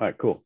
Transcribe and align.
All 0.00 0.06
right, 0.06 0.18
cool. 0.18 0.42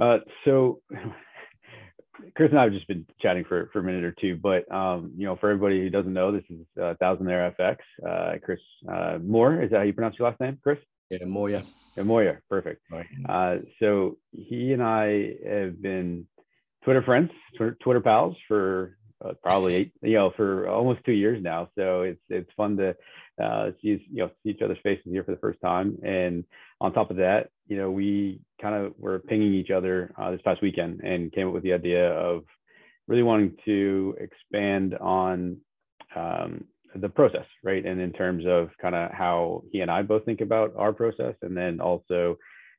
Uh, 0.00 0.18
so 0.44 0.80
Chris 2.34 2.50
and 2.50 2.58
I 2.58 2.64
have 2.64 2.72
just 2.72 2.88
been 2.88 3.06
chatting 3.20 3.44
for, 3.48 3.70
for 3.72 3.80
a 3.80 3.82
minute 3.82 4.04
or 4.04 4.14
two, 4.20 4.36
but 4.36 4.70
um, 4.72 5.12
you 5.16 5.26
know, 5.26 5.36
for 5.36 5.50
everybody 5.50 5.80
who 5.80 5.90
doesn't 5.90 6.12
know, 6.12 6.32
this 6.32 6.44
is 6.50 6.66
uh, 6.80 6.94
Thousandaire 7.00 7.54
FX. 7.56 7.76
Uh, 8.06 8.38
Chris 8.42 8.60
uh, 8.90 9.18
Moore, 9.22 9.62
is 9.62 9.70
that 9.70 9.78
how 9.78 9.82
you 9.82 9.92
pronounce 9.92 10.18
your 10.18 10.28
last 10.28 10.40
name, 10.40 10.58
Chris? 10.62 10.78
Yeah, 11.10 11.24
Moir. 11.26 11.62
Yeah, 11.96 12.02
Moir, 12.04 12.42
perfect. 12.48 12.82
Uh, 13.28 13.56
so 13.80 14.16
he 14.32 14.72
and 14.72 14.82
I 14.82 15.34
have 15.46 15.80
been 15.80 16.26
Twitter 16.84 17.02
friends, 17.02 17.30
Twitter, 17.56 17.76
Twitter 17.82 18.00
pals 18.00 18.36
for 18.48 18.96
uh, 19.24 19.34
probably 19.42 19.74
eight, 19.74 19.92
you 20.02 20.14
know, 20.14 20.32
for 20.36 20.68
almost 20.68 21.04
two 21.04 21.12
years 21.12 21.42
now. 21.42 21.68
So 21.76 22.02
it's 22.02 22.20
it's 22.28 22.50
fun 22.56 22.76
to 22.78 22.96
uh, 23.42 23.70
see 23.80 24.04
you 24.10 24.22
know 24.22 24.30
see 24.42 24.50
each 24.50 24.62
other's 24.62 24.78
faces 24.82 25.04
here 25.06 25.24
for 25.24 25.32
the 25.32 25.40
first 25.40 25.60
time. 25.60 25.98
And 26.04 26.44
on 26.80 26.92
top 26.92 27.10
of 27.10 27.16
that, 27.18 27.48
you 27.66 27.76
know, 27.76 27.90
we 27.90 28.40
kind 28.60 28.74
of 28.74 28.94
were 28.98 29.18
pinging 29.18 29.54
each 29.54 29.70
other 29.70 30.14
uh, 30.18 30.30
this 30.30 30.40
past 30.44 30.62
weekend 30.62 31.00
and 31.00 31.32
came 31.32 31.48
up 31.48 31.54
with 31.54 31.62
the 31.62 31.72
idea 31.72 32.10
of 32.12 32.44
really 33.08 33.22
wanting 33.22 33.56
to 33.64 34.16
expand 34.20 34.96
on 34.98 35.58
um, 36.14 36.64
the 36.94 37.08
process, 37.08 37.46
right? 37.64 37.84
And 37.84 38.00
in 38.00 38.12
terms 38.12 38.44
of 38.46 38.70
kind 38.80 38.94
of 38.94 39.10
how 39.12 39.64
he 39.72 39.80
and 39.80 39.90
I 39.90 40.02
both 40.02 40.24
think 40.24 40.40
about 40.40 40.72
our 40.76 40.92
process, 40.92 41.34
and 41.42 41.56
then 41.56 41.80
also 41.80 42.36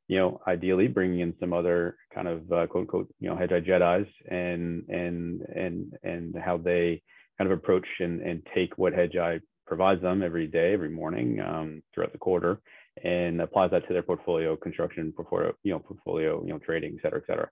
you 0.08 0.20
know, 0.20 0.42
ideally 0.48 0.88
bringing 0.88 1.22
in 1.22 1.34
some 1.40 1.54
other 1.54 1.98
kind 2.14 2.28
of 2.28 2.52
uh, 2.52 2.68
quote 2.68 2.82
unquote, 2.82 3.14
you 3.20 3.30
know, 3.30 3.36
Hedgeye 3.36 3.68
Jedi's 3.68 4.10
and 4.30 4.84
and 4.90 5.42
and 5.56 5.94
and 6.04 6.36
how 6.44 6.58
they 6.58 7.02
kind 7.38 7.52
of 7.52 7.58
approach 7.58 7.88
and 8.00 8.22
and 8.22 8.46
take 8.54 8.78
what 8.78 8.94
Hedgeye 8.94 9.40
provides 9.66 10.02
them 10.02 10.22
every 10.24 10.48
day, 10.48 10.74
every 10.74 10.90
morning 10.90 11.40
um, 11.40 11.84
throughout 11.94 12.12
the 12.12 12.18
quarter, 12.18 12.60
and 13.04 13.42
applies 13.42 13.72
that 13.72 13.88
to 13.88 13.94
their 13.94 14.04
portfolio 14.04 14.56
construction, 14.56 15.12
portfolio, 15.16 15.54
you 15.64 15.74
know, 15.74 15.80
portfolio, 15.80 16.42
you 16.44 16.50
know, 16.50 16.60
trading, 16.60 16.98
et 16.98 17.02
cetera, 17.02 17.20
et 17.20 17.28
cetera. 17.28 17.50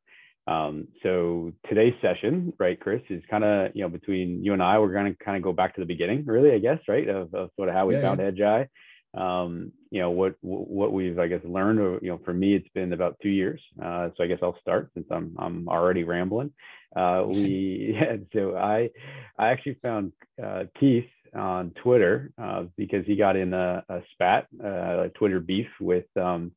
Um, 0.48 0.88
so 1.04 1.54
today's 1.70 1.94
session, 2.02 2.54
right, 2.60 2.80
Chris, 2.80 3.02
is 3.10 3.22
kind 3.30 3.44
of 3.44 3.72
you 3.76 3.84
know 3.84 3.90
between 3.90 4.44
you 4.44 4.54
and 4.54 4.64
I, 4.64 4.80
we're 4.80 4.94
going 4.94 5.16
to 5.16 5.24
kind 5.24 5.38
of 5.38 5.44
go 5.44 5.54
back 5.54 5.76
to 5.76 5.82
the 5.82 5.86
beginning, 5.86 6.26
really, 6.26 6.52
I 6.52 6.60
guess, 6.60 6.80
right, 6.88 7.08
of, 7.08 7.34
of 7.34 7.52
sort 7.56 7.70
of 7.70 7.76
how 7.76 7.86
we 7.86 7.96
yeah, 7.96 8.02
found 8.02 8.20
yeah. 8.20 8.32
Hedgeye 8.32 8.68
um, 9.14 9.72
you 9.90 10.00
know 10.00 10.12
what 10.12 10.36
what 10.42 10.94
we've 10.94 11.20
I 11.20 11.28
guess 11.28 11.42
learned. 11.44 11.80
Or, 11.80 12.00
you 12.02 12.10
know, 12.10 12.20
for 12.24 12.34
me, 12.34 12.56
it's 12.56 12.68
been 12.74 12.94
about 12.94 13.18
two 13.22 13.30
years. 13.30 13.62
Uh, 13.82 14.10
so 14.16 14.24
I 14.24 14.28
guess 14.28 14.40
I'll 14.42 14.60
start 14.62 14.90
since 14.94 15.08
I'm 15.12 15.36
I'm 15.38 15.68
already 15.68 16.04
rambling. 16.04 16.52
Uh, 16.96 17.24
we 17.28 17.98
yeah, 18.00 18.18
so 18.34 18.56
I 18.56 18.90
I 19.38 19.50
actually 19.50 19.78
found 19.82 20.14
uh, 20.42 20.64
Keith 20.80 21.10
on 21.36 21.72
Twitter 21.82 22.32
uh, 22.42 22.64
because 22.78 23.06
he 23.06 23.16
got 23.16 23.36
in 23.36 23.54
a, 23.54 23.84
a 23.90 24.02
spat, 24.14 24.48
uh, 24.64 25.04
a 25.04 25.10
Twitter 25.10 25.40
beef 25.40 25.68
with 25.80 26.06
um, 26.18 26.52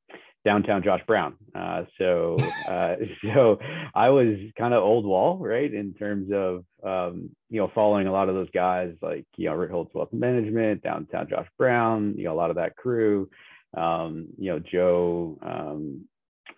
downtown 0.44 0.82
Josh 0.82 1.00
Brown. 1.06 1.34
Uh, 1.54 1.84
so, 1.98 2.36
uh, 2.68 2.96
so 3.34 3.58
I 3.94 4.10
was 4.10 4.36
kind 4.58 4.74
of 4.74 4.82
old 4.82 5.06
wall, 5.06 5.38
right, 5.38 5.72
in 5.72 5.94
terms 5.94 6.30
of 6.32 6.64
um, 6.84 7.30
you 7.50 7.60
know 7.60 7.70
following 7.74 8.06
a 8.06 8.12
lot 8.12 8.28
of 8.28 8.34
those 8.34 8.50
guys 8.50 8.94
like 9.00 9.26
you 9.36 9.48
know 9.48 9.56
Ritholtz 9.56 9.94
Wealth 9.94 10.12
Management, 10.12 10.82
downtown 10.82 11.28
Josh 11.28 11.48
Brown, 11.58 12.14
you 12.16 12.24
know 12.24 12.34
a 12.34 12.36
lot 12.36 12.50
of 12.50 12.56
that 12.56 12.76
crew, 12.76 13.28
um, 13.76 14.26
you 14.38 14.52
know 14.52 14.58
Joe 14.58 15.38
um, 15.42 16.06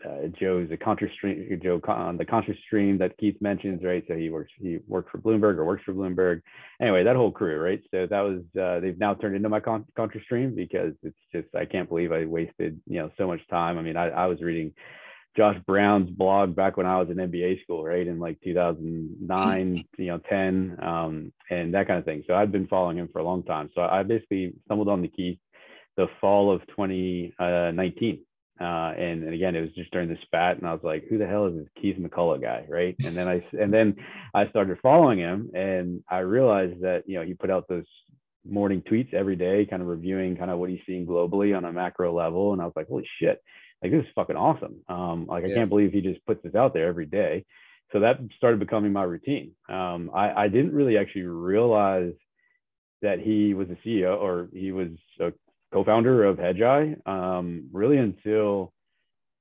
uh, 0.05 0.29
Joe's 0.39 0.71
a 0.71 0.77
contra 0.77 1.11
stream, 1.13 1.61
Joe 1.63 1.81
on 1.89 2.17
the 2.17 2.25
contra 2.25 2.55
stream 2.67 2.99
that 2.99 3.17
Keith 3.19 3.37
mentions, 3.41 3.83
right? 3.85 4.05
So 4.09 4.15
he 4.15 4.31
works, 4.31 4.53
he 4.61 4.79
worked 4.87 5.11
for 5.11 5.19
Bloomberg 5.19 5.57
or 5.59 5.65
works 5.65 5.83
for 5.85 5.93
Bloomberg. 5.95 6.43
Anyway, 6.81 7.05
that 7.05 7.17
whole 7.17 7.31
crew, 7.31 7.59
right? 7.59 7.81
So 7.91 8.07
that 8.07 8.21
was, 8.21 8.43
uh, 8.61 8.81
they've 8.81 8.99
now 8.99 9.15
turned 9.15 9.37
into 9.37 9.49
my 9.49 9.61
con- 9.61 9.87
contra 9.97 10.23
stream 10.23 10.55
because 10.55 10.93
it's 11.03 11.17
just, 11.33 11.49
I 11.55 11.65
can't 11.65 11.89
believe 11.89 12.13
I 12.13 12.25
wasted, 12.25 12.81
you 12.87 12.99
know, 12.99 13.11
so 13.17 13.27
much 13.27 13.41
time. 13.49 13.79
I 13.79 13.83
mean, 13.83 13.97
I, 13.97 14.09
I 14.09 14.27
was 14.27 14.41
reading 14.41 14.73
Josh 15.37 15.59
Brown's 15.67 16.11
blog 16.11 16.57
back 16.57 16.77
when 16.77 16.87
I 16.87 16.99
was 16.99 17.11
in 17.11 17.17
MBA 17.17 17.63
school, 17.63 17.85
right? 17.85 18.07
In 18.07 18.19
like 18.19 18.41
2009, 18.43 19.85
you 19.99 20.07
know, 20.07 20.19
10, 20.31 20.79
um, 20.83 21.33
and 21.51 21.75
that 21.75 21.87
kind 21.87 21.99
of 21.99 22.05
thing. 22.05 22.25
So 22.27 22.35
I've 22.35 22.53
been 22.53 22.67
following 22.67 22.99
him 22.99 23.09
for 23.13 23.19
a 23.19 23.25
long 23.25 23.43
time. 23.43 23.71
So 23.75 23.83
I 23.83 24.03
basically 24.03 24.55
stumbled 24.65 24.89
on 24.89 25.03
the 25.03 25.09
Keith 25.09 25.39
the 25.97 26.07
fall 26.21 26.53
of 26.53 26.61
2019 26.69 28.21
uh, 28.61 28.93
and, 28.97 29.23
and 29.25 29.35
again, 29.35 29.55
it 29.55 29.61
was 29.61 29.75
just 29.75 29.91
during 29.91 30.09
the 30.09 30.17
spat, 30.23 30.59
and 30.59 30.67
I 30.67 30.73
was 30.73 30.83
like, 30.83 31.05
"Who 31.09 31.19
the 31.19 31.27
hell 31.27 31.47
is 31.47 31.57
this 31.57 31.69
Keith 31.81 31.99
McCullough 31.99 32.41
guy?" 32.41 32.65
Right? 32.69 32.97
And 33.05 33.17
then 33.17 33.29
I 33.29 33.43
and 33.53 33.73
then 33.73 33.97
I 34.35 34.49
started 34.49 34.79
following 34.83 35.19
him, 35.19 35.51
and 35.55 36.03
I 36.09 36.19
realized 36.19 36.81
that 36.83 37.05
you 37.07 37.19
know 37.19 37.25
he 37.25 37.35
put 37.35 37.51
out 37.51 37.69
those 37.69 37.85
morning 38.49 38.83
tweets 38.83 39.13
every 39.13 39.37
day, 39.37 39.67
kind 39.67 39.83
of 39.83 39.89
reviewing 39.89 40.37
kind 40.37 40.51
of 40.51 40.59
what 40.59 40.71
he's 40.71 40.81
seeing 40.87 41.07
globally 41.07 41.57
on 41.57 41.65
a 41.65 41.73
macro 41.73 42.17
level, 42.17 42.53
and 42.53 42.63
I 42.63 42.65
was 42.65 42.75
like, 42.77 42.89
"Holy 42.89 43.07
shit!" 43.21 43.43
Like 43.83 43.93
this 43.93 44.05
is 44.05 44.13
fucking 44.15 44.37
awesome. 44.37 44.77
Um, 44.89 45.27
like 45.27 45.45
I 45.45 45.53
can't 45.53 45.69
believe 45.69 45.93
he 45.93 46.01
just 46.01 46.25
puts 46.25 46.43
this 46.43 46.55
out 46.55 46.73
there 46.73 46.87
every 46.87 47.07
day. 47.07 47.45
So 47.93 48.01
that 48.01 48.19
started 48.37 48.59
becoming 48.59 48.93
my 48.93 49.05
routine. 49.05 49.53
Um, 49.69 50.11
I, 50.15 50.45
I 50.45 50.49
didn't 50.49 50.73
really 50.73 50.99
actually 50.99 51.27
realize 51.27 52.15
that 53.03 53.21
he 53.21 53.55
was 53.55 53.69
a 53.71 53.77
CEO 53.87 54.19
or 54.19 54.49
he 54.53 54.73
was 54.73 54.89
a 55.21 55.33
co-founder 55.77 56.25
of 56.25 56.39
Hedgeye 56.39 57.07
um, 57.07 57.69
really 57.71 57.99
until 57.99 58.73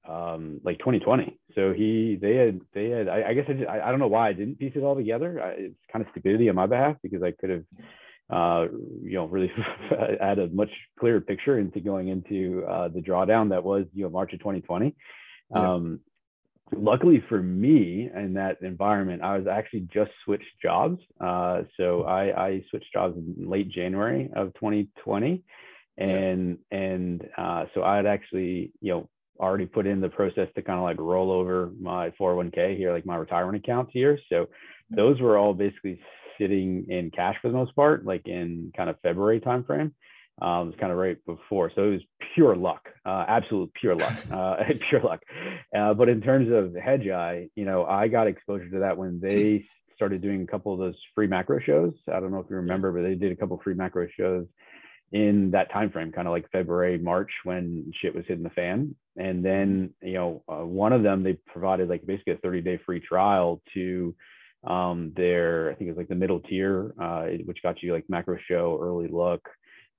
um, 0.08 0.60
like 0.66 0.78
2020. 0.80 1.40
So 1.56 1.72
he, 1.72 2.18
they 2.22 2.36
had, 2.36 2.60
they 2.74 2.90
had, 2.90 3.08
I, 3.08 3.30
I 3.30 3.34
guess 3.34 3.46
I, 3.48 3.54
just, 3.54 3.70
I, 3.70 3.80
I, 3.80 3.90
don't 3.90 4.00
know 4.00 4.08
why 4.08 4.28
I 4.28 4.34
didn't 4.34 4.60
piece 4.60 4.74
it 4.76 4.84
all 4.84 4.96
together. 4.96 5.42
I, 5.42 5.50
it's 5.52 5.76
kind 5.92 6.04
of 6.04 6.12
stupidity 6.12 6.50
on 6.50 6.56
my 6.56 6.68
behalf 6.68 6.98
because 7.02 7.24
I 7.24 7.32
could 7.32 7.50
have, 7.50 7.64
uh, 8.30 8.66
you 9.02 9.14
know, 9.14 9.28
really 9.28 9.50
had 10.22 10.40
a 10.40 10.48
much 10.50 10.70
clearer 11.00 11.22
picture 11.22 11.58
into 11.58 11.80
going 11.80 12.10
into 12.10 12.66
uh, 12.70 12.90
the 12.90 13.00
drawdown 13.00 13.50
that 13.52 13.64
was, 13.64 13.86
you 13.94 14.04
know, 14.04 14.10
March 14.10 14.34
of 14.34 14.40
2020. 14.40 14.94
Yeah. 15.56 15.74
Um, 15.74 16.02
luckily 16.76 17.24
for 17.30 17.42
me 17.42 18.10
in 18.14 18.34
that 18.34 18.58
environment, 18.62 19.22
I 19.22 19.38
was 19.38 19.48
actually 19.48 19.88
just 19.94 20.12
switched 20.26 20.44
jobs. 20.62 21.00
Uh, 21.22 21.62
so 21.78 22.04
I, 22.04 22.48
I 22.48 22.66
switched 22.70 22.92
jobs 22.92 23.16
in 23.18 23.50
late 23.50 23.70
January 23.70 24.30
of 24.36 24.54
2020 24.56 25.42
and 25.98 26.58
yeah. 26.72 26.78
and 26.78 27.30
uh, 27.38 27.66
so 27.74 27.84
I 27.84 27.98
had 27.98 28.06
actually 28.06 28.72
you 28.82 28.94
know 28.94 29.10
already 29.40 29.66
put 29.66 29.86
in 29.86 30.02
the 30.02 30.10
process 30.10 30.48
to 30.56 30.62
kind 30.62 30.78
of 30.78 30.84
like 30.84 31.00
roll 31.00 31.32
over 31.32 31.72
my 31.80 32.10
401k 32.12 32.78
here, 32.78 32.94
like 32.94 33.06
my 33.06 33.16
retirement 33.16 33.64
accounts 33.64 33.92
here. 33.94 34.18
So 34.30 34.48
those 34.90 35.20
were 35.20 35.38
all 35.38 35.54
basically 35.54 36.00
sitting 36.40 36.86
in 36.90 37.12
cash 37.12 37.36
for 37.42 37.50
the 37.50 37.58
most 37.58 37.76
part, 37.76 38.06
like 38.06 38.28
in 38.28 38.72
kind 38.76 38.90
of 38.90 38.98
February 39.02 39.40
timeframe. 39.40 39.92
Um, 40.42 40.68
it 40.68 40.72
was 40.72 40.76
kind 40.82 40.92
of 40.92 40.98
right 40.98 41.18
before, 41.26 41.72
so 41.74 41.84
it 41.84 41.92
was 41.92 42.02
pure 42.34 42.58
luck, 42.58 42.90
uh, 43.06 43.24
absolute 43.26 43.72
pure 43.80 43.96
luck, 43.96 44.14
uh, 44.32 44.58
pure 44.90 45.02
luck. 45.02 45.22
Uh, 45.78 45.94
but 45.94 46.10
in 46.10 46.20
terms 46.22 46.52
of 46.52 46.76
hedge, 46.76 47.04
Hedgeye, 47.04 47.50
you 47.56 47.64
know, 47.64 47.86
I 47.86 48.10
got 48.10 48.28
exposure 48.28 48.70
to 48.70 48.80
that 48.80 48.98
when 48.98 49.22
they 49.22 49.66
started 49.96 50.22
doing 50.22 50.42
a 50.42 50.48
couple 50.48 50.74
of 50.74 50.80
those 50.80 50.96
free 51.14 51.28
macro 51.28 51.60
shows. 51.62 51.94
I 52.14 52.20
don't 52.20 52.32
know 52.32 52.40
if 52.40 52.50
you 52.50 52.58
remember, 52.58 52.92
but 52.92 53.04
they 53.04 53.16
did 53.16 53.32
a 53.32 53.36
couple 53.38 53.60
free 53.64 53.76
macro 53.76 54.10
shows 54.20 54.46
in 55.12 55.52
that 55.52 55.72
time 55.72 55.92
frame, 55.92 56.12
kind 56.12 56.28
of 56.28 56.32
like 56.32 56.50
February, 56.52 56.98
March, 56.98 57.32
when 57.44 57.92
shit 58.02 58.16
was 58.16 58.26
hitting 58.28 58.44
the 58.44 58.50
fan. 58.50 58.96
And 59.18 59.46
then, 59.46 59.94
you 60.02 60.14
know, 60.14 60.44
uh, 60.50 60.66
one 60.66 60.94
of 60.94 61.04
them 61.04 61.24
they 61.24 61.34
provided 61.48 61.90
like 61.90 62.06
basically 62.06 62.34
a 62.34 62.38
30 62.38 62.62
day 62.62 62.80
free 62.86 63.00
trial 63.00 63.62
to 63.74 64.16
um, 64.66 65.14
their, 65.16 65.72
I 65.72 65.76
think 65.76 65.88
it 65.88 65.92
was 65.92 65.98
like 65.98 66.10
the 66.10 66.16
middle 66.16 66.40
tier, 66.40 66.94
uh, 67.02 67.26
which 67.46 67.62
got 67.64 67.82
you 67.82 67.94
like 67.94 68.06
macro 68.10 68.38
show, 68.48 68.78
early 68.82 69.08
look, 69.08 69.48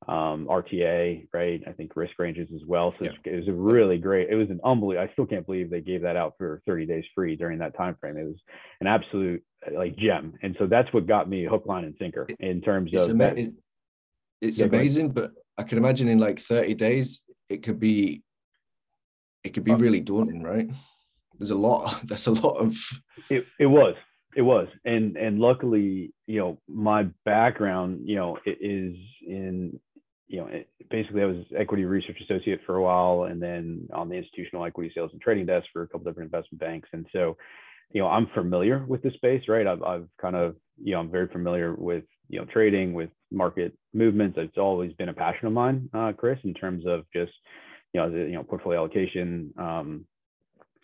um, 0.08 0.46
RTA, 0.50 1.26
right? 1.32 1.62
I 1.66 1.72
think 1.72 1.96
risk 1.96 2.18
ranges 2.18 2.48
as 2.54 2.62
well. 2.66 2.94
So 2.98 3.06
yeah. 3.06 3.12
it 3.24 3.36
was 3.36 3.48
a 3.48 3.52
really 3.52 3.98
great. 3.98 4.28
It 4.28 4.34
was 4.34 4.50
an 4.50 4.60
unbelievable. 4.64 5.08
I 5.08 5.12
still 5.12 5.26
can't 5.26 5.46
believe 5.46 5.70
they 5.70 5.80
gave 5.80 6.02
that 6.02 6.16
out 6.16 6.34
for 6.38 6.62
30 6.66 6.86
days 6.86 7.04
free 7.14 7.36
during 7.36 7.58
that 7.58 7.76
time 7.76 7.96
frame. 8.00 8.16
It 8.16 8.24
was 8.24 8.36
an 8.80 8.86
absolute 8.86 9.42
like 9.72 9.96
gem, 9.96 10.34
and 10.42 10.54
so 10.58 10.66
that's 10.66 10.92
what 10.92 11.06
got 11.06 11.28
me 11.28 11.44
hook, 11.44 11.64
line, 11.66 11.84
and 11.84 11.96
sinker 11.98 12.28
in 12.38 12.60
terms 12.60 12.90
it's 12.92 13.04
of. 13.04 13.10
Ama- 13.10 13.34
that, 13.34 13.52
it's 14.40 14.60
yeah, 14.60 14.66
amazing, 14.66 15.10
but 15.10 15.32
I 15.58 15.62
can 15.62 15.78
imagine 15.78 16.08
in 16.08 16.18
like 16.18 16.40
30 16.40 16.74
days 16.74 17.22
it 17.48 17.62
could 17.62 17.80
be 17.80 18.22
it 19.44 19.54
could 19.54 19.64
be 19.64 19.74
really 19.74 20.00
daunting, 20.00 20.42
right? 20.42 20.68
There's 21.38 21.50
a 21.50 21.56
lot. 21.56 22.00
That's 22.04 22.26
a 22.26 22.32
lot 22.32 22.56
of. 22.56 22.76
It 23.30 23.46
it 23.58 23.66
was 23.66 23.94
it 24.36 24.42
was 24.42 24.68
and 24.84 25.16
and 25.16 25.40
luckily 25.40 26.12
you 26.26 26.38
know 26.38 26.60
my 26.68 27.04
background 27.24 28.00
you 28.04 28.16
know 28.16 28.38
is 28.44 28.94
in 29.26 29.80
you 30.28 30.38
know 30.38 30.48
basically 30.90 31.22
i 31.22 31.24
was 31.24 31.44
equity 31.56 31.84
research 31.84 32.18
associate 32.22 32.60
for 32.66 32.76
a 32.76 32.82
while 32.82 33.24
and 33.24 33.42
then 33.42 33.88
on 33.94 34.08
the 34.08 34.14
institutional 34.14 34.64
equity 34.64 34.92
sales 34.94 35.10
and 35.12 35.22
trading 35.22 35.46
desk 35.46 35.66
for 35.72 35.82
a 35.82 35.88
couple 35.88 36.04
different 36.04 36.32
investment 36.32 36.60
banks 36.60 36.88
and 36.92 37.06
so 37.12 37.36
you 37.92 38.00
know 38.00 38.08
i'm 38.08 38.28
familiar 38.34 38.84
with 38.86 39.02
the 39.02 39.10
space 39.12 39.42
right 39.48 39.66
i've, 39.66 39.82
I've 39.82 40.08
kind 40.20 40.36
of 40.36 40.56
you 40.82 40.92
know 40.92 41.00
i'm 41.00 41.10
very 41.10 41.28
familiar 41.28 41.74
with 41.74 42.04
you 42.28 42.38
know 42.38 42.46
trading 42.46 42.92
with 42.92 43.10
market 43.30 43.76
movements. 43.92 44.36
It's 44.38 44.58
always 44.58 44.92
been 44.94 45.08
a 45.08 45.14
passion 45.14 45.46
of 45.46 45.52
mine, 45.52 45.88
uh, 45.94 46.12
Chris, 46.12 46.38
in 46.44 46.54
terms 46.54 46.84
of 46.86 47.04
just 47.12 47.32
you 47.92 48.00
know 48.00 48.08
you 48.08 48.32
know 48.32 48.42
portfolio 48.42 48.80
allocation. 48.80 49.52
Um, 49.58 50.06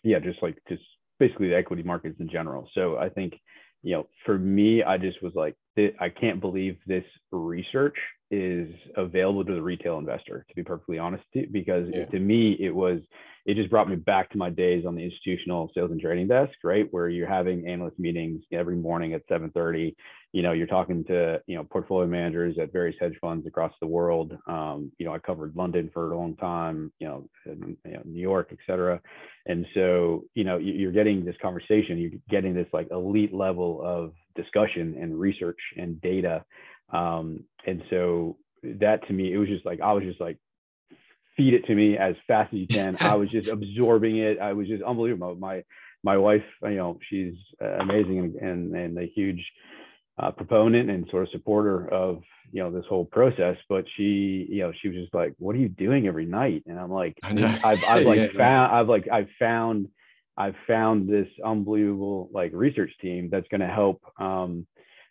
yeah, 0.02 0.18
just 0.18 0.42
like 0.42 0.58
just 0.68 0.82
basically 1.18 1.48
the 1.48 1.56
equity 1.56 1.82
markets 1.82 2.16
in 2.20 2.28
general. 2.28 2.68
So 2.74 2.96
I 2.96 3.08
think 3.08 3.34
you 3.82 3.92
know 3.92 4.08
for 4.24 4.38
me, 4.38 4.82
I 4.82 4.98
just 4.98 5.22
was 5.22 5.32
like 5.34 5.56
I 5.78 6.08
can't 6.08 6.40
believe 6.40 6.76
this 6.86 7.04
research 7.30 7.96
is 8.32 8.68
available 8.96 9.44
to 9.44 9.52
the 9.52 9.62
retail 9.62 9.98
investor 9.98 10.44
to 10.48 10.54
be 10.54 10.62
perfectly 10.62 10.98
honest 10.98 11.22
because 11.52 11.86
yeah. 11.92 12.06
to 12.06 12.18
me 12.18 12.56
it 12.58 12.74
was 12.74 12.98
it 13.44 13.56
just 13.56 13.68
brought 13.70 13.90
me 13.90 13.96
back 13.96 14.30
to 14.30 14.38
my 14.38 14.48
days 14.48 14.86
on 14.86 14.94
the 14.94 15.04
institutional 15.04 15.70
sales 15.74 15.90
and 15.90 16.00
trading 16.00 16.26
desk 16.26 16.52
right? 16.64 16.86
Where 16.92 17.10
you're 17.10 17.28
having 17.28 17.68
analyst 17.68 17.98
meetings 17.98 18.42
every 18.50 18.76
morning 18.76 19.12
at 19.12 19.28
7.30 19.28 19.94
you 20.32 20.42
know 20.42 20.52
you're 20.52 20.66
talking 20.66 21.04
to 21.04 21.42
you 21.46 21.56
know 21.56 21.64
portfolio 21.64 22.06
managers 22.06 22.56
at 22.58 22.72
various 22.72 22.96
hedge 22.98 23.16
funds 23.20 23.46
across 23.46 23.72
the 23.80 23.86
world. 23.86 24.32
Um, 24.46 24.90
you 24.98 25.04
know 25.04 25.12
i 25.12 25.18
covered 25.18 25.54
london 25.54 25.90
for 25.92 26.12
a 26.12 26.16
long 26.16 26.34
time 26.36 26.90
you 27.00 27.06
know, 27.06 27.28
you 27.44 27.76
know 27.84 28.02
new 28.04 28.20
york 28.20 28.48
et 28.50 28.58
cetera. 28.66 28.98
And 29.44 29.66
so 29.74 30.24
you 30.34 30.44
know 30.44 30.56
you're 30.56 30.92
getting 30.92 31.22
this 31.22 31.36
conversation 31.42 31.98
you're 31.98 32.18
getting 32.30 32.54
this 32.54 32.68
like 32.72 32.88
elite 32.90 33.34
level 33.34 33.82
of 33.84 34.12
discussion 34.34 34.96
and 34.98 35.20
research 35.20 35.58
and 35.76 36.00
data 36.00 36.42
um, 36.92 37.44
and 37.66 37.82
so 37.90 38.36
that 38.62 39.06
to 39.06 39.12
me, 39.12 39.32
it 39.32 39.38
was 39.38 39.48
just 39.48 39.66
like, 39.66 39.80
I 39.80 39.92
was 39.92 40.04
just 40.04 40.20
like, 40.20 40.38
feed 41.36 41.54
it 41.54 41.64
to 41.66 41.74
me 41.74 41.96
as 41.96 42.14
fast 42.26 42.52
as 42.52 42.60
you 42.60 42.66
can. 42.70 42.96
I 43.00 43.14
was 43.14 43.30
just 43.30 43.48
absorbing 43.48 44.18
it. 44.18 44.38
I 44.38 44.52
was 44.52 44.68
just 44.68 44.82
unbelievable. 44.82 45.34
My, 45.36 45.64
my 46.04 46.16
wife, 46.16 46.44
you 46.62 46.76
know, 46.76 46.98
she's 47.08 47.34
amazing 47.60 48.18
and, 48.18 48.34
and, 48.36 48.76
and 48.76 48.98
a 48.98 49.06
huge 49.06 49.44
uh, 50.18 50.30
proponent 50.30 50.90
and 50.90 51.08
sort 51.10 51.24
of 51.24 51.30
supporter 51.30 51.88
of, 51.88 52.22
you 52.52 52.62
know, 52.62 52.70
this 52.70 52.84
whole 52.88 53.06
process, 53.06 53.56
but 53.68 53.84
she, 53.96 54.46
you 54.50 54.62
know, 54.62 54.72
she 54.80 54.88
was 54.88 54.96
just 54.96 55.14
like, 55.14 55.34
what 55.38 55.56
are 55.56 55.58
you 55.58 55.68
doing 55.68 56.06
every 56.06 56.26
night? 56.26 56.62
And 56.66 56.78
I'm 56.78 56.90
like, 56.90 57.16
I've, 57.22 57.82
I've 57.88 58.02
like 58.06 58.18
yeah, 58.18 58.28
found, 58.36 58.72
I've 58.72 58.88
like, 58.88 59.08
I've 59.10 59.30
found, 59.38 59.88
I've 60.36 60.54
found 60.66 61.08
this 61.08 61.28
unbelievable 61.44 62.28
like 62.32 62.50
research 62.52 62.92
team 63.00 63.30
that's 63.30 63.48
going 63.48 63.62
to 63.62 63.66
help, 63.66 64.02
um, 64.18 64.66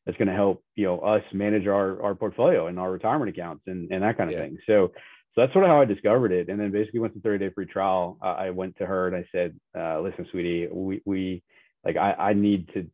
that's 0.05 0.17
going 0.17 0.27
to 0.27 0.33
help 0.33 0.63
you 0.75 0.85
know 0.85 0.99
us 0.99 1.23
manage 1.33 1.67
our 1.67 2.01
our 2.01 2.15
portfolio 2.15 2.67
and 2.67 2.79
our 2.79 2.91
retirement 2.91 3.29
accounts 3.29 3.63
and, 3.67 3.91
and 3.91 4.03
that 4.03 4.17
kind 4.17 4.29
of 4.29 4.35
yeah. 4.35 4.43
thing 4.43 4.57
so 4.65 4.91
so 5.33 5.41
that's 5.41 5.53
sort 5.53 5.63
of 5.63 5.69
how 5.69 5.81
I 5.81 5.85
discovered 5.85 6.33
it. 6.33 6.49
And 6.49 6.59
then 6.59 6.71
basically 6.71 6.99
once 6.99 7.13
the 7.13 7.21
30 7.21 7.45
day 7.45 7.53
free 7.53 7.65
trial, 7.65 8.17
uh, 8.21 8.35
I 8.37 8.49
went 8.49 8.77
to 8.77 8.85
her 8.85 9.07
and 9.07 9.15
I 9.15 9.25
said, 9.31 9.57
uh, 9.77 10.01
listen, 10.01 10.27
sweetie, 10.29 10.67
we, 10.69 11.01
we 11.05 11.41
like, 11.85 11.95
I, 11.95 12.11
I 12.13 12.33
need 12.33 12.67
to 12.73 12.85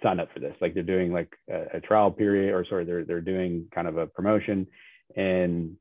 sign 0.00 0.20
up 0.20 0.28
for 0.32 0.38
this. 0.38 0.54
Like 0.60 0.72
they're 0.72 0.84
doing 0.84 1.12
like 1.12 1.32
a, 1.50 1.78
a, 1.78 1.80
trial 1.80 2.12
period 2.12 2.54
or 2.54 2.64
sorry, 2.68 2.84
they're, 2.84 3.04
they're 3.04 3.20
doing 3.20 3.66
kind 3.74 3.88
of 3.88 3.96
a 3.96 4.06
promotion. 4.06 4.68
And 5.16 5.76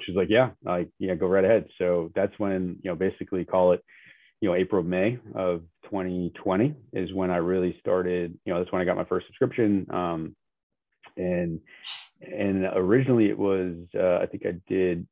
she's 0.00 0.16
like, 0.16 0.28
yeah, 0.30 0.50
like, 0.64 0.88
yeah, 0.98 1.14
go 1.14 1.26
right 1.26 1.44
ahead. 1.44 1.66
So 1.76 2.10
that's 2.14 2.36
when, 2.38 2.78
you 2.82 2.90
know, 2.90 2.96
basically 2.96 3.44
call 3.44 3.72
it, 3.72 3.84
you 4.40 4.48
know, 4.48 4.54
April, 4.54 4.82
May 4.82 5.18
of 5.34 5.62
2020 5.84 6.74
is 6.92 7.12
when 7.12 7.30
I 7.30 7.36
really 7.36 7.76
started, 7.80 8.38
you 8.44 8.52
know, 8.52 8.60
that's 8.60 8.72
when 8.72 8.80
I 8.80 8.84
got 8.84 8.96
my 8.96 9.04
first 9.04 9.26
subscription. 9.26 9.86
Um, 9.90 10.36
and, 11.16 11.60
and 12.22 12.64
originally 12.74 13.28
it 13.28 13.38
was, 13.38 13.74
uh, 13.94 14.18
I 14.18 14.26
think 14.26 14.46
I 14.46 14.54
did 14.68 15.06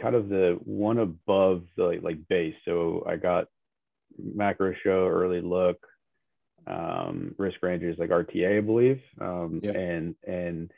kind 0.00 0.14
of 0.14 0.28
the 0.28 0.58
one 0.64 0.98
above 0.98 1.64
the 1.76 1.84
like, 1.84 2.02
like 2.02 2.28
base. 2.28 2.54
So 2.64 3.04
I 3.06 3.16
got 3.16 3.46
macro 4.18 4.74
show, 4.82 5.06
early 5.06 5.42
look, 5.42 5.78
um, 6.66 7.34
risk 7.36 7.56
ranges 7.62 7.98
like 7.98 8.10
RTA, 8.10 8.58
I 8.58 8.60
believe. 8.60 9.00
Um, 9.20 9.60
yeah. 9.62 9.72
and, 9.72 10.14
and, 10.26 10.70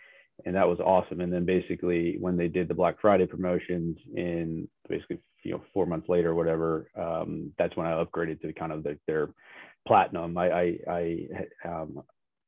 and 0.45 0.55
that 0.55 0.69
was 0.69 0.81
awesome. 0.81 1.21
And 1.21 1.33
then 1.33 1.45
basically 1.45 2.17
when 2.21 2.37
they 2.37 2.49
did 2.49 2.69
the 2.69 2.75
Black 2.75 2.97
Friday 3.01 3.27
promotions 3.27 3.97
in 4.15 4.69
basically 4.89 5.21
you 5.45 5.53
know 5.53 5.63
four 5.73 5.87
months 5.87 6.09
later 6.09 6.31
or 6.31 6.35
whatever 6.35 6.91
um, 6.97 7.53
that's 7.59 7.77
when 7.77 7.87
i 7.87 7.93
upgraded 7.93 8.41
to 8.41 8.53
kind 8.53 8.73
of 8.73 8.83
the, 8.83 8.99
their 9.07 9.29
platinum 9.87 10.37
i 10.37 10.49
i, 10.51 10.79
I 10.89 11.29
um, 11.69 12.03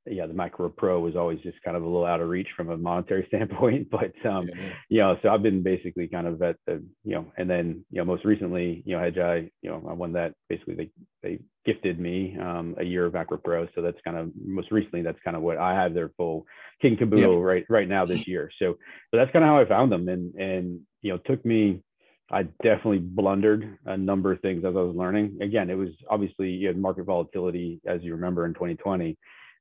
yeah 0.07 0.27
the 0.27 0.35
macro 0.35 0.69
pro 0.69 1.01
was 1.01 1.17
always 1.17 1.41
just 1.41 1.61
kind 1.63 1.77
of 1.77 1.83
a 1.83 1.87
little 1.87 2.07
out 2.07 2.21
of 2.21 2.29
reach 2.29 2.49
from 2.57 2.71
a 2.71 2.77
monetary 2.77 3.25
standpoint 3.29 3.89
but 3.91 4.13
um 4.29 4.49
yeah. 4.49 4.73
you 4.89 4.99
know 4.99 5.17
so 5.23 5.29
i've 5.29 5.43
been 5.43 5.63
basically 5.63 6.09
kind 6.09 6.27
of 6.27 6.41
at 6.43 6.57
the 6.67 6.83
you 7.05 7.15
know 7.15 7.27
and 7.37 7.49
then 7.49 7.85
you 7.91 7.99
know 7.99 8.05
most 8.05 8.25
recently 8.25 8.83
you 8.87 8.97
know 8.97 9.03
hedgeye 9.03 9.51
you 9.63 9.71
know 9.71 9.85
i 9.89 9.93
won 9.93 10.13
that 10.13 10.35
basically 10.49 10.75
they 10.75 10.91
they 11.23 11.39
gifted 11.67 11.99
me 11.99 12.37
um, 12.41 12.75
a 12.79 12.85
year 12.85 13.07
of 13.07 13.13
macro 13.13 13.37
pro 13.37 13.67
so 13.75 13.83
that's 13.83 13.99
kind 14.05 14.17
of 14.17 14.31
most 14.45 14.71
recently 14.71 15.03
that's 15.03 15.19
kind 15.25 15.37
of 15.37 15.43
what 15.43 15.59
i 15.59 15.75
have 15.75 15.93
their 15.93 16.11
full 16.17 16.47
king 16.81 16.97
caboodle 16.97 17.39
yeah. 17.39 17.45
right 17.45 17.65
right 17.69 17.89
now 17.89 18.07
this 18.07 18.27
year 18.27 18.51
so 18.59 18.77
so 19.11 19.17
that's 19.17 19.31
kind 19.33 19.45
of 19.45 19.49
how 19.49 19.59
i 19.59 19.65
found 19.67 19.91
them 19.91 20.09
and 20.09 20.35
and 20.37 20.81
you 21.03 21.13
know 21.13 21.19
took 21.19 21.45
me 21.45 21.83
I 22.31 22.43
definitely 22.63 22.99
blundered 22.99 23.79
a 23.87 23.97
number 23.97 24.33
of 24.33 24.41
things 24.41 24.65
as 24.65 24.75
I 24.77 24.81
was 24.81 24.97
learning. 24.97 25.39
Again, 25.41 25.71
it 25.71 25.75
was 25.75 25.91
obviously 26.11 26.51
you 26.51 26.67
had 26.67 26.77
market 26.77 27.05
volatility, 27.05 27.81
as 27.87 28.03
you 28.03 28.15
remember 28.15 28.47
in 28.47 28.55
2020. 28.55 29.17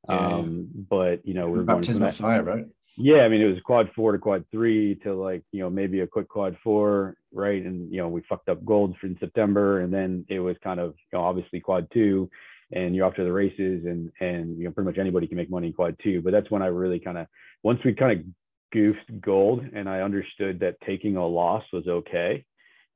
Yeah. 0.07 0.15
Um, 0.15 0.67
but 0.89 1.25
you 1.25 1.35
know, 1.35 1.47
we 1.47 1.59
are 1.59 1.63
baptism 1.63 2.03
of 2.03 2.15
fire, 2.15 2.43
right? 2.43 2.65
Yeah, 2.97 3.19
I 3.19 3.29
mean, 3.29 3.41
it 3.41 3.47
was 3.47 3.59
quad 3.65 3.91
four 3.95 4.13
to 4.13 4.17
quad 4.17 4.45
three 4.51 4.95
to 5.03 5.13
like 5.13 5.43
you 5.51 5.59
know 5.59 5.69
maybe 5.69 5.99
a 5.99 6.07
quick 6.07 6.27
quad 6.29 6.57
four, 6.63 7.15
right? 7.45 7.63
And 7.63 7.91
you 7.91 7.99
know, 7.99 8.07
we 8.07 8.21
fucked 8.27 8.49
up 8.49 8.63
gold 8.65 8.95
in 9.03 9.17
September, 9.19 9.81
and 9.81 9.93
then 9.93 10.25
it 10.29 10.39
was 10.39 10.55
kind 10.63 10.79
of 10.79 10.95
you 11.11 11.17
know 11.17 11.25
obviously 11.25 11.59
quad 11.59 11.87
two, 11.93 12.29
and 12.71 12.95
you're 12.95 13.05
off 13.05 13.15
to 13.15 13.23
the 13.23 13.31
races, 13.31 13.85
and 13.85 14.11
and 14.19 14.57
you 14.57 14.65
know 14.65 14.71
pretty 14.71 14.89
much 14.89 14.97
anybody 14.97 15.27
can 15.27 15.37
make 15.37 15.49
money 15.49 15.67
in 15.67 15.73
quad 15.73 15.95
two. 16.03 16.21
But 16.21 16.31
that's 16.31 16.49
when 16.51 16.61
I 16.61 16.67
really 16.67 16.99
kind 16.99 17.17
of 17.17 17.27
once 17.63 17.79
we 17.85 17.93
kind 17.93 18.19
of 18.19 18.25
goofed 18.71 19.21
gold, 19.21 19.63
and 19.73 19.87
I 19.87 20.01
understood 20.01 20.59
that 20.59 20.75
taking 20.85 21.15
a 21.17 21.25
loss 21.25 21.63
was 21.71 21.87
okay 21.87 22.45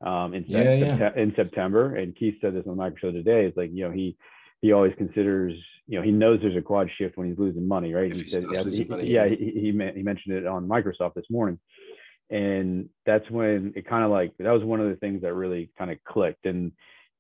um, 0.02 0.34
in, 0.34 0.46
yeah, 0.48 0.74
yeah. 0.74 1.10
in 1.16 1.34
September. 1.36 1.96
And 1.96 2.16
Keith 2.16 2.36
said 2.42 2.54
this 2.54 2.66
on 2.68 2.78
the 2.78 2.84
macro 2.84 2.98
show 3.00 3.12
today. 3.12 3.46
It's 3.46 3.58
like, 3.58 3.72
you 3.74 3.86
know, 3.86 3.92
he, 3.92 4.18
he 4.62 4.72
always 4.74 4.94
considers, 4.98 5.54
you 5.88 5.98
know, 5.98 6.04
he 6.04 6.12
knows 6.12 6.40
there's 6.42 6.58
a 6.58 6.62
quad 6.62 6.90
shift 6.98 7.18
when 7.18 7.30
he's 7.30 7.40
losing 7.40 7.68
money, 7.68 7.94
right? 7.94 8.12
He, 8.12 8.22
he 8.22 8.28
said, 8.28 8.46
yeah, 8.52 8.64
he, 8.64 8.84
money, 8.84 9.08
yeah, 9.08 9.28
he, 9.28 9.36
he, 9.36 9.62
he 9.96 10.04
mentioned 10.04 10.36
it 10.36 10.46
on 10.46 10.68
macro 10.68 10.94
show 10.98 11.12
this 11.16 11.30
morning. 11.30 11.60
And 12.30 12.90
that's 13.06 13.30
when 13.30 13.74
it 13.76 13.88
kind 13.88 14.04
of 14.04 14.12
like, 14.12 14.34
that 14.38 14.52
was 14.52 14.64
one 14.64 14.80
of 14.80 14.90
the 14.90 14.96
things 14.98 15.22
that 15.22 15.34
really 15.34 15.70
kind 15.78 15.92
of 15.92 16.04
clicked. 16.04 16.46
And, 16.46 16.72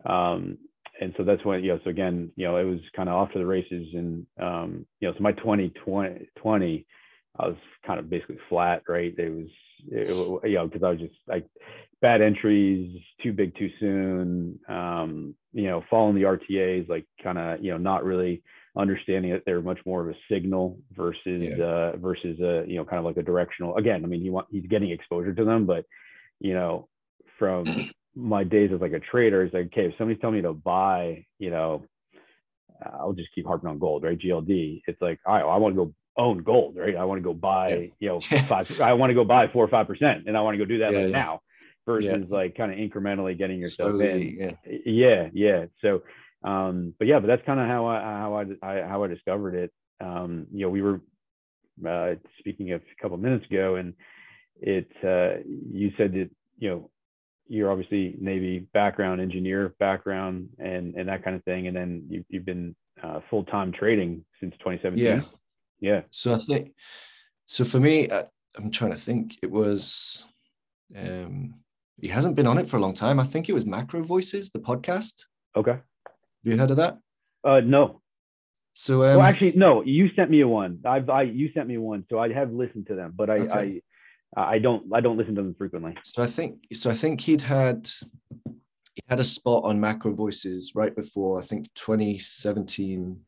um, 0.05 0.57
and 1.01 1.13
so 1.17 1.23
that's 1.23 1.43
when, 1.43 1.63
you 1.63 1.73
know, 1.73 1.79
so 1.83 1.89
again, 1.89 2.31
you 2.35 2.45
know, 2.45 2.57
it 2.57 2.65
was 2.65 2.79
kind 2.95 3.09
of 3.09 3.15
off 3.15 3.31
to 3.31 3.39
the 3.39 3.45
races 3.45 3.87
and, 3.93 4.25
um, 4.39 4.85
you 4.99 5.07
know, 5.07 5.13
so 5.13 5.23
my 5.23 5.31
2020, 5.31 6.27
20, 6.37 6.85
I 7.39 7.47
was 7.47 7.57
kind 7.85 7.99
of 7.99 8.09
basically 8.09 8.39
flat, 8.49 8.83
right? 8.87 9.13
It 9.17 9.29
was, 9.29 9.47
it, 9.89 10.49
you 10.49 10.55
know, 10.55 10.67
because 10.67 10.83
I 10.83 10.89
was 10.89 10.99
just 10.99 11.15
like 11.27 11.45
bad 12.01 12.21
entries, 12.21 13.01
too 13.23 13.33
big 13.33 13.57
too 13.57 13.69
soon, 13.79 14.59
um, 14.67 15.35
you 15.53 15.63
know, 15.63 15.83
following 15.89 16.15
the 16.15 16.23
RTAs, 16.23 16.89
like 16.89 17.05
kind 17.23 17.37
of, 17.37 17.63
you 17.63 17.71
know, 17.71 17.77
not 17.77 18.03
really 18.03 18.43
understanding 18.79 19.31
that 19.31 19.43
they're 19.45 19.61
much 19.61 19.79
more 19.85 20.01
of 20.01 20.09
a 20.09 20.17
signal 20.31 20.79
versus 20.95 21.19
yeah. 21.57 21.63
uh, 21.63 21.97
versus 21.97 22.39
a 22.39 22.63
you 22.67 22.77
know 22.77 22.85
kind 22.85 22.99
of 22.99 23.05
like 23.05 23.17
a 23.17 23.23
directional. 23.23 23.75
Again, 23.77 24.03
I 24.03 24.07
mean, 24.07 24.21
he 24.21 24.29
want 24.29 24.47
he's 24.49 24.65
getting 24.67 24.91
exposure 24.91 25.33
to 25.33 25.45
them, 25.45 25.65
but 25.65 25.85
you 26.39 26.53
know, 26.53 26.87
from 27.37 27.91
my 28.15 28.43
days 28.43 28.71
as 28.73 28.81
like 28.81 28.93
a 28.93 28.99
trader, 28.99 29.43
it's 29.43 29.53
like 29.53 29.67
okay, 29.67 29.85
if 29.85 29.93
somebody's 29.97 30.21
telling 30.21 30.37
me 30.37 30.41
to 30.43 30.53
buy, 30.53 31.25
you 31.37 31.49
know, 31.49 31.83
I'll 32.83 33.13
just 33.13 33.33
keep 33.35 33.45
harping 33.45 33.69
on 33.69 33.79
gold, 33.79 34.03
right? 34.03 34.17
GLD. 34.17 34.81
It's 34.87 35.01
like, 35.01 35.19
all 35.25 35.35
right, 35.35 35.45
well, 35.45 35.53
I 35.53 35.57
want 35.57 35.75
to 35.75 35.85
go 35.85 35.93
own 36.17 36.43
gold, 36.43 36.75
right? 36.75 36.95
I 36.95 37.05
want 37.05 37.19
to 37.19 37.23
go 37.23 37.33
buy, 37.33 37.69
yeah. 37.69 37.87
you 37.99 38.09
know, 38.09 38.21
five, 38.47 38.79
I 38.81 38.93
want 38.93 39.09
to 39.09 39.15
go 39.15 39.23
buy 39.23 39.47
four 39.47 39.63
or 39.63 39.69
five 39.69 39.87
percent, 39.87 40.27
and 40.27 40.37
I 40.37 40.41
want 40.41 40.55
to 40.55 40.57
go 40.57 40.65
do 40.65 40.79
that 40.79 40.93
yeah, 40.93 40.99
yeah. 41.01 41.07
now, 41.07 41.41
versus 41.85 42.29
like 42.29 42.55
kind 42.55 42.71
of 42.71 42.77
incrementally 42.77 43.37
getting 43.37 43.59
yourself 43.59 43.91
Slowly, 43.91 44.39
in. 44.39 44.57
Yeah. 44.85 45.29
yeah, 45.33 45.65
So, 45.81 46.03
um, 46.43 46.93
but 46.97 47.07
yeah, 47.07 47.19
but 47.19 47.27
that's 47.27 47.45
kind 47.45 47.59
of 47.59 47.67
how 47.67 47.85
I 47.87 48.01
how 48.01 48.33
I, 48.35 48.67
I, 48.67 48.87
how 48.87 49.03
I 49.03 49.07
discovered 49.07 49.55
it. 49.55 49.71
Um, 50.01 50.47
you 50.53 50.61
know, 50.61 50.69
we 50.69 50.81
were 50.81 51.01
uh, 51.87 52.15
speaking 52.39 52.71
of 52.71 52.81
a 52.81 53.01
couple 53.01 53.17
minutes 53.17 53.45
ago, 53.45 53.75
and 53.75 53.93
it 54.61 54.89
uh, 55.03 55.41
you 55.45 55.91
said 55.97 56.13
that 56.13 56.29
you 56.57 56.69
know 56.69 56.89
you're 57.47 57.71
obviously 57.71 58.15
Navy 58.19 58.59
background, 58.73 59.19
engineer 59.19 59.75
background, 59.79 60.49
and 60.59 60.95
and 60.95 61.09
that 61.09 61.23
kind 61.23 61.35
of 61.35 61.43
thing, 61.43 61.67
and 61.67 61.75
then 61.75 62.05
you, 62.09 62.23
you've 62.29 62.45
been 62.45 62.75
uh, 63.03 63.19
full 63.29 63.43
time 63.43 63.71
trading 63.71 64.23
since 64.39 64.53
2017. 64.59 65.03
Yeah, 65.03 65.21
yeah. 65.79 66.01
So 66.11 66.33
I 66.33 66.37
think, 66.37 66.73
so 67.45 67.65
for 67.65 67.79
me, 67.79 68.09
I, 68.11 68.25
I'm 68.55 68.71
trying 68.71 68.91
to 68.91 68.97
think. 68.97 69.37
It 69.41 69.51
was, 69.51 70.23
um, 70.95 71.55
he 71.99 72.07
hasn't 72.07 72.35
been 72.35 72.47
on 72.47 72.57
it 72.57 72.69
for 72.69 72.77
a 72.77 72.79
long 72.79 72.93
time. 72.93 73.19
I 73.19 73.25
think 73.25 73.49
it 73.49 73.53
was 73.53 73.65
Macro 73.65 74.03
Voices, 74.03 74.51
the 74.51 74.59
podcast. 74.59 75.23
Okay. 75.55 75.79
Have 76.43 76.53
you 76.53 76.57
heard 76.57 76.71
of 76.71 76.77
that? 76.77 76.99
Uh, 77.43 77.59
no. 77.61 78.01
So, 78.73 79.03
um, 79.03 79.17
well, 79.17 79.21
actually, 79.21 79.53
no. 79.55 79.83
You 79.83 80.09
sent 80.15 80.29
me 80.29 80.41
a 80.41 80.47
one. 80.47 80.79
I've, 80.85 81.09
I, 81.09 81.23
you 81.23 81.49
sent 81.53 81.67
me 81.67 81.77
one, 81.77 82.05
so 82.09 82.19
I 82.19 82.31
have 82.31 82.51
listened 82.53 82.87
to 82.87 82.95
them, 82.95 83.13
but 83.15 83.29
I, 83.29 83.37
okay. 83.39 83.81
I, 84.37 84.55
I 84.55 84.59
don't, 84.59 84.93
I 84.93 85.01
don't 85.01 85.17
listen 85.17 85.35
to 85.35 85.41
them 85.41 85.55
frequently. 85.57 85.97
So 86.03 86.23
I 86.23 86.27
think, 86.27 86.59
so 86.73 86.89
I 86.89 86.93
think 86.93 87.19
he'd 87.19 87.41
had, 87.41 87.89
he 88.93 89.01
had 89.09 89.19
a 89.19 89.23
spot 89.23 89.63
on 89.65 89.79
Macro 89.79 90.13
Voices 90.13 90.73
right 90.75 90.95
before 90.95 91.39
I 91.39 91.43
think 91.43 91.67
2017. 91.75 93.19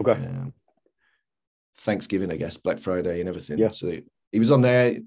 Okay. 0.00 0.12
Um, 0.12 0.52
Thanksgiving, 1.78 2.30
I 2.30 2.36
guess, 2.36 2.56
Black 2.56 2.78
Friday 2.78 3.20
and 3.20 3.28
everything. 3.28 3.58
Yeah. 3.58 3.68
So 3.68 3.96
he 4.30 4.38
was 4.38 4.52
on 4.52 4.60
there, 4.60 4.98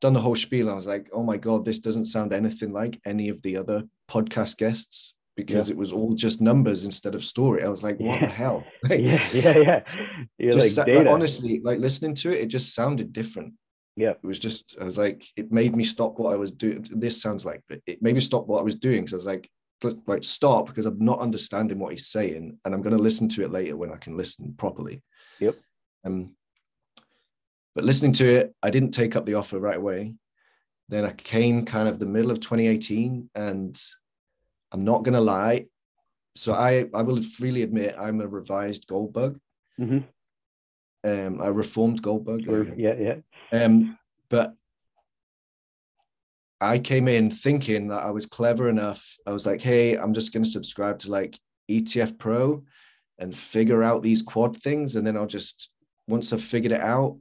done 0.00 0.14
the 0.14 0.20
whole 0.20 0.36
spiel. 0.36 0.70
I 0.70 0.74
was 0.74 0.86
like, 0.86 1.10
oh 1.12 1.22
my 1.22 1.36
God, 1.36 1.64
this 1.64 1.80
doesn't 1.80 2.06
sound 2.06 2.32
anything 2.32 2.72
like 2.72 3.00
any 3.04 3.28
of 3.28 3.42
the 3.42 3.58
other 3.58 3.84
podcast 4.10 4.56
guests 4.56 5.14
because 5.36 5.68
yeah. 5.68 5.72
it 5.72 5.78
was 5.78 5.92
all 5.92 6.14
just 6.14 6.40
numbers 6.40 6.84
instead 6.84 7.14
of 7.14 7.24
story. 7.24 7.64
I 7.64 7.68
was 7.68 7.82
like, 7.82 7.98
what 7.98 8.20
yeah. 8.20 8.26
the 8.26 8.32
hell? 8.32 8.64
Like, 8.88 9.00
yeah, 9.00 9.28
yeah, 9.32 9.82
yeah. 10.38 10.50
just 10.50 10.76
like, 10.76 10.88
like 10.88 11.06
honestly, 11.06 11.60
like 11.62 11.78
listening 11.78 12.14
to 12.16 12.32
it, 12.32 12.42
it 12.42 12.46
just 12.46 12.74
sounded 12.74 13.12
different. 13.12 13.54
Yeah. 13.96 14.10
It 14.10 14.26
was 14.26 14.38
just, 14.38 14.76
I 14.80 14.84
was 14.84 14.98
like, 14.98 15.24
it 15.36 15.52
made 15.52 15.76
me 15.76 15.84
stop 15.84 16.18
what 16.18 16.32
I 16.32 16.36
was 16.36 16.50
doing. 16.50 16.84
This 16.90 17.20
sounds 17.20 17.44
like, 17.44 17.62
it 17.86 18.02
made 18.02 18.14
me 18.14 18.20
stop 18.20 18.46
what 18.46 18.58
I 18.58 18.62
was 18.62 18.74
doing. 18.74 19.06
So 19.06 19.14
I 19.14 19.16
was 19.16 19.26
like, 19.26 19.50
like 20.06 20.24
stop 20.24 20.66
because 20.66 20.86
I'm 20.86 21.04
not 21.04 21.20
understanding 21.20 21.78
what 21.78 21.92
he's 21.92 22.08
saying, 22.08 22.58
and 22.64 22.74
I'm 22.74 22.82
going 22.82 22.96
to 22.96 23.02
listen 23.02 23.28
to 23.30 23.44
it 23.44 23.50
later 23.50 23.76
when 23.76 23.92
I 23.92 23.96
can 23.96 24.16
listen 24.16 24.54
properly. 24.56 25.02
Yep. 25.40 25.56
Um, 26.04 26.36
but 27.74 27.84
listening 27.84 28.12
to 28.14 28.26
it, 28.26 28.54
I 28.62 28.70
didn't 28.70 28.92
take 28.92 29.16
up 29.16 29.26
the 29.26 29.34
offer 29.34 29.58
right 29.58 29.76
away. 29.76 30.14
Then 30.88 31.04
I 31.04 31.12
came 31.12 31.64
kind 31.64 31.88
of 31.88 31.98
the 31.98 32.06
middle 32.06 32.30
of 32.30 32.40
2018, 32.40 33.30
and 33.34 33.80
I'm 34.72 34.84
not 34.84 35.02
going 35.02 35.14
to 35.14 35.20
lie. 35.20 35.66
So 36.34 36.54
I, 36.54 36.86
I 36.94 37.02
will 37.02 37.22
freely 37.22 37.62
admit 37.62 37.94
I'm 37.98 38.20
a 38.20 38.26
revised 38.26 38.86
gold 38.86 39.12
bug. 39.12 39.38
Mm-hmm. 39.78 39.98
Um, 41.04 41.42
I 41.42 41.48
reformed 41.48 42.00
gold 42.00 42.24
bug. 42.24 42.42
Yeah, 42.76 42.94
yeah. 42.94 43.16
Um, 43.52 43.98
but 44.30 44.54
I 46.60 46.78
came 46.78 47.08
in 47.08 47.30
thinking 47.30 47.88
that 47.88 48.02
I 48.02 48.10
was 48.10 48.26
clever 48.26 48.68
enough. 48.68 49.16
I 49.26 49.32
was 49.32 49.44
like, 49.44 49.60
hey, 49.60 49.96
I'm 49.96 50.14
just 50.14 50.32
going 50.32 50.44
to 50.44 50.48
subscribe 50.48 51.00
to 51.00 51.10
like 51.10 51.38
ETF 51.70 52.18
Pro 52.18 52.64
and 53.18 53.36
figure 53.36 53.82
out 53.82 54.02
these 54.02 54.22
quad 54.22 54.56
things. 54.56 54.96
And 54.96 55.06
then 55.06 55.16
I'll 55.16 55.26
just, 55.26 55.70
once 56.06 56.32
I've 56.32 56.42
figured 56.42 56.72
it 56.72 56.80
out, 56.80 57.18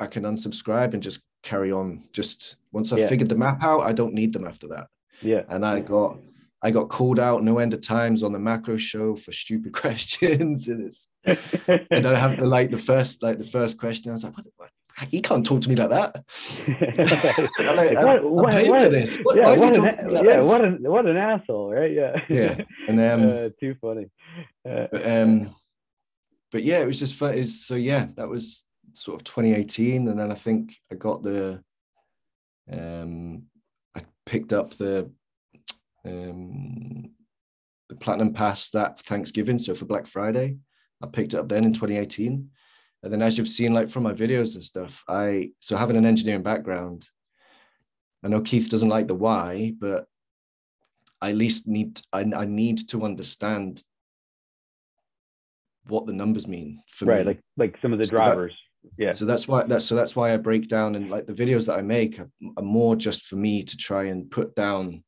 I 0.00 0.06
can 0.06 0.22
unsubscribe 0.22 0.94
and 0.94 1.02
just 1.02 1.20
carry 1.42 1.70
on. 1.70 2.04
Just 2.12 2.56
once 2.70 2.92
I've 2.92 3.00
yeah. 3.00 3.08
figured 3.08 3.28
the 3.28 3.36
map 3.36 3.62
out, 3.62 3.80
I 3.80 3.92
don't 3.92 4.14
need 4.14 4.32
them 4.32 4.46
after 4.46 4.68
that. 4.68 4.86
Yeah. 5.20 5.42
And 5.48 5.66
I 5.66 5.80
got, 5.80 6.18
I 6.62 6.70
got 6.70 6.88
called 6.88 7.18
out 7.18 7.42
no 7.42 7.58
end 7.58 7.74
of 7.74 7.80
times 7.80 8.22
on 8.22 8.32
the 8.32 8.38
macro 8.38 8.76
show 8.76 9.16
for 9.16 9.32
stupid 9.32 9.72
questions. 9.82 10.68
and 10.68 10.86
it's, 10.86 11.08
and 11.90 12.06
I 12.06 12.18
have 12.18 12.38
the, 12.38 12.46
like 12.46 12.70
the 12.70 12.78
first, 12.78 13.22
like 13.22 13.38
the 13.38 13.44
first 13.44 13.78
question, 13.78 14.10
I 14.10 14.12
was 14.12 14.24
like, 14.24 14.36
what, 14.36 14.46
what 14.56 14.70
he 15.08 15.20
can't 15.20 15.44
talk 15.44 15.60
to 15.62 15.68
me 15.68 15.74
like 15.74 15.90
that. 15.90 16.24
like, 17.58 17.96
what, 17.96 18.24
what, 18.24 18.66
what, 18.66 18.90
this. 18.90 19.16
What, 19.22 19.36
yeah, 19.36 19.48
what 19.48 19.76
an, 19.76 20.12
like 20.12 20.24
yeah, 20.24 20.40
what 20.42 20.64
an 20.64 20.78
what 20.82 21.06
an 21.06 21.16
asshole, 21.16 21.72
right? 21.72 21.92
Yeah, 21.92 22.20
yeah, 22.28 22.60
and 22.88 23.00
um, 23.00 23.28
uh, 23.30 23.48
too 23.58 23.74
funny. 23.80 24.10
Uh, 24.68 24.86
but, 24.92 25.10
um, 25.10 25.54
but 26.50 26.62
yeah, 26.62 26.80
it 26.80 26.86
was 26.86 26.98
just 26.98 27.16
fun. 27.16 27.42
So 27.44 27.74
yeah, 27.74 28.06
that 28.16 28.28
was 28.28 28.64
sort 28.94 29.20
of 29.20 29.24
2018, 29.24 30.08
and 30.08 30.18
then 30.18 30.30
I 30.30 30.34
think 30.34 30.76
I 30.90 30.94
got 30.94 31.22
the, 31.22 31.62
um, 32.70 33.44
I 33.96 34.02
picked 34.26 34.52
up 34.52 34.74
the, 34.74 35.10
um, 36.04 37.10
the 37.88 37.96
platinum 37.96 38.32
pass 38.32 38.70
that 38.70 38.98
Thanksgiving. 39.00 39.58
So 39.58 39.74
for 39.74 39.84
Black 39.84 40.06
Friday, 40.06 40.56
I 41.02 41.06
picked 41.06 41.34
it 41.34 41.38
up 41.38 41.48
then 41.48 41.64
in 41.64 41.72
2018 41.72 42.50
and 43.02 43.12
then 43.12 43.22
as 43.22 43.36
you've 43.36 43.48
seen 43.48 43.72
like 43.72 43.88
from 43.88 44.02
my 44.02 44.12
videos 44.12 44.54
and 44.54 44.62
stuff 44.62 45.04
i 45.08 45.50
so 45.60 45.76
having 45.76 45.96
an 45.96 46.06
engineering 46.06 46.42
background 46.42 47.06
i 48.24 48.28
know 48.28 48.40
keith 48.40 48.68
doesn't 48.70 48.88
like 48.88 49.08
the 49.08 49.14
why 49.14 49.72
but 49.78 50.06
i 51.20 51.30
at 51.30 51.36
least 51.36 51.66
need 51.68 52.00
I, 52.12 52.20
I 52.20 52.44
need 52.44 52.88
to 52.90 53.04
understand 53.04 53.82
what 55.88 56.06
the 56.06 56.12
numbers 56.12 56.46
mean 56.46 56.82
for 56.88 57.06
right 57.06 57.20
me. 57.20 57.24
like 57.24 57.40
like 57.56 57.76
some 57.82 57.92
of 57.92 57.98
the 57.98 58.06
so 58.06 58.10
drivers 58.10 58.54
that, 58.84 58.90
yeah 59.04 59.14
so 59.14 59.24
that's 59.24 59.48
why 59.48 59.64
that's 59.64 59.84
so 59.84 59.94
that's 59.96 60.14
why 60.14 60.32
i 60.32 60.36
break 60.36 60.68
down 60.68 60.94
and 60.94 61.10
like 61.10 61.26
the 61.26 61.32
videos 61.32 61.66
that 61.66 61.78
i 61.78 61.82
make 61.82 62.20
are, 62.20 62.30
are 62.56 62.62
more 62.62 62.94
just 62.94 63.22
for 63.22 63.36
me 63.36 63.64
to 63.64 63.76
try 63.76 64.04
and 64.04 64.30
put 64.30 64.54
down 64.54 65.02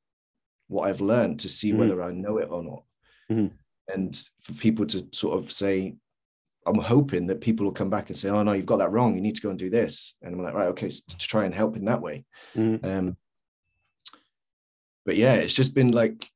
what 0.68 0.88
i've 0.88 1.00
learned 1.00 1.40
to 1.40 1.49
see 1.49 1.71
mm-hmm. 1.71 1.80
whether 1.80 2.02
i 2.02 2.11
know 2.11 2.38
it 2.38 2.49
or 2.50 2.62
not 2.62 2.83
mm-hmm. 3.30 3.54
and 3.92 4.28
for 4.40 4.52
people 4.54 4.87
to 4.87 5.06
sort 5.12 5.38
of 5.38 5.50
say 5.50 5.94
I'm 6.66 6.78
hoping 6.78 7.26
that 7.26 7.40
people 7.40 7.64
will 7.64 7.73
come 7.73 7.90
back 7.90 8.09
and 8.09 8.18
say, 8.18 8.30
"Oh 8.30 8.42
no, 8.42 8.52
you've 8.52 8.66
got 8.66 8.78
that 8.78 8.90
wrong. 8.90 9.14
You 9.14 9.21
need 9.21 9.35
to 9.37 9.42
go 9.42 9.50
and 9.50 9.59
do 9.59 9.71
this." 9.71 10.16
And 10.23 10.35
I'm 10.35 10.42
like, 10.42 10.54
"Right, 10.54 10.68
okay," 10.68 10.90
so 10.90 11.02
to 11.09 11.18
try 11.18 11.44
and 11.44 11.54
help 11.54 11.76
in 11.76 11.85
that 11.87 12.00
way. 12.00 12.25
Mm-hmm. 12.56 12.85
Um, 12.85 13.16
but 15.04 15.16
yeah, 15.16 15.35
it's 15.35 15.54
just 15.54 15.75
been 15.75 15.92
like 15.92 16.28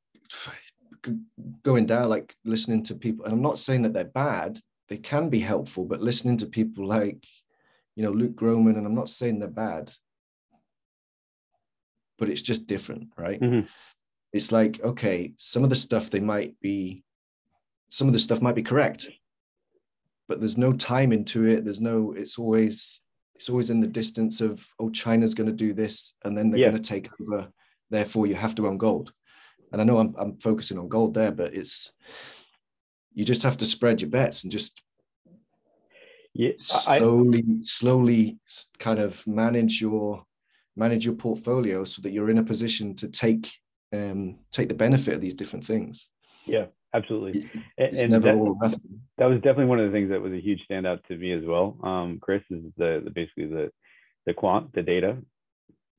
going 1.63 1.87
down, 1.87 2.09
like 2.09 2.35
listening 2.45 2.83
to 2.85 2.95
people. 2.95 3.25
And 3.25 3.33
I'm 3.33 3.43
not 3.43 3.59
saying 3.59 3.83
that 3.83 3.93
they're 3.93 4.05
bad; 4.05 4.59
they 4.89 4.99
can 4.99 5.31
be 5.31 5.41
helpful. 5.41 5.85
But 5.85 6.03
listening 6.03 6.37
to 6.39 6.47
people 6.47 6.87
like, 6.87 7.25
you 7.97 8.03
know, 8.03 8.13
Luke 8.13 8.37
Gromen, 8.37 8.77
and 8.77 8.87
I'm 8.87 8.95
not 8.95 9.11
saying 9.11 9.39
they're 9.39 9.49
bad, 9.49 9.93
but 12.19 12.29
it's 12.29 12.43
just 12.43 12.67
different, 12.67 13.09
right? 13.17 13.41
Mm-hmm. 13.41 13.67
It's 14.33 14.53
like, 14.53 14.81
okay, 14.83 15.33
some 15.37 15.65
of 15.65 15.71
the 15.71 15.77
stuff 15.77 16.11
they 16.11 16.21
might 16.21 16.59
be, 16.61 17.03
some 17.89 18.07
of 18.07 18.13
the 18.13 18.19
stuff 18.19 18.43
might 18.43 18.55
be 18.55 18.63
correct 18.63 19.09
but 20.29 20.39
there's 20.39 20.59
no 20.59 20.73
time 20.73 21.13
into 21.13 21.47
it. 21.47 21.65
There's 21.65 21.81
no, 21.81 22.13
it's 22.17 22.39
always, 22.39 23.03
it's 23.35 23.49
always 23.49 23.71
in 23.71 23.81
the 23.81 23.87
distance 23.87 24.41
of, 24.41 24.65
oh, 24.79 24.91
China's 24.91 25.35
going 25.35 25.49
to 25.49 25.57
do 25.57 25.73
this 25.73 26.15
and 26.25 26.37
then 26.37 26.51
they're 26.51 26.61
yeah. 26.61 26.71
going 26.71 26.83
to 26.83 26.89
take 26.89 27.09
over. 27.21 27.49
Therefore, 27.91 28.27
you 28.27 28.35
have 28.35 28.55
to 28.57 28.69
own 28.69 28.77
gold. 28.77 29.13
And 29.73 29.81
I 29.81 29.85
know 29.85 29.99
I'm, 29.99 30.15
I'm 30.19 30.37
focusing 30.39 30.79
on 30.79 30.89
gold 30.89 31.15
there, 31.15 31.33
but 31.33 31.55
it's, 31.55 31.93
you 33.15 33.25
just 33.25 33.43
have 33.43 33.57
to 33.59 33.67
spread 33.67 34.03
your 34.03 34.11
bets 34.11 34.43
and 34.43 34.53
just 34.53 34.83
yeah, 36.35 36.53
slowly, 36.59 37.45
I, 37.49 37.63
slowly 37.63 38.39
kind 38.79 38.99
of 38.99 39.27
manage 39.27 39.81
your, 39.81 40.25
manage 40.77 41.07
your 41.07 41.15
portfolio 41.15 41.85
so 41.85 42.03
that 42.03 42.13
you're 42.13 42.31
in 42.31 42.39
a 42.39 42.45
position 42.45 42.95
to 42.97 43.09
take, 43.09 43.51
um, 43.93 44.39
take 44.51 44.69
the 44.69 44.75
benefit 44.75 45.15
of 45.15 45.21
these 45.21 45.35
different 45.35 45.65
things. 45.65 46.09
Yeah 46.47 46.67
absolutely. 46.95 47.51
It's 47.77 48.03
and 48.03 48.13
never 48.13 48.29
that, 48.29 48.35
all 48.35 48.59
that 49.19 49.27
was 49.27 49.37
definitely 49.37 49.67
one 49.67 49.81
of 49.81 49.91
the 49.91 49.97
things 49.97 50.11
that 50.11 50.21
was 50.21 50.33
a 50.33 50.41
huge 50.41 50.61
standout 50.71 51.05
to 51.07 51.17
me 51.17 51.33
as 51.33 51.45
well. 51.45 51.79
Um, 51.83 52.19
Chris 52.21 52.43
is 52.51 52.63
the, 52.77 53.03
the 53.05 53.11
basically 53.11 53.47
the 53.47 53.71
the 54.27 54.35
quant, 54.35 54.73
the 54.75 54.83
data 54.83 55.19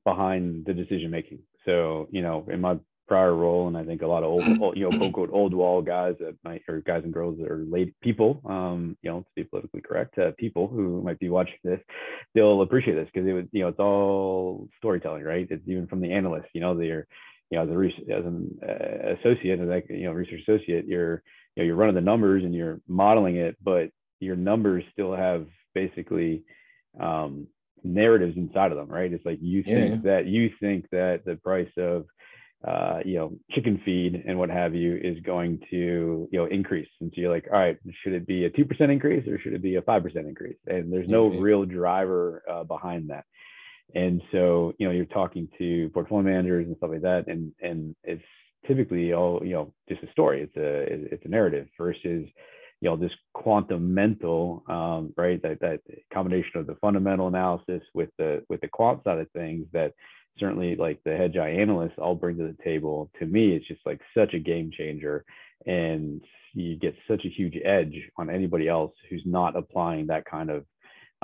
behind 0.06 0.66
the 0.66 0.74
decision 0.74 1.12
making. 1.12 1.40
So 1.66 2.08
you 2.12 2.22
know, 2.22 2.48
in 2.52 2.62
my 2.62 2.78
prior 3.08 3.34
role, 3.34 3.68
and 3.68 3.76
I 3.76 3.84
think 3.84 4.04
a 4.04 4.08
lot 4.08 4.24
of 4.24 4.30
old, 4.30 4.44
old 4.62 4.78
you 4.78 4.84
know, 4.84 4.90
quote 4.90 5.02
unquote 5.04 5.30
old 5.32 5.54
wall 5.54 5.82
guys 5.82 6.16
that 6.20 6.38
might, 6.44 6.62
or 6.68 6.82
guys 6.82 7.04
and 7.04 7.14
girls 7.14 7.38
that 7.40 7.52
are 7.52 7.66
late 7.68 7.96
people, 8.02 8.42
um, 8.46 8.98
you 9.02 9.10
know, 9.10 9.22
to 9.22 9.28
be 9.36 9.44
politically 9.44 9.82
correct, 9.82 10.18
uh, 10.18 10.32
people 10.38 10.68
who 10.68 11.02
might 11.02 11.20
be 11.20 11.30
watching 11.30 11.58
this, 11.64 11.80
they'll 12.36 12.62
appreciate 12.62 12.96
this 12.96 13.10
because 13.12 13.28
it 13.28 13.34
was, 13.34 13.46
you 13.52 13.62
know, 13.62 13.70
it's 13.70 13.80
all 13.80 14.68
storytelling, 14.78 15.24
right? 15.24 15.48
It's 15.50 15.68
even 15.68 15.88
from 15.88 16.02
the 16.02 16.14
analysts, 16.14 16.50
you 16.54 16.62
know, 16.62 16.78
they're 16.78 17.08
you 17.50 17.58
know, 17.58 17.64
as, 17.64 17.70
a, 17.70 18.14
as 18.14 18.26
an 18.26 18.60
uh, 18.62 19.16
associate, 19.20 19.60
as 19.60 19.68
like, 19.68 19.88
you 19.90 20.06
know, 20.06 20.12
research 20.12 20.42
associate, 20.48 20.86
you're, 20.86 21.24
you 21.56 21.64
know, 21.64 21.68
you're 21.68 21.76
running 21.76 21.96
the 21.96 22.02
numbers 22.02 22.44
and 22.44 22.54
you're 22.54 22.80
modeling 22.88 23.38
it, 23.38 23.58
but 23.64 23.90
your 24.20 24.36
numbers 24.36 24.84
still 24.92 25.16
have 25.16 25.48
basically 25.74 26.44
um, 27.00 27.48
narratives 27.84 28.38
inside 28.38 28.72
of 28.72 28.78
them, 28.78 28.90
right? 28.90 29.12
It's 29.12 29.26
like 29.26 29.40
you 29.42 29.64
think 29.64 30.04
yeah. 30.04 30.12
that 30.12 30.26
you 30.28 30.52
think 30.60 30.90
that 30.92 31.26
the 31.26 31.36
price 31.36 31.72
of 31.78 32.06
uh, 32.68 33.00
you 33.06 33.16
know, 33.16 33.32
chicken 33.52 33.82
feed 33.86 34.22
and 34.28 34.38
what 34.38 34.50
have 34.50 34.76
you 34.76 35.00
is 35.02 35.18
going 35.22 35.62
to, 35.70 36.28
you 36.30 36.40
know, 36.40 36.46
increase. 36.46 36.90
And 37.00 37.10
so 37.16 37.22
you're 37.22 37.34
like, 37.34 37.48
all 37.52 37.58
right, 37.58 37.78
should 38.04 38.12
it 38.14 38.28
be 38.28 38.46
a 38.46 38.50
2% 38.50 38.92
increase 38.92 39.26
or 39.28 39.40
should 39.40 39.54
it 39.54 39.62
be 39.62 39.76
a 39.78 39.82
5% 39.82 40.16
increase? 40.16 40.58
And 40.68 40.92
there's 40.92 41.08
no 41.08 41.30
mm-hmm. 41.30 41.40
real 41.40 41.64
driver 41.64 42.44
uh, 42.52 42.66
behind 42.66 43.10
that. 43.12 43.24
And 43.96 44.22
so, 44.32 44.74
you 44.78 44.88
know, 44.88 44.94
you're 44.94 45.06
talking 45.06 45.48
to 45.58 45.90
portfolio 45.90 46.24
managers 46.24 46.68
and 46.68 46.78
stuff 46.78 46.92
like 46.92 47.02
that, 47.02 47.28
and 47.28 47.52
and 47.62 47.96
it's 48.04 48.24
typically 48.68 49.14
all, 49.14 49.42
you 49.44 49.54
know, 49.54 49.74
just 49.88 50.04
a 50.04 50.12
story. 50.12 50.44
It's 50.44 50.58
a 50.58 51.14
it's 51.14 51.26
a 51.26 51.30
narrative 51.30 51.68
versus, 51.78 52.28
you 52.82 52.90
know, 52.90 52.96
this 52.96 53.12
quantamental, 53.36 54.70
um, 54.70 55.14
right? 55.18 55.42
That 55.42 55.60
that 55.62 55.82
combination 56.14 56.60
of 56.60 56.68
the 56.68 56.76
fundamental 56.76 57.28
analysis 57.28 57.82
with 57.94 58.10
the 58.18 58.44
with 58.50 58.62
the 58.62 58.68
quant 58.68 59.04
side 59.04 59.20
of 59.20 59.32
things 59.32 59.66
that 59.74 59.94
certainly 60.38 60.76
like 60.76 61.00
the 61.04 61.12
Hedgeye 61.12 61.60
analysts 61.60 61.98
all 61.98 62.16
bring 62.16 62.38
to 62.38 62.44
the 62.44 62.64
table. 62.64 63.10
To 63.20 63.26
me, 63.26 63.56
it's 63.56 63.68
just 63.68 63.82
like 63.86 64.00
such 64.16 64.34
a 64.34 64.40
game 64.40 64.72
changer, 64.72 65.26
and 65.66 66.22
you 66.54 66.76
get 66.78 66.96
such 67.08 67.26
a 67.26 67.30
huge 67.30 67.58
edge 67.64 67.96
on 68.18 68.30
anybody 68.30 68.68
else 68.68 68.94
who's 69.10 69.24
not 69.26 69.56
applying 69.56 70.08
that 70.08 70.26
kind 70.26 70.50
of 70.50 70.66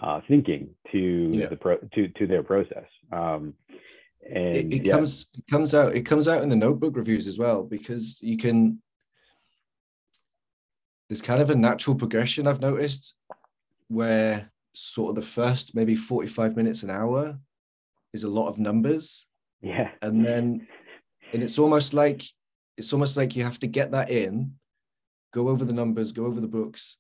uh, 0.02 0.22
thinking 0.28 0.70
to 0.92 0.98
yeah. 0.98 1.48
the 1.48 1.56
pro 1.56 1.78
to 1.78 2.08
to 2.10 2.28
their 2.28 2.44
process. 2.44 2.88
Um, 3.12 3.54
and 4.28 4.56
it, 4.56 4.74
it 4.74 4.86
yeah. 4.86 4.94
comes 4.94 5.28
it 5.38 5.46
comes 5.50 5.76
out 5.76 5.96
it 5.96 6.06
comes 6.06 6.28
out 6.28 6.42
in 6.42 6.50
the 6.50 6.56
notebook 6.56 6.96
reviews 6.96 7.28
as 7.28 7.38
well 7.38 7.64
because 7.64 8.20
you 8.22 8.38
can. 8.38 8.82
There's 11.08 11.22
kind 11.22 11.42
of 11.42 11.52
a 11.52 11.56
natural 11.56 11.96
progression 11.96 12.48
I've 12.48 12.62
noticed, 12.62 13.14
where 13.90 14.52
sort 14.74 15.10
of 15.10 15.16
the 15.16 15.30
first 15.30 15.76
maybe 15.76 15.96
45 15.96 16.56
minutes 16.56 16.82
an 16.82 16.90
hour 16.90 17.38
is 18.14 18.24
a 18.24 18.30
lot 18.30 18.48
of 18.48 18.58
numbers. 18.58 19.28
Yeah. 19.62 19.92
And 20.02 20.26
then 20.26 20.68
and 21.34 21.44
it's 21.44 21.60
almost 21.60 21.94
like 21.94 22.24
it's 22.78 22.92
almost 22.94 23.18
like 23.18 23.36
you 23.36 23.44
have 23.44 23.60
to 23.60 23.68
get 23.68 23.92
that 23.92 24.10
in, 24.10 24.54
go 25.34 25.50
over 25.50 25.64
the 25.64 25.74
numbers, 25.74 26.12
go 26.12 26.26
over 26.26 26.42
the 26.42 26.48
books, 26.48 26.98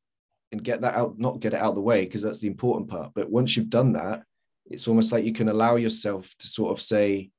and 0.51 0.63
get 0.63 0.81
that 0.81 0.95
out, 0.95 1.17
not 1.19 1.39
get 1.39 1.53
it 1.53 1.59
out 1.59 1.69
of 1.69 1.75
the 1.75 1.81
way 1.81 2.05
because 2.05 2.21
that's 2.21 2.39
the 2.39 2.47
important 2.47 2.89
part. 2.89 3.11
But 3.13 3.29
once 3.29 3.55
you've 3.55 3.69
done 3.69 3.93
that, 3.93 4.23
it's 4.65 4.87
almost 4.87 5.11
like 5.11 5.23
you 5.23 5.33
can 5.33 5.49
allow 5.49 5.75
yourself 5.75 6.33
to 6.39 6.47
sort 6.47 6.71
of 6.71 6.81
say, 6.81 7.31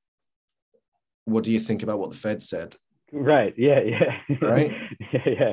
what 1.25 1.45
do 1.45 1.51
you 1.51 1.61
think 1.61 1.83
about 1.83 1.99
what 1.99 2.11
the 2.11 2.17
Fed 2.17 2.43
said? 2.43 2.77
Right. 3.13 3.55
Yeah. 3.57 3.81
Yeah. 3.81 4.19
Right. 4.41 4.73
yeah. 5.13 5.21
Yeah. 5.27 5.53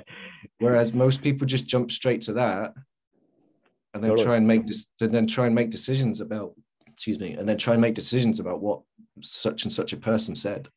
Whereas 0.59 0.93
most 0.93 1.21
people 1.21 1.47
just 1.47 1.67
jump 1.67 1.91
straight 1.91 2.21
to 2.23 2.33
that 2.33 2.73
and 3.93 4.03
then 4.03 4.11
totally. 4.11 4.25
try 4.25 4.37
and 4.37 4.47
make 4.47 4.67
this, 4.67 4.85
and 5.01 5.13
then 5.13 5.27
try 5.27 5.45
and 5.45 5.55
make 5.55 5.69
decisions 5.69 6.21
about 6.21 6.53
excuse 6.87 7.19
me, 7.19 7.33
and 7.33 7.47
then 7.49 7.57
try 7.57 7.73
and 7.73 7.81
make 7.81 7.95
decisions 7.95 8.39
about 8.39 8.61
what 8.61 8.81
such 9.21 9.63
and 9.63 9.71
such 9.71 9.93
a 9.93 9.97
person 9.97 10.35
said. 10.35 10.69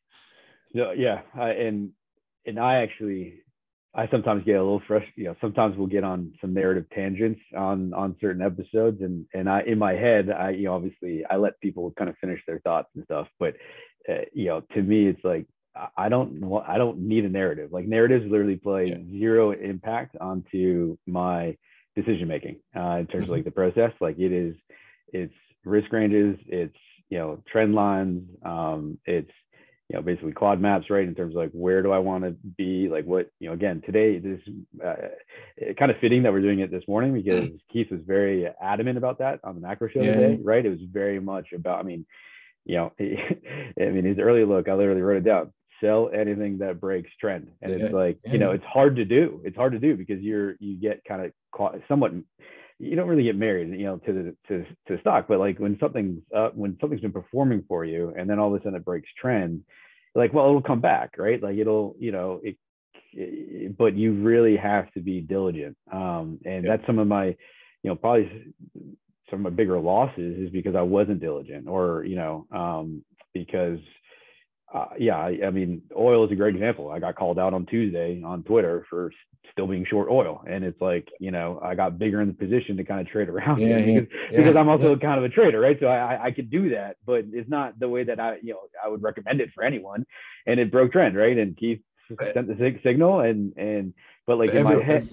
So 0.75 0.91
yeah, 0.91 1.21
I, 1.35 1.51
and 1.51 1.91
and 2.45 2.59
I 2.59 2.77
actually 2.81 3.41
I 3.95 4.07
sometimes 4.09 4.43
get 4.45 4.57
a 4.57 4.63
little 4.63 4.81
fresh, 4.87 5.05
you 5.15 5.25
know, 5.25 5.35
sometimes 5.41 5.75
we'll 5.75 5.87
get 5.87 6.03
on 6.03 6.33
some 6.39 6.53
narrative 6.53 6.85
tangents 6.93 7.39
on 7.55 7.93
on 7.93 8.15
certain 8.21 8.41
episodes 8.41 9.01
and 9.01 9.25
and 9.33 9.49
I 9.49 9.61
in 9.61 9.79
my 9.79 9.93
head, 9.93 10.29
I 10.29 10.51
you 10.51 10.65
know, 10.65 10.75
obviously 10.75 11.23
I 11.29 11.37
let 11.37 11.59
people 11.61 11.91
kind 11.97 12.09
of 12.09 12.17
finish 12.17 12.41
their 12.45 12.59
thoughts 12.59 12.89
and 12.95 13.03
stuff, 13.05 13.27
but 13.39 13.55
uh, 14.07 14.25
you 14.33 14.45
know, 14.45 14.61
to 14.73 14.81
me 14.81 15.07
it's 15.07 15.23
like 15.23 15.47
I 15.95 16.09
don't 16.09 16.43
I 16.67 16.77
don't 16.77 16.99
need 16.99 17.25
a 17.25 17.29
narrative. 17.29 17.71
Like 17.71 17.85
narratives 17.85 18.25
literally 18.29 18.55
play 18.55 18.87
yeah. 18.87 19.19
zero 19.19 19.51
impact 19.51 20.15
onto 20.19 20.97
my 21.05 21.57
decision 21.95 22.27
making 22.27 22.57
uh, 22.75 22.97
in 22.97 23.07
terms 23.07 23.23
mm-hmm. 23.23 23.23
of 23.23 23.29
like 23.29 23.45
the 23.45 23.51
process. 23.51 23.91
Like 23.99 24.17
it 24.19 24.31
is, 24.31 24.55
it's 25.09 25.33
risk 25.65 25.91
ranges, 25.91 26.37
it's 26.47 26.75
you 27.09 27.17
know 27.17 27.43
trend 27.51 27.75
lines, 27.75 28.23
um, 28.45 28.99
it's 29.05 29.31
you 29.89 29.95
know 29.95 30.01
basically 30.01 30.33
quad 30.33 30.59
maps, 30.59 30.89
right? 30.89 31.07
In 31.07 31.15
terms 31.15 31.35
of 31.35 31.41
like 31.41 31.51
where 31.51 31.81
do 31.81 31.91
I 31.91 31.99
want 31.99 32.23
to 32.23 32.31
be? 32.57 32.89
Like 32.89 33.05
what 33.05 33.29
you 33.39 33.47
know 33.47 33.53
again 33.53 33.81
today 33.85 34.19
this 34.19 34.41
uh, 34.85 35.73
kind 35.79 35.91
of 35.91 35.97
fitting 35.99 36.23
that 36.23 36.33
we're 36.33 36.41
doing 36.41 36.59
it 36.59 36.71
this 36.71 36.83
morning 36.87 37.13
because 37.13 37.49
Keith 37.71 37.91
was 37.91 38.01
very 38.05 38.47
adamant 38.61 38.97
about 38.97 39.19
that 39.19 39.39
on 39.43 39.55
the 39.55 39.61
macro 39.61 39.89
show 39.89 40.01
yeah. 40.01 40.13
today, 40.13 40.39
right? 40.43 40.65
It 40.65 40.69
was 40.69 40.79
very 40.91 41.19
much 41.19 41.47
about 41.53 41.79
I 41.79 41.83
mean 41.83 42.05
you 42.65 42.75
know, 42.75 42.91
I 42.99 43.85
mean, 43.85 44.03
his 44.03 44.19
early 44.19 44.43
look, 44.43 44.67
I 44.67 44.73
literally 44.73 45.01
wrote 45.01 45.17
it 45.17 45.23
down 45.23 45.53
sell 45.81 46.09
anything 46.13 46.57
that 46.57 46.79
breaks 46.79 47.09
trend 47.19 47.47
and 47.61 47.71
yeah, 47.71 47.85
it's 47.85 47.93
like 47.93 48.17
yeah. 48.25 48.33
you 48.33 48.39
know 48.39 48.51
it's 48.51 48.63
hard 48.65 48.95
to 48.95 49.05
do 49.05 49.41
it's 49.43 49.55
hard 49.55 49.73
to 49.73 49.79
do 49.79 49.95
because 49.95 50.19
you're 50.21 50.55
you 50.59 50.75
get 50.75 51.01
kind 51.07 51.23
of 51.23 51.31
caught 51.51 51.75
somewhat 51.87 52.11
you 52.79 52.95
don't 52.95 53.07
really 53.07 53.23
get 53.23 53.35
married 53.35 53.69
you 53.69 53.85
know 53.85 53.97
to 53.97 54.13
the 54.13 54.35
to, 54.47 54.65
to 54.87 54.99
stock 55.01 55.25
but 55.27 55.39
like 55.39 55.59
when 55.59 55.77
something's 55.79 56.21
uh, 56.35 56.49
when 56.53 56.77
something's 56.79 57.01
been 57.01 57.11
performing 57.11 57.63
for 57.67 57.85
you 57.85 58.13
and 58.17 58.29
then 58.29 58.39
all 58.39 58.53
of 58.53 58.59
a 58.59 58.63
sudden 58.63 58.75
it 58.75 58.85
breaks 58.85 59.09
trend 59.19 59.63
like 60.15 60.33
well 60.33 60.47
it'll 60.47 60.61
come 60.61 60.81
back 60.81 61.15
right 61.17 61.41
like 61.41 61.57
it'll 61.57 61.95
you 61.99 62.11
know 62.11 62.39
it, 62.43 62.55
it 63.13 63.77
but 63.77 63.95
you 63.95 64.13
really 64.13 64.55
have 64.55 64.91
to 64.93 64.99
be 64.99 65.21
diligent 65.21 65.75
um 65.91 66.39
and 66.45 66.63
yeah. 66.63 66.71
that's 66.71 66.85
some 66.85 66.99
of 66.99 67.07
my 67.07 67.27
you 67.27 67.35
know 67.89 67.95
probably 67.95 68.53
some 69.29 69.39
of 69.39 69.51
my 69.51 69.55
bigger 69.55 69.79
losses 69.79 70.37
is 70.37 70.49
because 70.51 70.75
I 70.75 70.81
wasn't 70.81 71.19
diligent 71.19 71.67
or 71.67 72.03
you 72.05 72.15
know 72.15 72.45
um 72.51 73.03
because 73.33 73.79
uh, 74.73 74.87
yeah, 74.99 75.15
I, 75.15 75.39
I, 75.45 75.49
mean, 75.49 75.81
oil 75.97 76.25
is 76.25 76.31
a 76.31 76.35
great 76.35 76.55
example. 76.55 76.91
I 76.91 76.99
got 76.99 77.15
called 77.15 77.39
out 77.39 77.53
on 77.53 77.65
Tuesday 77.65 78.21
on 78.21 78.43
Twitter 78.43 78.85
for 78.89 79.11
still 79.53 79.65
being 79.65 79.85
short 79.89 80.09
oil, 80.09 80.43
and 80.47 80.65
it's 80.65 80.79
like 80.81 81.07
you 81.19 81.31
know 81.31 81.59
I 81.63 81.73
got 81.73 81.97
bigger 81.97 82.21
in 82.21 82.27
the 82.27 82.33
position 82.33 82.75
to 82.77 82.83
kind 82.83 82.99
of 82.99 83.07
trade 83.07 83.29
around 83.29 83.61
yeah, 83.61 83.77
because, 83.85 84.07
yeah, 84.29 84.37
because 84.37 84.55
I'm 84.57 84.67
also 84.67 84.91
yeah. 84.91 84.97
kind 84.97 85.19
of 85.19 85.23
a 85.23 85.29
trader, 85.29 85.61
right? 85.61 85.77
So 85.79 85.87
I, 85.87 86.25
I 86.25 86.31
could 86.31 86.51
do 86.51 86.69
that, 86.71 86.97
but 87.05 87.25
it's 87.31 87.49
not 87.49 87.79
the 87.79 87.87
way 87.87 88.03
that 88.03 88.19
I 88.19 88.37
you 88.43 88.53
know 88.53 88.59
I 88.83 88.89
would 88.89 89.01
recommend 89.01 89.39
it 89.39 89.51
for 89.55 89.63
anyone. 89.63 90.05
And 90.45 90.59
it 90.59 90.71
broke 90.71 90.91
trend, 90.91 91.15
right? 91.15 91.37
And 91.37 91.55
Keith 91.55 91.81
sent 92.33 92.47
the 92.47 92.55
sig- 92.59 92.81
signal, 92.83 93.21
and 93.21 93.53
and 93.55 93.93
but 94.25 94.37
like 94.37 94.51
but 94.51 94.57
in 94.57 94.63
my 94.63 94.83
head, 94.83 95.07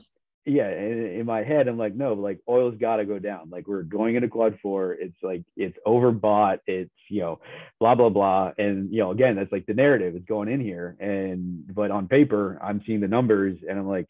yeah 0.47 0.69
in, 0.69 1.21
in, 1.21 1.27
my 1.27 1.43
head 1.43 1.69
i'm 1.69 1.79
like 1.79 1.95
no 1.95 2.13
like 2.13 2.39
oil's 2.49 2.77
got 2.79 2.97
to 2.97 3.05
go 3.05 3.19
down. 3.19 3.51
Like 3.51 3.67
we're 3.67 3.83
going 3.83 4.15
into 4.17 4.29
quad 4.29 4.59
four. 4.63 4.93
It's 4.93 5.17
like 5.23 5.43
it's 5.57 5.77
overbought. 5.87 6.59
It's 6.67 6.91
you 7.09 7.21
know 7.21 7.41
blah 7.81 7.95
blah 7.95 8.11
blah. 8.11 8.53
And 8.59 8.93
you 8.93 9.01
know 9.01 9.11
again 9.11 9.37
that's 9.37 9.53
like 9.53 9.67
the 9.67 9.75
narrative 9.75 10.15
is 10.15 10.23
going 10.27 10.49
in 10.49 10.61
here. 10.61 10.97
And 11.01 11.65
but 11.75 11.91
on 11.91 12.09
paper 12.09 12.59
i'm 12.63 12.83
seeing 12.87 13.01
the 13.01 13.09
numbers 13.09 13.59
and 13.69 13.79
i'm 13.79 13.89
like 13.89 14.09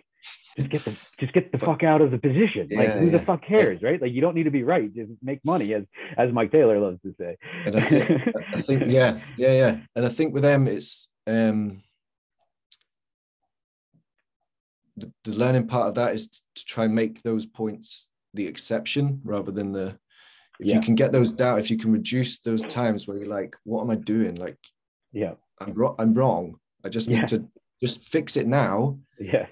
just 0.56 0.70
get 0.70 0.84
the 0.84 0.96
just 1.18 1.32
get 1.32 1.52
the 1.52 1.58
fuck 1.58 1.82
out 1.82 2.00
of 2.00 2.10
the 2.10 2.18
position. 2.18 2.68
Yeah, 2.70 2.78
like 2.78 2.92
who 2.92 3.06
yeah. 3.06 3.18
the 3.18 3.24
fuck 3.24 3.44
cares 3.44 3.82
right? 3.82 4.00
Like 4.00 4.12
you 4.12 4.20
don't 4.20 4.34
need 4.34 4.44
to 4.44 4.50
be 4.50 4.62
right. 4.62 4.92
Just 4.94 5.10
make 5.22 5.44
money 5.44 5.74
as 5.74 5.84
as 6.16 6.32
mike 6.32 6.52
taylor 6.52 6.78
loves 6.80 7.00
to 7.02 7.14
say. 7.18 7.36
And 7.66 7.76
i 7.76 7.80
think, 7.80 8.20
I 8.54 8.60
think 8.60 8.82
yeah 8.86 9.20
yeah 9.36 9.52
yeah. 9.52 9.76
And 9.96 10.06
i 10.06 10.08
think 10.08 10.32
with 10.32 10.42
them 10.42 10.66
it's 10.66 11.08
um 11.26 11.82
the, 14.96 15.12
the 15.24 15.32
learning 15.32 15.66
part 15.66 15.88
of 15.88 15.94
that 15.94 16.14
is 16.14 16.28
to 16.54 16.64
try 16.64 16.84
and 16.84 16.94
make 16.94 17.22
those 17.22 17.46
points 17.46 18.10
the 18.34 18.46
exception 18.46 19.20
rather 19.24 19.52
than 19.52 19.72
the 19.72 19.96
if 20.60 20.66
yeah. 20.66 20.76
you 20.76 20.80
can 20.80 20.94
get 20.94 21.10
those 21.10 21.32
down 21.32 21.58
if 21.58 21.70
you 21.70 21.76
can 21.76 21.90
reduce 21.90 22.38
those 22.40 22.64
times 22.64 23.06
where 23.06 23.16
you're 23.16 23.26
like 23.26 23.56
what 23.64 23.82
am 23.82 23.90
i 23.90 23.96
doing? 23.96 24.36
Like 24.36 24.58
yeah. 25.12 25.34
I'm 25.60 25.74
wrong 25.74 25.96
i'm 25.98 26.14
wrong. 26.14 26.56
I 26.84 26.88
just 26.88 27.08
need 27.08 27.28
to 27.28 27.48
just 27.82 28.02
fix 28.04 28.36
it 28.36 28.46
now. 28.46 28.98
Yeah. 29.18 29.46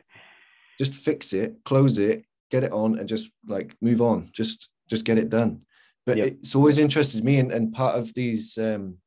Just 0.78 0.94
fix 0.94 1.32
it 1.32 1.56
close 1.64 1.98
it 1.98 2.24
get 2.50 2.64
it 2.64 2.72
on 2.72 2.98
and 2.98 3.08
just 3.08 3.30
like 3.46 3.74
move 3.80 4.00
on. 4.00 4.30
Just 4.32 4.70
just 4.88 5.04
get 5.04 5.18
it 5.18 5.30
done. 5.30 5.62
But 6.04 6.16
yep. 6.16 6.26
it's 6.26 6.54
always 6.54 6.78
interested 6.78 7.24
me 7.24 7.38
and, 7.38 7.52
and 7.52 7.72
part 7.72 7.98
of 7.98 8.12
these 8.14 8.58
um 8.58 8.98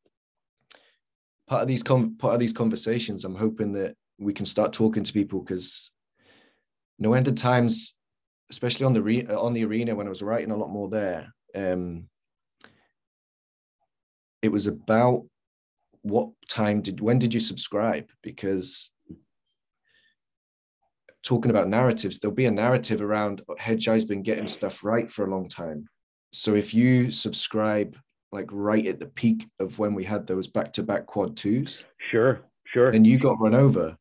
part 1.47 1.61
of 1.61 1.67
these 1.67 1.83
com- 1.83 2.17
part 2.17 2.33
of 2.33 2.39
these 2.39 2.53
conversations 2.53 3.23
i'm 3.23 3.35
hoping 3.35 3.71
that 3.73 3.95
we 4.17 4.33
can 4.33 4.45
start 4.45 4.73
talking 4.73 5.03
to 5.03 5.13
people 5.13 5.41
because 5.41 5.91
no 6.99 7.13
end 7.13 7.27
of 7.27 7.35
times, 7.35 7.95
especially 8.49 8.85
on 8.85 8.93
the 8.93 9.01
re- 9.01 9.27
on 9.27 9.53
the 9.53 9.65
arena 9.65 9.95
when 9.95 10.07
I 10.07 10.09
was 10.09 10.21
writing 10.21 10.51
a 10.51 10.57
lot 10.57 10.69
more 10.69 10.89
there. 10.89 11.33
Um, 11.53 12.09
it 14.41 14.51
was 14.51 14.67
about 14.67 15.25
what 16.01 16.29
time 16.47 16.81
did 16.81 17.01
when 17.01 17.19
did 17.19 17.33
you 17.33 17.39
subscribe? 17.39 18.09
Because 18.21 18.91
talking 21.23 21.49
about 21.49 21.67
narratives 21.67 22.19
there'll 22.19 22.35
be 22.35 22.45
a 22.45 22.51
narrative 22.51 23.01
around 23.01 23.41
Hedgeye's 23.57 24.05
been 24.05 24.21
getting 24.21 24.45
stuff 24.47 24.83
right 24.83 25.11
for 25.11 25.25
a 25.25 25.29
long 25.31 25.49
time. 25.49 25.87
So 26.31 26.53
if 26.53 26.73
you 26.73 27.09
subscribe 27.09 27.97
like 28.31 28.47
right 28.51 28.85
at 28.85 28.99
the 28.99 29.07
peak 29.07 29.47
of 29.59 29.79
when 29.79 29.95
we 29.95 30.03
had 30.03 30.27
those 30.27 30.47
back-to-back 30.47 31.07
quad 31.07 31.35
twos 31.35 31.83
sure 32.11 32.41
sure. 32.65 32.89
and 32.89 33.07
you 33.07 33.17
got 33.17 33.39
run 33.39 33.55
over 33.55 33.97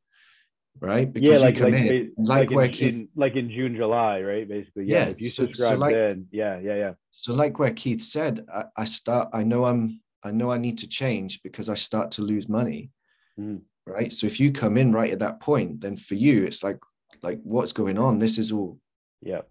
right? 0.84 1.12
Because 1.12 1.38
yeah, 1.38 1.38
like 1.38 1.60
like, 1.60 1.74
in, 1.74 2.12
like, 2.16 2.50
like, 2.50 2.66
in, 2.68 2.72
Keith, 2.72 2.94
in, 2.94 3.08
like 3.16 3.36
in 3.36 3.50
June, 3.50 3.74
July, 3.76 4.20
right? 4.20 4.48
Basically, 4.48 4.84
yeah. 4.84 5.04
yeah 5.04 5.10
if 5.10 5.20
you 5.20 5.28
so, 5.28 5.44
subscribe 5.44 5.72
so 5.72 5.78
like, 5.78 5.94
then, 5.94 6.26
yeah, 6.30 6.58
yeah, 6.60 6.74
yeah. 6.74 6.92
So, 7.12 7.32
like 7.32 7.58
where 7.58 7.72
Keith 7.72 8.02
said, 8.02 8.46
I, 8.52 8.64
I, 8.76 8.84
start. 8.84 9.30
I 9.32 9.42
know 9.42 9.64
I'm. 9.64 10.00
I 10.22 10.30
know 10.30 10.50
I 10.50 10.58
need 10.58 10.78
to 10.78 10.88
change 10.88 11.42
because 11.42 11.68
I 11.68 11.74
start 11.74 12.10
to 12.12 12.22
lose 12.22 12.48
money, 12.48 12.90
mm. 13.38 13.60
right? 13.86 14.10
So 14.12 14.26
if 14.26 14.40
you 14.40 14.52
come 14.52 14.78
in 14.78 14.92
right 14.92 15.12
at 15.12 15.18
that 15.18 15.40
point, 15.40 15.82
then 15.82 15.96
for 15.96 16.14
you, 16.14 16.44
it's 16.44 16.62
like, 16.62 16.78
like 17.22 17.40
what's 17.42 17.72
going 17.72 17.98
on? 17.98 18.18
This 18.18 18.38
is 18.38 18.50
all, 18.50 18.78
yeah, 19.20 19.42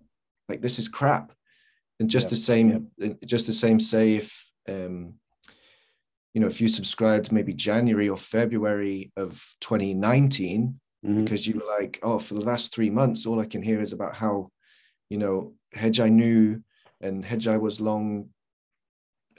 like 0.49 0.61
this 0.61 0.79
is 0.79 0.87
crap. 0.87 1.31
And 1.99 2.09
just 2.09 2.31
the 2.31 2.35
same, 2.35 2.87
just 3.23 3.45
the 3.45 3.53
same. 3.53 3.79
Say 3.79 4.15
if, 4.15 4.45
um, 4.67 5.13
you 6.33 6.41
know, 6.41 6.47
if 6.47 6.59
you 6.59 6.67
subscribed 6.67 7.31
maybe 7.31 7.53
January 7.53 8.09
or 8.09 8.17
February 8.17 9.11
of 9.15 9.43
2019 9.61 10.79
mm-hmm. 11.03 11.23
because 11.23 11.45
you 11.45 11.55
were 11.55 11.79
like, 11.79 11.99
oh, 12.03 12.19
for 12.19 12.33
the 12.35 12.41
last 12.41 12.73
three 12.73 12.89
months, 12.89 13.25
all 13.25 13.39
I 13.39 13.45
can 13.45 13.61
hear 13.61 13.81
is 13.81 13.93
about 13.93 14.15
how, 14.15 14.51
you 15.09 15.17
know, 15.17 15.53
Hedgeye 15.75 16.11
knew 16.11 16.63
and 17.01 17.23
Hedgeye 17.23 17.59
was 17.59 17.81
long 17.81 18.29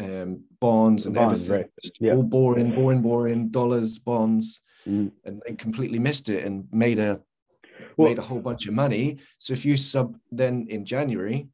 um, 0.00 0.44
bonds 0.60 1.06
and 1.06 1.16
everything. 1.16 1.50
Right. 1.50 1.70
Yeah. 2.00 2.14
All 2.14 2.22
boring, 2.22 2.74
boring, 2.74 3.02
boring 3.02 3.48
dollars, 3.50 3.98
bonds, 3.98 4.60
mm. 4.86 5.10
and 5.24 5.42
they 5.46 5.54
completely 5.54 5.98
missed 5.98 6.28
it 6.28 6.44
and 6.44 6.66
made 6.72 6.98
a 6.98 7.20
well, 7.96 8.08
made 8.08 8.18
a 8.18 8.22
whole 8.22 8.40
bunch 8.40 8.66
of 8.66 8.74
money. 8.74 9.18
So 9.38 9.52
if 9.52 9.64
you 9.64 9.76
sub 9.76 10.16
then 10.30 10.66
in 10.68 10.84
January, 10.84 11.48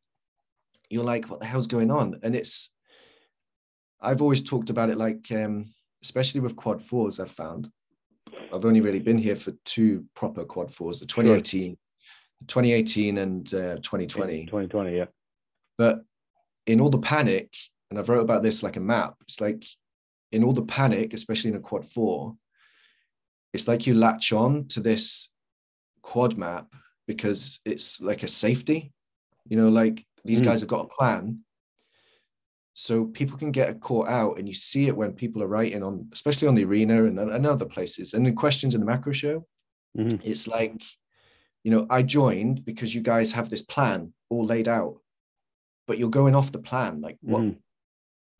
you're 0.88 1.04
like, 1.04 1.28
what 1.28 1.40
the 1.40 1.46
hell's 1.46 1.66
going 1.66 1.90
on? 1.90 2.20
And 2.22 2.34
it's 2.34 2.74
I've 4.00 4.22
always 4.22 4.42
talked 4.42 4.70
about 4.70 4.90
it 4.90 4.96
like, 4.96 5.30
um, 5.32 5.66
especially 6.02 6.40
with 6.40 6.56
quad 6.56 6.82
fours, 6.82 7.20
I've 7.20 7.30
found 7.30 7.70
I've 8.52 8.64
only 8.64 8.80
really 8.80 8.98
been 8.98 9.18
here 9.18 9.36
for 9.36 9.52
two 9.64 10.04
proper 10.14 10.44
quad 10.44 10.72
fours, 10.72 11.00
the 11.00 11.06
2018, 11.06 11.70
sure. 11.70 11.76
2018 12.46 13.18
and 13.18 13.54
uh, 13.54 13.76
2020. 13.76 14.46
2020, 14.46 14.96
yeah. 14.96 15.04
But 15.78 16.02
in 16.66 16.80
all 16.80 16.90
the 16.90 16.98
panic, 16.98 17.54
and 17.90 17.98
I've 17.98 18.08
wrote 18.08 18.22
about 18.22 18.42
this 18.42 18.62
like 18.62 18.76
a 18.76 18.80
map, 18.80 19.14
it's 19.22 19.40
like 19.40 19.64
in 20.32 20.44
all 20.44 20.52
the 20.52 20.62
panic, 20.62 21.12
especially 21.12 21.50
in 21.50 21.56
a 21.56 21.60
quad 21.60 21.86
four, 21.86 22.36
it's 23.52 23.66
like 23.66 23.86
you 23.86 23.94
latch 23.94 24.32
on 24.32 24.66
to 24.68 24.80
this 24.80 25.30
quad 26.02 26.36
map 26.38 26.72
because 27.06 27.60
it's 27.64 28.00
like 28.00 28.22
a 28.22 28.28
safety. 28.28 28.92
You 29.48 29.56
know, 29.56 29.68
like 29.68 30.04
these 30.24 30.42
mm. 30.42 30.44
guys 30.44 30.60
have 30.60 30.68
got 30.68 30.84
a 30.84 30.94
plan 30.94 31.40
so 32.90 33.04
people 33.04 33.38
can 33.38 33.52
get 33.52 33.80
caught 33.80 34.08
out 34.08 34.36
and 34.36 34.48
you 34.48 34.54
see 34.54 34.88
it 34.88 34.96
when 34.96 35.12
people 35.12 35.44
are 35.44 35.46
writing 35.46 35.80
on 35.84 36.08
especially 36.12 36.48
on 36.48 36.56
the 36.56 36.64
arena 36.64 37.04
and, 37.04 37.20
and 37.20 37.46
other 37.46 37.64
places 37.64 38.14
and 38.14 38.26
the 38.26 38.32
questions 38.32 38.74
in 38.74 38.80
the 38.80 38.86
macro 38.86 39.12
show 39.12 39.46
mm-hmm. 39.96 40.16
it's 40.24 40.48
like 40.48 40.82
you 41.62 41.70
know 41.70 41.86
i 41.88 42.02
joined 42.02 42.64
because 42.64 42.92
you 42.92 43.00
guys 43.00 43.30
have 43.30 43.48
this 43.48 43.62
plan 43.62 44.12
all 44.28 44.44
laid 44.44 44.66
out 44.66 44.96
but 45.86 45.98
you're 45.98 46.18
going 46.18 46.34
off 46.34 46.50
the 46.50 46.58
plan 46.58 47.00
like 47.00 47.16
what 47.20 47.42
mm-hmm. 47.42 47.58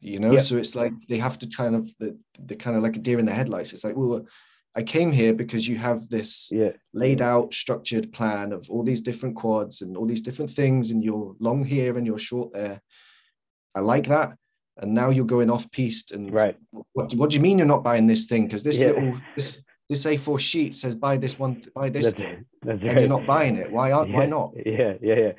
you 0.00 0.18
know 0.18 0.36
so 0.38 0.56
it's 0.56 0.74
like 0.74 0.94
they 1.08 1.18
have 1.18 1.38
to 1.38 1.46
kind 1.46 1.76
of 1.76 1.88
the, 2.00 2.18
the 2.46 2.56
kind 2.56 2.76
of 2.76 2.82
like 2.82 2.96
a 2.96 3.00
deer 3.00 3.20
in 3.20 3.26
the 3.26 3.32
headlights 3.32 3.72
it's 3.72 3.84
like 3.84 3.96
well 3.96 4.26
i 4.74 4.82
came 4.82 5.12
here 5.12 5.32
because 5.32 5.68
you 5.68 5.78
have 5.78 6.08
this 6.08 6.48
yeah. 6.50 6.72
laid 6.92 7.22
out 7.22 7.54
structured 7.54 8.12
plan 8.12 8.52
of 8.52 8.68
all 8.68 8.82
these 8.82 9.02
different 9.02 9.36
quads 9.36 9.80
and 9.80 9.96
all 9.96 10.06
these 10.06 10.22
different 10.22 10.50
things 10.50 10.90
and 10.90 11.04
you're 11.04 11.36
long 11.38 11.62
here 11.62 11.96
and 11.96 12.04
you're 12.04 12.18
short 12.18 12.52
there 12.52 12.80
I 13.74 13.80
like 13.80 14.08
that. 14.08 14.36
And 14.80 14.94
now 14.94 15.10
you're 15.10 15.24
going 15.24 15.50
off 15.50 15.70
piste. 15.70 16.12
And 16.12 16.32
right, 16.32 16.56
what, 16.92 17.14
what 17.14 17.30
do 17.30 17.36
you 17.36 17.42
mean 17.42 17.58
you're 17.58 17.66
not 17.66 17.84
buying 17.84 18.06
this 18.06 18.26
thing? 18.26 18.46
Because 18.46 18.62
this 18.62 18.80
yeah. 18.80 18.88
little 18.88 19.20
this 19.36 19.60
this 19.88 20.04
A4 20.04 20.38
sheet 20.38 20.74
says 20.74 20.94
buy 20.94 21.16
this 21.16 21.38
one, 21.38 21.62
buy 21.74 21.88
this 21.88 22.06
that's, 22.06 22.16
thing, 22.16 22.44
that's 22.62 22.80
and 22.80 22.88
right. 22.88 22.98
you're 23.00 23.08
not 23.08 23.26
buying 23.26 23.56
it. 23.56 23.70
Why 23.70 23.92
aren't? 23.92 24.10
Yeah, 24.10 24.16
why 24.16 24.26
not? 24.26 24.52
Yeah, 24.64 24.94
yeah, 25.00 25.14
yeah, 25.14 25.32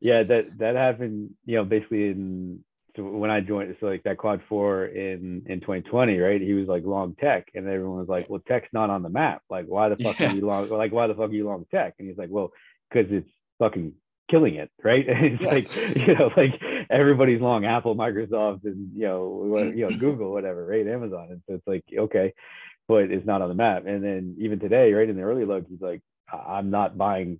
yeah. 0.00 0.22
That 0.22 0.58
that 0.58 0.76
happened. 0.76 1.30
You 1.44 1.56
know, 1.56 1.64
basically 1.64 2.08
in 2.08 2.64
so 2.96 3.02
when 3.02 3.30
I 3.30 3.40
joined, 3.40 3.76
so 3.80 3.86
like 3.86 4.04
that 4.04 4.18
quad 4.18 4.40
four 4.48 4.86
in 4.86 5.42
in 5.46 5.60
2020, 5.60 6.18
right? 6.18 6.40
He 6.40 6.54
was 6.54 6.68
like 6.68 6.84
long 6.84 7.16
tech, 7.20 7.48
and 7.54 7.66
everyone 7.66 7.98
was 7.98 8.08
like, 8.08 8.30
"Well, 8.30 8.42
tech's 8.46 8.68
not 8.72 8.90
on 8.90 9.02
the 9.02 9.08
map. 9.08 9.42
Like, 9.50 9.66
why 9.66 9.88
the 9.88 9.96
fuck 9.96 10.20
yeah. 10.20 10.30
are 10.30 10.34
you 10.34 10.46
long? 10.46 10.68
Like, 10.68 10.92
why 10.92 11.08
the 11.08 11.14
fuck 11.14 11.30
are 11.30 11.34
you 11.34 11.46
long 11.46 11.66
tech?" 11.70 11.94
And 11.98 12.08
he's 12.08 12.18
like, 12.18 12.30
"Well, 12.30 12.52
because 12.90 13.10
it's 13.10 13.28
fucking 13.58 13.94
killing 14.30 14.54
it, 14.54 14.70
right? 14.82 15.08
And 15.08 15.24
it's 15.40 15.42
yeah. 15.42 15.48
like 15.48 15.96
you 15.96 16.14
know, 16.14 16.30
like 16.36 16.60
everybody's 16.90 17.40
long 17.40 17.64
Apple, 17.64 17.96
Microsoft, 17.96 18.64
and 18.64 18.90
you 18.94 19.06
know, 19.06 19.42
mm. 19.44 19.76
you 19.76 19.88
know, 19.88 19.96
Google, 19.96 20.32
whatever, 20.32 20.66
right? 20.66 20.86
Amazon, 20.86 21.28
and 21.30 21.42
so 21.48 21.54
it's 21.54 21.66
like 21.66 21.84
okay, 21.96 22.34
but 22.88 23.10
it's 23.10 23.26
not 23.26 23.42
on 23.42 23.48
the 23.48 23.54
map. 23.54 23.86
And 23.86 24.02
then 24.02 24.36
even 24.38 24.58
today, 24.58 24.92
right 24.92 25.08
in 25.08 25.16
the 25.16 25.22
early 25.22 25.44
look, 25.44 25.66
he's 25.68 25.80
like, 25.80 26.02
"I'm 26.32 26.70
not 26.70 26.96
buying 26.96 27.38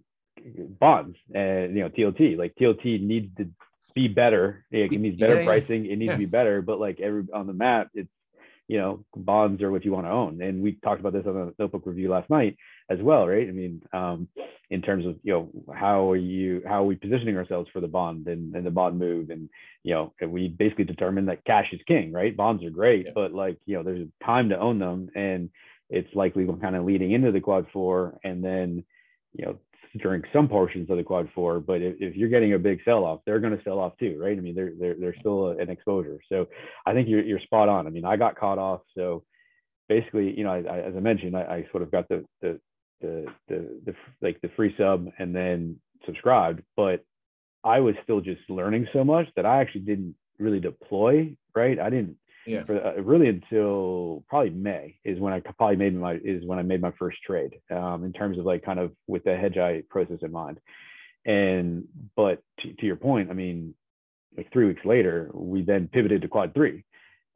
bonds 0.78 1.16
and 1.34 1.76
you 1.76 1.82
know 1.82 1.88
TLT. 1.88 2.36
Like 2.36 2.54
TLT 2.54 3.00
needs 3.00 3.34
to 3.36 3.48
be 3.94 4.08
better. 4.08 4.64
It 4.70 4.90
needs 4.90 5.18
better 5.18 5.40
yeah, 5.40 5.44
pricing. 5.44 5.86
It 5.86 5.96
needs 5.96 6.10
yeah. 6.10 6.12
to 6.12 6.18
be 6.18 6.26
better. 6.26 6.62
But 6.62 6.80
like 6.80 7.00
every 7.00 7.24
on 7.32 7.46
the 7.46 7.52
map, 7.52 7.88
it's 7.94 8.10
you 8.68 8.78
know 8.78 9.04
bonds 9.14 9.62
are 9.62 9.70
what 9.70 9.84
you 9.84 9.92
want 9.92 10.06
to 10.06 10.10
own. 10.10 10.40
And 10.40 10.62
we 10.62 10.78
talked 10.82 11.00
about 11.00 11.12
this 11.12 11.26
on 11.26 11.34
the 11.34 11.54
notebook 11.58 11.82
review 11.84 12.10
last 12.10 12.30
night 12.30 12.56
as 12.90 12.98
well, 13.00 13.26
right? 13.26 13.48
I 13.48 13.52
mean, 13.52 13.82
um, 13.92 14.28
in 14.70 14.82
terms 14.82 15.06
of 15.06 15.16
you 15.22 15.32
know 15.32 15.50
how 15.74 16.10
are 16.10 16.16
you 16.16 16.62
how 16.66 16.82
are 16.82 16.86
we 16.86 16.96
positioning 16.96 17.36
ourselves 17.36 17.68
for 17.72 17.80
the 17.80 17.88
bond 17.88 18.26
and, 18.26 18.54
and 18.54 18.64
the 18.64 18.70
bond 18.70 18.98
move, 18.98 19.30
and 19.30 19.48
you 19.82 19.94
know 19.94 20.12
we 20.26 20.48
basically 20.48 20.84
determined 20.84 21.28
that 21.28 21.44
cash 21.44 21.68
is 21.72 21.80
king, 21.86 22.12
right? 22.12 22.36
Bonds 22.36 22.64
are 22.64 22.70
great, 22.70 23.06
yeah. 23.06 23.12
but 23.14 23.32
like 23.32 23.58
you 23.66 23.76
know 23.76 23.82
there's 23.82 24.06
a 24.06 24.24
time 24.24 24.48
to 24.48 24.58
own 24.58 24.78
them, 24.78 25.10
and 25.14 25.50
it's 25.90 26.14
likely 26.14 26.44
we're 26.44 26.56
kind 26.56 26.76
of 26.76 26.84
leading 26.84 27.12
into 27.12 27.32
the 27.32 27.40
quad 27.40 27.66
four, 27.72 28.18
and 28.24 28.42
then 28.42 28.84
you 29.34 29.44
know 29.44 29.58
during 29.98 30.22
some 30.32 30.48
portions 30.48 30.90
of 30.90 30.96
the 30.96 31.02
quad 31.02 31.28
four. 31.34 31.60
But 31.60 31.80
if, 31.82 31.96
if 32.00 32.16
you're 32.16 32.28
getting 32.28 32.54
a 32.54 32.58
big 32.58 32.80
sell 32.84 33.04
off, 33.04 33.20
they're 33.24 33.40
going 33.40 33.56
to 33.56 33.64
sell 33.64 33.78
off 33.78 33.96
too, 33.98 34.18
right? 34.20 34.36
I 34.36 34.40
mean, 34.40 34.54
they're 34.54 34.72
they're, 34.78 34.96
they're 34.98 35.16
still 35.20 35.50
an 35.50 35.70
exposure. 35.70 36.18
So 36.28 36.48
I 36.86 36.92
think 36.92 37.08
you're 37.08 37.22
you're 37.22 37.40
spot 37.40 37.68
on. 37.68 37.86
I 37.86 37.90
mean, 37.90 38.04
I 38.04 38.16
got 38.16 38.36
caught 38.38 38.58
off. 38.58 38.80
So 38.96 39.24
basically, 39.88 40.36
you 40.36 40.44
know, 40.44 40.52
I, 40.52 40.62
I, 40.62 40.78
as 40.80 40.94
I 40.96 41.00
mentioned, 41.00 41.36
I, 41.36 41.42
I, 41.42 41.66
sort 41.70 41.82
of 41.82 41.90
got 41.90 42.08
the, 42.08 42.24
the 42.40 42.60
the 43.00 43.26
the 43.48 43.80
the 43.86 43.94
like 44.22 44.40
the 44.40 44.50
free 44.56 44.74
sub 44.78 45.08
and 45.18 45.34
then 45.34 45.76
subscribed, 46.06 46.62
but 46.76 47.04
I 47.62 47.80
was 47.80 47.94
still 48.02 48.20
just 48.20 48.42
learning 48.48 48.88
so 48.92 49.04
much 49.04 49.26
that 49.36 49.46
I 49.46 49.60
actually 49.60 49.82
didn't 49.82 50.14
really 50.38 50.60
deploy. 50.60 51.34
Right? 51.54 51.78
I 51.78 51.88
didn't 51.88 52.16
yeah. 52.46 52.64
for, 52.64 52.84
uh, 52.84 53.00
really 53.00 53.28
until 53.28 54.24
probably 54.28 54.50
may 54.50 54.96
is 55.04 55.18
when 55.18 55.32
i 55.32 55.40
probably 55.40 55.76
made 55.76 55.94
my 55.94 56.14
is 56.24 56.44
when 56.44 56.58
i 56.58 56.62
made 56.62 56.80
my 56.80 56.92
first 56.98 57.18
trade 57.22 57.54
um, 57.70 58.04
in 58.04 58.12
terms 58.12 58.38
of 58.38 58.44
like 58.44 58.64
kind 58.64 58.78
of 58.78 58.92
with 59.06 59.24
the 59.24 59.30
Hedgeye 59.30 59.88
process 59.88 60.18
in 60.22 60.32
mind. 60.32 60.60
And 61.26 61.84
but 62.16 62.42
to, 62.60 62.72
to, 62.74 62.86
your 62.86 62.96
point 62.96 63.30
i 63.30 63.34
mean 63.34 63.74
like 64.36 64.52
three 64.52 64.66
weeks 64.66 64.84
later 64.84 65.30
we 65.32 65.62
then 65.62 65.88
pivoted 65.88 66.22
to 66.22 66.28
quad 66.28 66.54
three. 66.54 66.84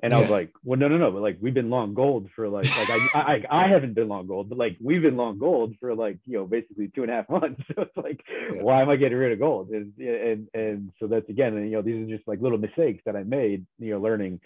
And 0.03 0.13
yeah. 0.13 0.19
i 0.19 0.21
was 0.21 0.31
like 0.31 0.53
well 0.63 0.79
no 0.79 0.89
no 0.89 0.99
no 0.99 1.11
but 1.11 1.23
like 1.23 1.39
we've 1.41 1.55
been 1.55 1.71
long 1.71 1.95
gold 1.95 2.29
for 2.37 2.49
like 2.49 2.69
like 2.77 2.91
I, 2.91 3.45
I 3.51 3.65
i 3.65 3.69
haven't 3.69 3.95
been 3.95 4.09
long 4.09 4.27
gold 4.27 4.49
but 4.49 4.59
like 4.59 4.77
we've 4.81 5.03
been 5.03 5.17
long 5.17 5.39
gold 5.39 5.75
for 5.81 5.95
like 5.95 6.19
you 6.27 6.39
know 6.39 6.47
basically 6.47 6.91
two 6.95 7.03
and 7.03 7.11
a 7.11 7.15
half 7.15 7.31
months. 7.31 7.63
So 7.75 7.83
it's 7.83 7.97
like 7.97 8.21
yeah. 8.29 8.63
why 8.63 8.83
am 8.83 8.91
i 8.91 8.97
getting 8.97 9.19
rid 9.19 9.33
of 9.33 9.39
gold? 9.39 9.71
And 9.71 9.97
and 9.99 10.49
and 10.53 10.93
so 11.01 11.07
that's 11.07 11.29
again 11.31 11.55
you 11.55 11.71
know 11.71 11.83
these 11.83 12.07
are 12.07 12.17
just 12.17 12.29
like 12.29 12.43
little 12.43 12.59
mistakes 12.59 13.03
that 13.07 13.17
i 13.17 13.23
made 13.23 13.67
you 13.79 13.91
know 13.93 14.01
learning 14.01 14.41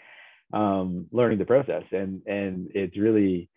um, 0.52 1.06
learning 1.12 1.38
the 1.38 1.44
process. 1.44 1.84
And 1.92 2.22
and 2.26 2.70
it's 2.74 2.96
really 2.96 3.48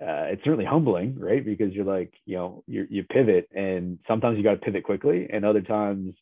uh, 0.00 0.26
it's 0.32 0.44
certainly 0.44 0.64
humbling 0.64 1.18
right? 1.18 1.44
Because 1.44 1.72
you're 1.72 1.84
like 1.84 2.12
you 2.26 2.36
know 2.36 2.64
you 2.66 2.86
you 2.90 3.04
pivot 3.04 3.48
and 3.54 3.98
sometimes 4.08 4.36
you 4.36 4.44
got 4.44 4.54
to 4.54 4.56
pivot 4.58 4.84
quickly 4.84 5.28
and 5.32 5.44
other 5.44 5.62
times 5.62 6.14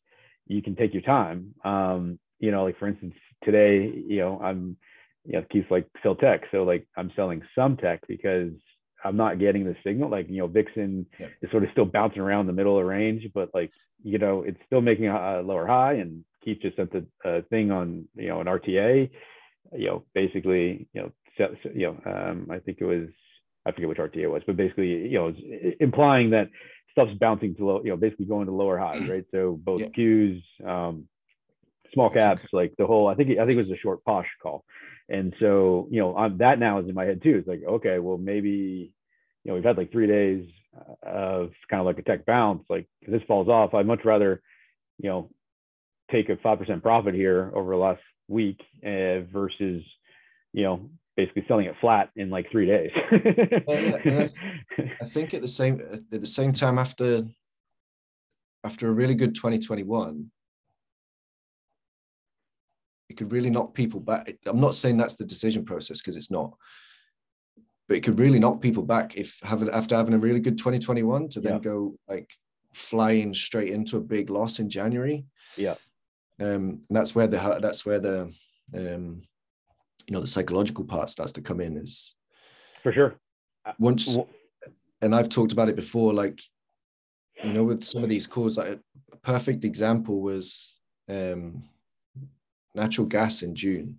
you 0.47 0.63
can 0.63 0.77
take 0.77 0.93
your 0.93 1.03
time. 1.03 1.55
Um, 1.65 2.19
you 2.43 2.51
know 2.51 2.65
like 2.65 2.79
for 2.79 2.89
instance 2.89 3.15
today 3.45 3.91
you 4.07 4.19
know 4.19 4.39
i'm 4.43 4.77
you 5.25 5.35
know 5.35 5.45
Keith's 5.51 5.71
like 5.71 5.87
sell 6.03 6.17
tech. 6.17 6.43
So 6.51 6.65
like 6.65 6.87
i'm 6.99 7.11
selling 7.17 7.41
some 7.55 7.77
tech 7.79 8.03
because 8.09 8.53
i'm 9.05 9.17
not 9.17 9.39
getting 9.39 9.65
the 9.65 9.77
signal. 9.87 10.11
Like 10.11 10.29
you 10.29 10.39
know 10.39 10.49
vixen 10.49 11.07
yeah. 11.19 11.29
is 11.41 11.51
sort 11.51 11.63
of 11.63 11.71
still 11.71 11.87
bouncing 11.87 12.21
around 12.21 12.47
the 12.47 12.53
middle 12.53 12.79
of 12.79 12.85
range 12.85 13.27
but 13.33 13.49
like 13.55 13.71
you 14.03 14.19
know 14.19 14.43
it's 14.43 14.61
still 14.67 14.83
making 14.83 15.09
a, 15.09 15.41
lower 15.41 15.67
high. 15.67 15.95
And 15.95 16.25
keith 16.45 16.59
just 16.61 16.77
sent 16.77 16.93
a 17.25 17.43
thing 17.43 17.71
on 17.71 18.07
you 18.17 18.29
know 18.29 18.41
an 18.41 18.49
rta 18.49 19.09
you 19.73 19.87
know, 19.87 20.05
basically, 20.15 20.89
you 20.93 21.03
know, 21.03 21.13
so, 21.39 21.55
so, 21.63 21.71
you 21.75 21.87
know, 21.87 22.13
um, 22.13 22.49
I 22.51 22.59
think 22.59 22.79
it 22.81 22.85
was, 22.85 23.09
I 23.65 23.73
forget 23.73 23.89
which 23.89 23.99
RTA 23.99 24.17
it 24.17 24.29
was, 24.29 24.43
but 24.47 24.57
basically, 24.57 25.09
you 25.09 25.19
know, 25.19 25.33
implying 25.81 26.31
that 26.31 26.51
stuff's 26.91 27.15
bouncing 27.19 27.55
to 27.57 27.65
low, 27.65 27.81
you 27.83 27.91
know, 27.91 27.97
basically 27.97 28.27
going 28.27 28.47
to 28.47 28.53
lower 28.53 28.79
highs, 28.79 29.09
right? 29.09 29.25
So 29.33 29.59
both 29.63 29.81
yeah. 29.81 29.89
Qs, 29.89 30.43
um, 30.67 31.09
small 31.95 32.11
caps, 32.11 32.43
like 32.53 32.75
the 32.79 32.87
whole, 32.87 33.09
I 33.09 33.15
think, 33.15 33.31
I 33.39 33.47
think 33.47 33.59
it 33.59 33.69
was 33.69 33.71
a 33.71 33.81
short 33.81 34.05
posh 34.05 34.29
call. 34.43 34.65
And 35.09 35.35
so, 35.41 35.89
you 35.91 36.01
know, 36.01 36.17
I'm, 36.17 36.39
that 36.39 36.59
now 36.59 36.81
is 36.81 36.89
in 36.89 36.95
my 36.95 37.05
head 37.05 37.23
too. 37.23 37.37
It's 37.39 37.49
like, 37.49 37.63
okay, 37.67 37.99
well, 37.99 38.19
maybe, 38.19 38.95
you 39.45 39.51
know, 39.51 39.55
we've 39.55 39.65
had 39.65 39.77
like 39.77 39.93
three 39.93 40.07
days 40.07 40.47
of 41.03 41.51
kind 41.71 41.81
of 41.81 41.87
like 41.87 41.99
a 41.99 42.03
tech 42.03 42.25
bounce. 42.27 42.65
Like 42.69 42.89
if 43.03 43.11
this 43.11 43.23
falls 43.27 43.49
off, 43.49 43.75
I'd 43.75 43.87
much 43.87 44.05
rather, 44.05 44.43
you 44.99 45.09
know, 45.11 45.31
take 46.11 46.29
a 46.29 46.37
5% 46.37 46.83
profit 46.83 47.15
here 47.15 47.51
over 47.55 47.73
the 47.73 47.77
last 47.77 48.03
week 48.29 48.61
uh, 48.85 49.21
versus 49.33 49.83
you 50.53 50.63
know 50.65 50.91
basically 51.17 51.45
selling 51.47 51.67
it 51.67 51.77
flat 51.81 52.11
in 52.17 52.31
like 52.31 52.51
three 52.51 52.67
days. 52.67 52.91
I, 53.11 54.31
I, 55.01 55.05
think 55.05 55.35
at 55.35 55.43
the 55.43 55.49
same 55.49 55.81
at 56.13 56.21
the 56.21 56.27
same 56.27 56.53
time 56.53 56.79
after 56.79 57.25
after 58.65 58.89
a 58.89 58.93
really 58.93 59.15
good 59.15 59.35
2021 59.35 60.31
it 63.09 63.17
could 63.17 63.33
really 63.33 63.51
knock 63.51 63.75
people 63.75 64.01
back. 64.01 64.35
I'm 64.47 64.61
not 64.61 64.75
saying 64.75 64.97
that's 64.97 65.17
the 65.17 65.25
decision 65.25 65.67
process 65.67 66.01
because 66.01 66.17
it's 66.17 66.31
not. 66.31 66.55
But 67.87 67.99
it 67.99 68.05
could 68.05 68.19
really 68.19 68.39
knock 68.39 68.63
people 68.63 68.85
back 68.85 69.17
if 69.17 69.39
having 69.43 69.69
after 69.69 69.97
having 69.97 70.15
a 70.15 70.19
really 70.19 70.41
good 70.41 70.57
2021 70.57 71.29
to 71.31 71.41
then 71.41 71.55
yeah. 71.55 71.59
go 71.59 71.95
like 72.09 72.31
flying 72.73 73.35
straight 73.35 73.71
into 73.71 73.99
a 73.99 74.01
big 74.01 74.31
loss 74.31 74.61
in 74.61 74.71
january. 74.71 75.27
Yeah 75.59 75.75
um, 76.41 76.83
and 76.89 76.97
that's 76.97 77.15
where 77.15 77.27
the 77.27 77.59
that's 77.61 77.85
where 77.85 78.01
the 78.01 78.33
um, 78.75 79.23
you 80.07 80.15
know 80.15 80.21
the 80.21 80.27
psychological 80.27 80.85
part 80.85 81.11
starts 81.11 81.33
to 81.33 81.43
come 81.43 81.61
in 81.61 81.77
is 81.77 82.15
for 82.83 82.93
sure. 82.93 83.15
once 83.79 84.19
and 85.01 85.15
i've 85.15 85.29
talked 85.29 85.53
about 85.53 85.69
it 85.69 85.77
before 85.77 86.13
like 86.13 86.41
you 87.43 87.53
know 87.53 87.65
with 87.65 87.83
some 87.83 88.03
of 88.03 88.09
these 88.09 88.27
calls 88.27 88.59
like 88.59 88.81
a 89.13 89.17
perfect 89.19 89.65
example 89.65 90.21
was 90.21 90.81
um 91.09 91.63
natural 92.75 93.07
gas 93.07 93.43
in 93.43 93.55
june. 93.55 93.99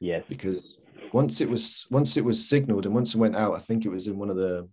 Yes. 0.00 0.24
Because 0.28 0.78
once 1.12 1.40
it 1.40 1.48
was 1.48 1.86
once 1.90 2.16
it 2.16 2.24
was 2.24 2.48
signaled 2.48 2.86
and 2.86 2.94
once 2.94 3.14
it 3.14 3.18
went 3.18 3.36
out 3.36 3.54
i 3.54 3.58
think 3.58 3.84
it 3.84 3.90
was 3.90 4.06
in 4.06 4.18
one 4.18 4.30
of 4.30 4.36
the 4.36 4.68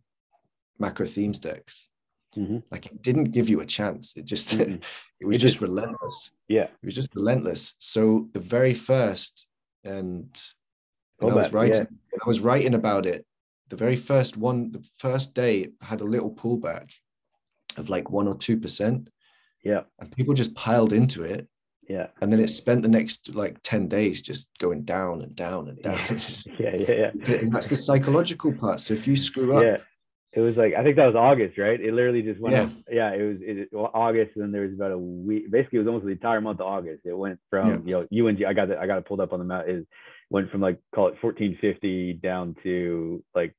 macro 0.79 1.05
themes 1.05 1.39
decks 1.39 1.88
Mm-hmm. 2.37 2.57
Like 2.71 2.87
it 2.87 3.01
didn't 3.01 3.25
give 3.25 3.49
you 3.49 3.61
a 3.61 3.65
chance. 3.65 4.13
It 4.15 4.25
just 4.25 4.49
mm-hmm. 4.57 4.75
it 5.19 5.25
was 5.25 5.37
it 5.37 5.39
just, 5.39 5.61
relentless. 5.61 6.31
Yeah, 6.47 6.63
it 6.63 6.85
was 6.85 6.95
just 6.95 7.15
relentless. 7.15 7.75
So 7.79 8.27
the 8.33 8.39
very 8.39 8.73
first, 8.73 9.47
and, 9.83 10.29
and 11.21 11.31
I 11.31 11.33
was 11.33 11.53
writing, 11.53 11.87
yeah. 12.13 12.19
I 12.23 12.27
was 12.27 12.39
writing 12.39 12.75
about 12.75 13.05
it. 13.05 13.25
The 13.69 13.75
very 13.75 13.95
first 13.95 14.37
one, 14.37 14.71
the 14.71 14.85
first 14.97 15.33
day 15.33 15.69
had 15.81 16.01
a 16.01 16.05
little 16.05 16.31
pullback 16.31 16.91
of 17.77 17.89
like 17.89 18.09
one 18.09 18.27
or 18.27 18.35
two 18.35 18.57
percent. 18.57 19.09
Yeah, 19.63 19.81
and 19.99 20.11
people 20.11 20.33
just 20.33 20.55
piled 20.55 20.93
into 20.93 21.23
it. 21.23 21.47
Yeah, 21.87 22.07
and 22.21 22.31
then 22.33 22.39
it 22.39 22.49
spent 22.49 22.81
the 22.81 22.89
next 22.89 23.33
like 23.33 23.59
ten 23.63 23.87
days 23.87 24.21
just 24.21 24.49
going 24.59 24.83
down 24.83 25.21
and 25.21 25.35
down 25.35 25.69
and 25.69 25.81
down. 25.81 25.99
yeah, 26.59 26.75
yeah, 26.75 27.11
yeah. 27.15 27.35
And 27.35 27.51
that's 27.51 27.69
the 27.69 27.75
psychological 27.75 28.53
part. 28.53 28.79
So 28.81 28.93
if 28.93 29.07
you 29.07 29.15
screw 29.15 29.57
up. 29.57 29.63
Yeah 29.63 29.77
it 30.35 30.41
was 30.41 30.57
like 30.57 30.73
I 30.73 30.83
think 30.83 30.97
that 30.97 31.05
was 31.05 31.15
August, 31.15 31.57
right? 31.57 31.79
It 31.79 31.93
literally 31.93 32.21
just 32.21 32.41
went. 32.41 32.55
Yeah, 32.55 32.63
up, 32.63 32.71
yeah 32.91 33.13
it 33.13 33.21
was 33.21 33.37
it, 33.39 33.69
August, 33.73 34.31
and 34.35 34.43
then 34.43 34.51
there 34.51 34.63
was 34.63 34.73
about 34.73 34.91
a 34.91 34.97
week. 34.97 35.49
Basically, 35.49 35.77
it 35.77 35.83
was 35.83 35.87
almost 35.87 36.05
the 36.05 36.11
entire 36.11 36.41
month 36.41 36.59
of 36.59 36.67
August. 36.67 37.05
It 37.05 37.17
went 37.17 37.39
from 37.49 37.87
yeah. 37.87 38.05
you 38.09 38.21
know 38.21 38.27
UNG. 38.27 38.45
I 38.45 38.53
got 38.53 38.69
it. 38.69 38.77
I 38.77 38.85
got 38.85 38.97
it 38.97 39.07
pulled 39.07 39.21
up 39.21 39.31
on 39.31 39.39
the 39.39 39.45
map. 39.45 39.65
Is 39.69 39.85
went 40.29 40.51
from 40.51 40.59
like 40.59 40.79
call 40.93 41.07
it 41.07 41.15
1450 41.21 42.13
down 42.21 42.57
to 42.63 43.23
like 43.33 43.55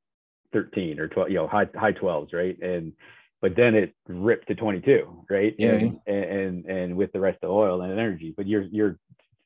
13 0.53 1.01
or 1.01 1.09
12. 1.09 1.31
You 1.31 1.37
know, 1.37 1.47
high 1.49 1.67
high 1.75 1.93
12s, 1.93 2.35
right? 2.35 2.61
And 2.61 2.93
but 3.41 3.57
then 3.57 3.75
it 3.75 3.95
ripped 4.07 4.49
to 4.49 4.55
22, 4.55 5.25
right? 5.31 5.55
Yeah. 5.59 5.71
And 5.71 5.99
and, 6.07 6.65
and 6.67 6.97
with 6.97 7.11
the 7.13 7.21
rest 7.21 7.39
of 7.43 7.51
oil 7.51 7.81
and 7.81 7.93
energy, 7.93 8.35
but 8.37 8.47
you're 8.47 8.65
you're 8.65 8.99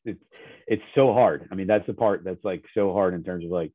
it's 0.05 0.23
it's 0.67 0.83
so 0.97 1.13
hard. 1.13 1.49
I 1.53 1.55
mean, 1.55 1.69
that's 1.69 1.87
the 1.87 1.95
part 1.95 2.25
that's 2.25 2.45
like 2.45 2.65
so 2.75 2.93
hard 2.93 3.15
in 3.15 3.23
terms 3.23 3.45
of 3.45 3.53
like 3.53 3.71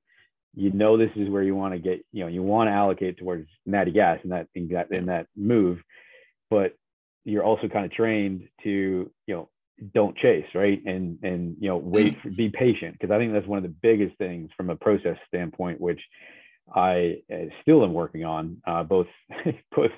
you 0.55 0.71
know 0.71 0.97
this 0.97 1.11
is 1.15 1.29
where 1.29 1.43
you 1.43 1.55
want 1.55 1.73
to 1.73 1.79
get 1.79 2.05
you 2.11 2.23
know 2.23 2.29
you 2.29 2.41
want 2.41 2.67
to 2.67 2.71
allocate 2.71 3.17
towards 3.17 3.47
natty 3.65 3.91
gas 3.91 4.19
in 4.23 4.29
that 4.29 4.47
in 4.55 4.67
that 4.69 4.91
in 4.91 5.05
that 5.07 5.27
move 5.35 5.79
but 6.49 6.75
you're 7.23 7.43
also 7.43 7.67
kind 7.67 7.85
of 7.85 7.91
trained 7.91 8.47
to 8.63 9.11
you 9.27 9.35
know 9.35 9.49
don't 9.93 10.17
chase, 10.17 10.45
right? 10.53 10.81
And 10.85 11.19
and 11.23 11.57
you 11.59 11.67
know, 11.67 11.77
wait, 11.77 12.17
mm. 12.17 12.21
for, 12.21 12.29
be 12.29 12.49
patient 12.49 12.97
because 12.99 13.13
I 13.13 13.17
think 13.17 13.33
that's 13.33 13.47
one 13.47 13.57
of 13.57 13.63
the 13.63 13.75
biggest 13.81 14.17
things 14.17 14.49
from 14.55 14.69
a 14.69 14.75
process 14.75 15.17
standpoint, 15.27 15.81
which 15.81 15.99
I 16.73 17.17
uh, 17.31 17.45
still 17.61 17.83
am 17.83 17.93
working 17.93 18.25
on, 18.25 18.61
uh, 18.65 18.83
both 18.83 19.07
both 19.75 19.91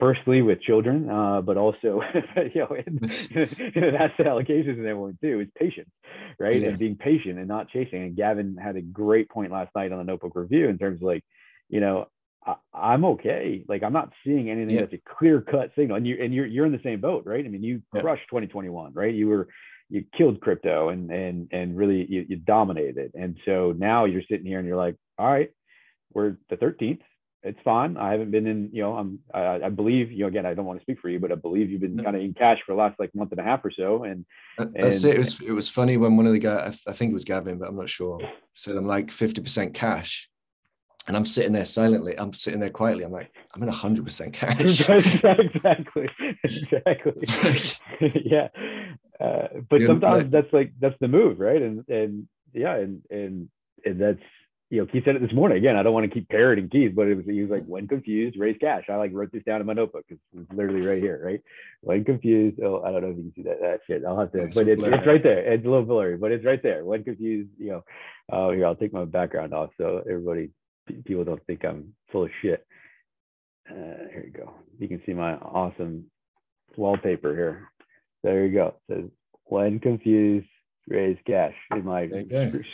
personally 0.00 0.42
with 0.42 0.60
children, 0.62 1.10
uh, 1.10 1.42
but 1.42 1.56
also 1.56 2.00
you 2.54 2.60
know 2.60 2.74
in, 2.74 2.98
in 3.74 3.94
asset 3.94 4.26
allocations 4.26 4.78
and 4.78 4.86
everyone 4.86 5.18
too 5.22 5.40
is 5.40 5.48
patience, 5.58 5.90
right? 6.38 6.60
Yeah. 6.60 6.68
And 6.68 6.78
being 6.78 6.96
patient 6.96 7.38
and 7.38 7.48
not 7.48 7.68
chasing. 7.68 8.02
And 8.02 8.16
Gavin 8.16 8.56
had 8.56 8.76
a 8.76 8.82
great 8.82 9.28
point 9.28 9.52
last 9.52 9.70
night 9.74 9.92
on 9.92 9.98
the 9.98 10.04
Notebook 10.04 10.32
Review 10.34 10.68
in 10.68 10.78
terms 10.78 11.02
of 11.02 11.06
like, 11.06 11.22
you 11.68 11.80
know, 11.80 12.08
I, 12.72 12.94
am 12.94 13.04
okay. 13.04 13.62
Like 13.68 13.82
I'm 13.82 13.92
not 13.92 14.12
seeing 14.24 14.50
anything 14.50 14.74
yeah. 14.74 14.82
that's 14.82 14.94
a 14.94 15.14
clear 15.18 15.40
cut 15.42 15.72
signal. 15.76 15.96
And 15.96 16.06
you 16.06 16.16
and 16.22 16.32
you're 16.32 16.46
you're 16.46 16.66
in 16.66 16.72
the 16.72 16.80
same 16.82 17.00
boat, 17.00 17.24
right? 17.26 17.44
I 17.44 17.48
mean, 17.48 17.62
you 17.62 17.82
yeah. 17.92 18.00
crushed 18.00 18.24
2021, 18.30 18.94
right? 18.94 19.14
You 19.14 19.28
were 19.28 19.48
you 19.88 20.04
killed 20.16 20.40
crypto 20.40 20.88
and 20.88 21.10
and 21.10 21.48
and 21.52 21.76
really 21.76 22.06
you, 22.08 22.24
you 22.28 22.36
dominated. 22.36 23.12
And 23.14 23.36
so 23.44 23.74
now 23.76 24.04
you're 24.04 24.22
sitting 24.30 24.46
here 24.46 24.58
and 24.58 24.66
you're 24.66 24.76
like, 24.76 24.96
all 25.18 25.30
right, 25.30 25.50
we're 26.16 26.36
the 26.48 26.56
13th. 26.56 27.00
It's 27.42 27.60
fine. 27.62 27.96
I 27.96 28.10
haven't 28.10 28.30
been 28.32 28.46
in, 28.46 28.70
you 28.72 28.82
know, 28.82 28.96
I'm 28.96 29.20
I, 29.32 29.66
I 29.66 29.68
believe, 29.68 30.10
you 30.10 30.20
know, 30.20 30.28
again, 30.28 30.46
I 30.46 30.54
don't 30.54 30.64
want 30.64 30.80
to 30.80 30.82
speak 30.82 30.98
for 30.98 31.08
you, 31.08 31.20
but 31.20 31.30
I 31.30 31.36
believe 31.36 31.70
you've 31.70 31.82
been 31.82 32.02
kind 32.02 32.16
of 32.16 32.22
in 32.22 32.34
cash 32.34 32.58
for 32.64 32.72
the 32.72 32.78
last 32.78 32.98
like 32.98 33.14
month 33.14 33.30
and 33.30 33.40
a 33.40 33.44
half 33.44 33.64
or 33.64 33.70
so. 33.70 34.02
And, 34.02 34.24
and 34.58 34.74
that's 34.74 35.04
it. 35.04 35.14
It 35.14 35.18
was 35.18 35.40
it 35.40 35.52
was 35.52 35.68
funny 35.68 35.96
when 35.96 36.16
one 36.16 36.26
of 36.26 36.32
the 36.32 36.40
guys, 36.40 36.80
I 36.88 36.92
think 36.92 37.10
it 37.10 37.14
was 37.14 37.24
Gavin, 37.24 37.58
but 37.58 37.68
I'm 37.68 37.76
not 37.76 37.88
sure, 37.88 38.18
said 38.54 38.74
I'm 38.74 38.88
like 38.88 39.08
50% 39.08 39.74
cash 39.74 40.28
and 41.06 41.16
I'm 41.16 41.26
sitting 41.26 41.52
there 41.52 41.64
silently. 41.64 42.18
I'm 42.18 42.32
sitting 42.32 42.58
there 42.58 42.70
quietly. 42.70 43.04
I'm 43.04 43.12
like, 43.12 43.30
I'm 43.54 43.62
in 43.62 43.68
hundred 43.68 44.06
percent 44.06 44.32
cash. 44.32 44.60
exactly, 44.88 46.08
exactly. 46.42 47.24
yeah, 48.24 48.48
uh, 49.20 49.48
but 49.68 49.80
you 49.80 49.86
sometimes 49.86 50.32
that's 50.32 50.52
like 50.52 50.72
that's 50.80 50.96
the 51.00 51.08
move, 51.08 51.38
right? 51.38 51.62
And 51.62 51.84
and 51.88 52.28
yeah, 52.52 52.74
and 52.76 53.02
and 53.10 53.48
and 53.84 54.00
that's 54.00 54.22
you 54.68 54.80
know, 54.80 54.86
Keith 54.86 55.04
said 55.04 55.14
it 55.14 55.22
this 55.22 55.32
morning. 55.32 55.58
Again, 55.58 55.76
I 55.76 55.82
don't 55.82 55.92
want 55.92 56.06
to 56.06 56.12
keep 56.12 56.28
parroting 56.28 56.68
Keith, 56.68 56.92
but 56.94 57.06
it 57.06 57.14
was 57.14 57.24
he 57.24 57.40
was 57.40 57.50
like, 57.50 57.64
when 57.66 57.86
confused, 57.86 58.36
raise 58.38 58.56
cash. 58.60 58.84
I 58.88 58.96
like 58.96 59.12
wrote 59.14 59.30
this 59.32 59.44
down 59.44 59.60
in 59.60 59.66
my 59.66 59.74
notebook 59.74 60.04
because 60.08 60.20
it's 60.36 60.52
literally 60.52 60.84
right 60.84 61.00
here, 61.00 61.20
right? 61.24 61.40
When 61.82 62.04
confused, 62.04 62.58
oh, 62.60 62.82
I 62.82 62.90
don't 62.90 63.02
know 63.02 63.10
if 63.10 63.16
you 63.16 63.22
can 63.22 63.32
see 63.36 63.42
that. 63.42 63.60
That 63.60 63.80
shit, 63.86 64.02
I'll 64.04 64.18
have 64.18 64.32
to, 64.32 64.42
it's 64.42 64.56
but 64.56 64.66
it's, 64.66 64.82
it's 64.84 65.06
right 65.06 65.22
there. 65.22 65.52
It's 65.52 65.64
a 65.64 65.68
little 65.68 65.84
blurry, 65.84 66.16
but 66.16 66.32
it's 66.32 66.44
right 66.44 66.62
there. 66.62 66.84
When 66.84 67.04
confused, 67.04 67.50
you 67.58 67.70
know, 67.70 67.84
oh, 68.32 68.50
here 68.50 68.66
I'll 68.66 68.74
take 68.74 68.92
my 68.92 69.04
background 69.04 69.54
off 69.54 69.70
so 69.78 70.02
everybody 70.08 70.50
people 71.04 71.24
don't 71.24 71.44
think 71.46 71.64
I'm 71.64 71.94
full 72.10 72.24
of 72.24 72.30
shit. 72.42 72.66
Uh, 73.70 74.08
here 74.12 74.24
you 74.26 74.32
go. 74.32 74.52
You 74.78 74.88
can 74.88 75.02
see 75.06 75.12
my 75.12 75.34
awesome 75.34 76.06
wallpaper 76.76 77.34
here. 77.34 77.70
There 78.24 78.44
you 78.44 78.52
go. 78.52 78.74
It 78.88 78.94
says 78.94 79.10
when 79.44 79.78
confused, 79.78 80.48
raise 80.88 81.18
cash 81.24 81.54
in 81.70 81.84
my 81.84 82.08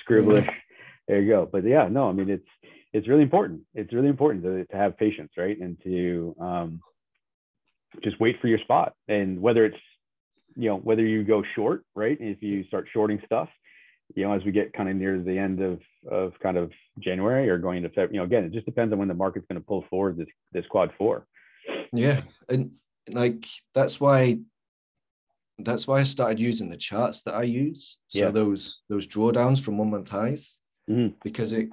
scribblish. 0.07 0.48
There 1.08 1.20
you 1.20 1.28
go. 1.28 1.48
But 1.50 1.64
yeah, 1.64 1.88
no, 1.88 2.08
I 2.08 2.12
mean 2.12 2.30
it's 2.30 2.48
it's 2.92 3.08
really 3.08 3.22
important. 3.22 3.62
It's 3.74 3.92
really 3.92 4.08
important 4.08 4.44
to, 4.44 4.64
to 4.66 4.76
have 4.76 4.98
patience, 4.98 5.32
right? 5.36 5.58
And 5.58 5.78
to 5.82 6.36
um, 6.38 6.80
just 8.04 8.20
wait 8.20 8.36
for 8.40 8.48
your 8.48 8.58
spot. 8.58 8.94
And 9.08 9.40
whether 9.40 9.64
it's 9.64 9.78
you 10.56 10.68
know 10.68 10.76
whether 10.76 11.04
you 11.04 11.24
go 11.24 11.42
short, 11.54 11.84
right? 11.94 12.18
If 12.20 12.42
you 12.42 12.64
start 12.64 12.88
shorting 12.92 13.20
stuff, 13.24 13.48
you 14.14 14.24
know, 14.24 14.32
as 14.32 14.44
we 14.44 14.52
get 14.52 14.72
kind 14.72 14.88
of 14.88 14.96
near 14.96 15.20
the 15.20 15.38
end 15.38 15.60
of 15.60 15.80
of 16.10 16.32
kind 16.42 16.56
of 16.56 16.70
January 16.98 17.48
or 17.48 17.58
going 17.58 17.78
into 17.78 17.88
February, 17.90 18.14
you 18.14 18.20
know, 18.20 18.24
again, 18.24 18.44
it 18.44 18.52
just 18.52 18.66
depends 18.66 18.92
on 18.92 18.98
when 18.98 19.08
the 19.08 19.14
market's 19.14 19.46
going 19.48 19.60
to 19.60 19.66
pull 19.66 19.84
forward 19.88 20.16
this 20.16 20.28
this 20.52 20.66
quad 20.66 20.92
four. 20.98 21.26
Yeah, 21.92 22.22
and 22.48 22.72
like 23.10 23.46
that's 23.74 24.00
why 24.00 24.38
that's 25.58 25.86
why 25.86 26.00
I 26.00 26.04
started 26.04 26.40
using 26.40 26.68
the 26.68 26.76
charts 26.76 27.22
that 27.22 27.34
I 27.34 27.44
use. 27.44 27.98
So 28.08 28.24
yeah. 28.24 28.30
those 28.30 28.82
those 28.88 29.06
drawdowns 29.06 29.62
from 29.62 29.78
one 29.78 29.90
month 29.90 30.08
highs, 30.08 30.60
mm-hmm. 30.88 31.14
because 31.22 31.52
it 31.52 31.68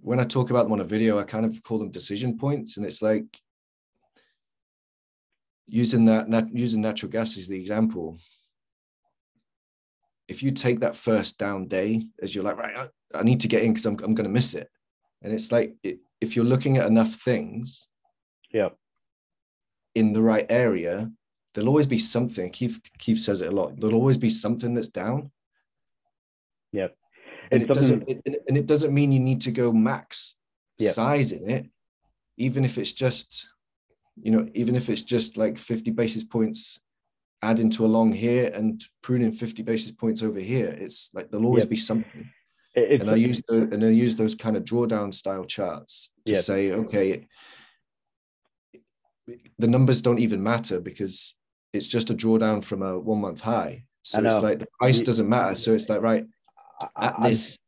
when 0.00 0.20
I 0.20 0.24
talk 0.24 0.50
about 0.50 0.64
them 0.64 0.72
on 0.72 0.80
a 0.80 0.84
video, 0.84 1.18
I 1.18 1.24
kind 1.24 1.44
of 1.44 1.62
call 1.62 1.78
them 1.78 1.90
decision 1.90 2.38
points, 2.38 2.76
and 2.76 2.86
it's 2.86 3.02
like 3.02 3.24
using 5.66 6.04
that 6.04 6.28
nat- 6.28 6.54
using 6.54 6.80
natural 6.80 7.10
gas 7.10 7.36
as 7.36 7.48
the 7.48 7.60
example 7.60 8.18
if 10.28 10.42
you 10.42 10.50
take 10.50 10.80
that 10.80 10.96
first 10.96 11.38
down 11.38 11.66
day 11.66 12.02
as 12.20 12.34
you're 12.34 12.44
like, 12.44 12.56
right, 12.56 12.76
I, 12.76 13.18
I 13.18 13.22
need 13.22 13.40
to 13.40 13.48
get 13.48 13.62
in 13.62 13.72
because 13.72 13.86
I'm, 13.86 13.96
I'm 14.02 14.14
going 14.14 14.24
to 14.24 14.28
miss 14.28 14.54
it. 14.54 14.68
And 15.22 15.32
it's 15.32 15.52
like, 15.52 15.74
it, 15.82 15.98
if 16.20 16.34
you're 16.34 16.44
looking 16.44 16.76
at 16.76 16.86
enough 16.86 17.12
things 17.14 17.88
yeah, 18.52 18.70
in 19.94 20.12
the 20.12 20.22
right 20.22 20.46
area, 20.48 21.10
there'll 21.54 21.68
always 21.68 21.86
be 21.86 21.98
something. 21.98 22.50
Keith, 22.50 22.80
Keith 22.98 23.18
says 23.18 23.40
it 23.40 23.52
a 23.52 23.54
lot. 23.54 23.78
There'll 23.78 23.96
always 23.96 24.18
be 24.18 24.30
something 24.30 24.74
that's 24.74 24.88
down. 24.88 25.30
Yep. 26.72 26.96
And, 27.50 27.62
it 27.62 27.68
doesn't, 27.68 28.08
it, 28.08 28.42
and 28.48 28.56
it 28.56 28.66
doesn't 28.66 28.94
mean 28.94 29.12
you 29.12 29.20
need 29.20 29.42
to 29.42 29.50
go 29.50 29.72
max 29.72 30.36
yep. 30.78 30.94
size 30.94 31.32
in 31.32 31.48
it, 31.48 31.66
even 32.36 32.64
if 32.64 32.78
it's 32.78 32.92
just, 32.92 33.48
you 34.20 34.30
know, 34.30 34.48
even 34.54 34.74
if 34.74 34.88
it's 34.90 35.02
just 35.02 35.36
like 35.36 35.58
50 35.58 35.90
basis 35.90 36.24
points 36.24 36.80
adding 37.42 37.70
to 37.70 37.86
long 37.86 38.12
here 38.12 38.50
and 38.54 38.82
pruning 39.02 39.32
50 39.32 39.62
basis 39.62 39.92
points 39.92 40.22
over 40.22 40.40
here. 40.40 40.68
It's 40.68 41.10
like 41.14 41.30
there'll 41.30 41.46
always 41.46 41.64
yep. 41.64 41.70
be 41.70 41.76
something. 41.76 42.30
It's 42.74 43.00
and 43.00 43.10
I 43.10 43.14
use 43.14 43.40
the 43.48 43.62
and 43.72 43.82
I 43.82 43.88
use 43.88 44.16
those 44.16 44.34
kind 44.34 44.56
of 44.56 44.64
drawdown 44.64 45.12
style 45.14 45.44
charts 45.44 46.10
to 46.26 46.32
yep. 46.32 46.44
say, 46.44 46.72
okay, 46.72 47.26
the 49.58 49.66
numbers 49.66 50.02
don't 50.02 50.18
even 50.18 50.42
matter 50.42 50.80
because 50.80 51.36
it's 51.72 51.86
just 51.86 52.10
a 52.10 52.14
drawdown 52.14 52.62
from 52.62 52.82
a 52.82 52.98
one 52.98 53.20
month 53.20 53.40
high. 53.40 53.84
So 54.02 54.22
it's 54.22 54.40
like 54.40 54.60
the 54.60 54.68
price 54.78 55.00
doesn't 55.00 55.28
matter. 55.28 55.54
So 55.56 55.74
it's 55.74 55.88
like 55.88 56.00
right 56.00 56.26
at 56.96 57.22
this. 57.22 57.58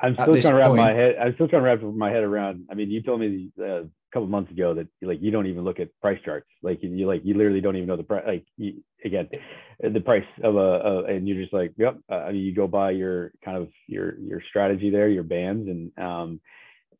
I'm 0.00 0.14
still 0.14 0.34
trying 0.34 0.42
to 0.42 0.54
wrap 0.54 0.68
point, 0.68 0.80
my 0.80 0.92
head. 0.92 1.16
I'm 1.20 1.34
still 1.34 1.48
trying 1.48 1.62
to 1.62 1.66
wrap 1.86 1.94
my 1.94 2.10
head 2.10 2.24
around. 2.24 2.66
I 2.70 2.74
mean, 2.74 2.90
you 2.90 3.02
told 3.02 3.20
me 3.20 3.50
uh, 3.62 3.82
couple 4.14 4.28
months 4.28 4.52
ago 4.52 4.74
that 4.74 4.86
like 5.02 5.20
you 5.20 5.32
don't 5.32 5.48
even 5.48 5.64
look 5.64 5.80
at 5.80 5.88
price 6.00 6.20
charts 6.24 6.46
like 6.62 6.80
you, 6.82 6.90
you 6.90 7.06
like 7.06 7.22
you 7.24 7.34
literally 7.34 7.60
don't 7.60 7.74
even 7.74 7.88
know 7.88 7.96
the 7.96 8.04
price 8.04 8.22
like 8.24 8.46
you, 8.56 8.74
again 9.04 9.28
the 9.80 10.00
price 10.00 10.24
of 10.44 10.54
a, 10.54 10.58
a, 10.58 11.04
and 11.06 11.26
you're 11.26 11.42
just 11.42 11.52
like 11.52 11.72
yep 11.76 11.98
uh, 12.10 12.14
I 12.14 12.32
mean, 12.32 12.42
you 12.42 12.54
go 12.54 12.68
by 12.68 12.92
your 12.92 13.32
kind 13.44 13.56
of 13.56 13.68
your 13.88 14.16
your 14.20 14.40
strategy 14.48 14.88
there 14.88 15.08
your 15.08 15.24
bands 15.24 15.68
and 15.68 15.90
um 15.98 16.40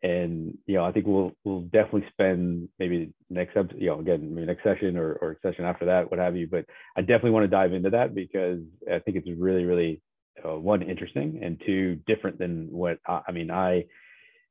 and 0.03 0.59
you 0.67 0.75
know 0.75 0.85
I 0.85 0.91
think 0.91 1.07
we'll 1.07 1.31
we'll 1.45 1.61
definitely 1.61 2.07
spend 2.11 2.69
maybe 2.81 3.13
next 3.31 3.57
up 3.57 3.69
you 3.77 3.87
know 3.87 4.01
again 4.01 4.35
maybe 4.35 4.49
next 4.49 4.65
session 4.65 4.97
or 4.97 5.13
or 5.13 5.39
session 5.41 5.65
after 5.65 5.87
that 5.87 6.11
what 6.11 6.19
have 6.19 6.35
you 6.35 6.49
but 6.49 6.67
I 6.97 7.03
definitely 7.03 7.31
want 7.31 7.45
to 7.45 7.57
dive 7.57 7.73
into 7.73 7.91
that 7.91 8.13
because 8.13 8.59
I 8.93 8.99
think 8.99 9.19
it's 9.19 9.29
really 9.39 9.65
really 9.65 10.03
uh, 10.45 10.59
one 10.59 10.83
interesting 10.83 11.41
and 11.43 11.61
two 11.67 11.97
different 12.07 12.39
than 12.39 12.69
what 12.71 12.99
I, 13.07 13.23
I 13.29 13.33
mean 13.33 13.51
I 13.51 13.85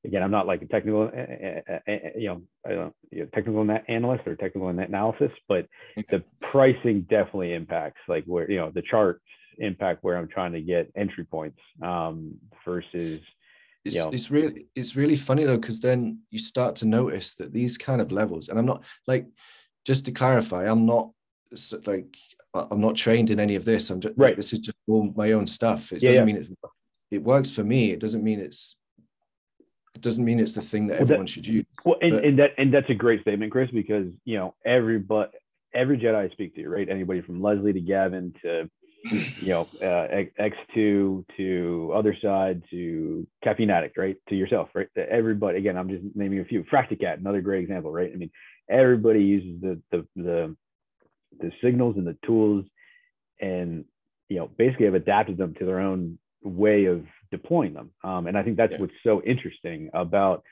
again, 0.06 0.22
I'm 0.22 0.32
not 0.32 0.48
like 0.48 0.62
a 0.62 0.66
technical, 0.66 1.04
uh, 1.04 1.72
uh, 1.74 1.94
you 2.18 2.28
know, 2.28 2.42
I 2.66 2.70
don't, 2.70 2.96
you 3.12 3.22
know, 3.22 3.28
technical 3.34 3.66
analyst 3.88 4.28
or 4.28 4.36
technical 4.36 4.68
analysis, 4.70 5.32
but 5.48 5.68
the 5.96 6.24
pricing 6.42 7.02
definitely 7.10 7.54
impacts 7.54 8.02
like 8.08 8.26
where, 8.26 8.50
you 8.50 8.58
know, 8.58 8.72
the 8.72 8.82
charts 8.82 9.22
impact 9.60 10.04
where 10.04 10.18
I'm 10.18 10.28
trying 10.28 10.54
to 10.54 10.62
get 10.62 10.92
entry 10.96 11.24
points 11.24 11.60
um, 11.82 12.36
versus, 12.66 13.22
it's, 13.86 13.96
know, 13.96 14.10
it's 14.12 14.30
really, 14.32 14.68
it's 14.76 14.96
really 14.96 15.16
funny 15.16 15.46
though, 15.46 15.58
because 15.58 15.80
then 15.80 16.20
you 16.32 16.40
start 16.40 16.76
to 16.78 16.88
notice 16.88 17.36
that 17.36 17.54
these 17.54 17.78
kind 17.78 18.02
of 18.02 18.12
levels, 18.12 18.50
and 18.50 18.60
I'm 18.60 18.66
not 18.66 18.84
like, 19.08 19.28
just 19.86 20.06
to 20.06 20.12
clarify, 20.12 20.66
I'm 20.66 20.86
not 20.86 21.12
like, 21.86 22.16
I'm 22.54 22.82
not 22.82 22.96
trained 22.96 23.32
in 23.32 23.40
any 23.40 23.56
of 23.56 23.66
this. 23.66 23.90
I'm 23.90 24.00
just, 24.00 24.14
right. 24.18 24.36
This 24.36 24.54
is 24.54 24.60
just 24.60 24.78
all 24.88 25.12
my 25.16 25.32
own 25.32 25.48
stuff. 25.48 25.92
It 25.92 26.02
doesn't 26.02 26.14
yeah. 26.14 26.24
mean 26.24 26.38
it, 26.38 26.70
it 27.10 27.24
works 27.24 27.52
for 27.52 27.64
me. 27.64 27.92
It 27.92 28.00
doesn't 28.00 28.24
mean 28.24 28.40
it's 28.40 28.78
it 29.96 30.02
doesn't 30.02 30.26
mean 30.26 30.40
it's 30.40 30.54
the 30.54 30.62
thing 30.62 30.88
that 30.88 31.00
everyone 31.00 31.26
that, 31.26 31.32
should 31.32 31.48
use. 31.48 31.66
Well, 31.86 31.98
and, 32.02 32.14
and, 32.14 32.40
that 32.40 32.52
and 32.58 32.74
that's 32.74 32.90
a 32.90 32.96
great 32.96 33.22
statement, 33.22 33.52
Chris, 33.52 33.70
because 33.72 34.08
you 34.26 34.38
know 34.38 34.56
every 34.66 35.00
but 35.00 35.34
every 35.74 35.98
Jedi 35.98 36.16
I 36.16 36.30
speak 36.30 36.56
to, 36.56 36.68
right? 36.68 36.88
Anybody 36.90 37.22
from 37.22 37.42
Leslie 37.42 37.74
to 37.74 37.82
Gavin 37.82 38.34
to 38.44 38.70
you 39.12 39.48
know 39.48 39.68
uh, 39.82 40.24
X2 40.40 41.26
to 41.38 41.92
other 41.96 42.16
side 42.22 42.64
to 42.70 43.28
caffeine 43.44 43.70
addict, 43.70 43.98
right? 43.98 44.16
To 44.30 44.36
yourself, 44.36 44.70
right? 44.74 44.88
To 44.96 45.10
Everybody. 45.10 45.58
Again, 45.58 45.78
I'm 45.78 45.90
just 45.90 46.04
naming 46.16 46.40
a 46.40 46.46
few. 46.46 46.64
Fracticat, 46.64 47.18
another 47.18 47.42
great 47.42 47.64
example, 47.64 47.92
right? 47.92 48.12
I 48.14 48.16
mean, 48.16 48.32
everybody 48.70 49.24
uses 49.24 49.62
the 49.62 49.82
the 49.92 50.08
the 50.16 50.56
the 51.40 51.52
signals 51.64 51.96
and 51.98 52.08
the 52.08 52.18
tools, 52.26 52.66
and 53.40 53.86
you 54.30 54.38
know 54.38 54.50
basically 54.58 54.86
have 54.86 54.96
adapted 54.96 55.38
them 55.38 55.54
to 55.56 55.66
their 55.66 55.80
own 55.80 56.18
way 56.44 56.86
of 56.86 57.06
deploying 57.32 57.74
them. 57.74 57.92
Um, 58.04 58.28
and 58.28 58.38
I 58.38 58.44
think 58.44 58.58
that's 58.58 58.74
yeah. 58.74 58.80
what's 58.80 58.94
so 59.04 59.22
interesting 59.24 59.90
about 59.94 60.44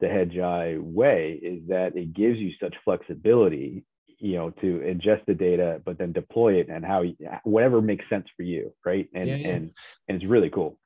the 0.00 0.06
Hedgeye 0.06 0.80
way 0.80 1.38
is 1.42 1.68
that 1.68 1.96
it 1.96 2.14
gives 2.14 2.38
you 2.38 2.52
such 2.60 2.74
flexibility, 2.84 3.84
you 4.18 4.36
know, 4.36 4.50
to 4.50 4.80
ingest 4.80 5.26
the 5.26 5.34
data, 5.34 5.80
but 5.84 5.98
then 5.98 6.12
deploy 6.12 6.54
it 6.54 6.68
and 6.68 6.84
how 6.84 7.02
you, 7.02 7.16
whatever 7.44 7.80
makes 7.80 8.08
sense 8.08 8.26
for 8.36 8.42
you, 8.42 8.72
right? 8.84 9.08
And 9.14 9.28
yeah, 9.28 9.36
yeah. 9.36 9.48
and 9.48 9.70
and 10.08 10.22
it's 10.22 10.30
really 10.30 10.50
cool. 10.50 10.78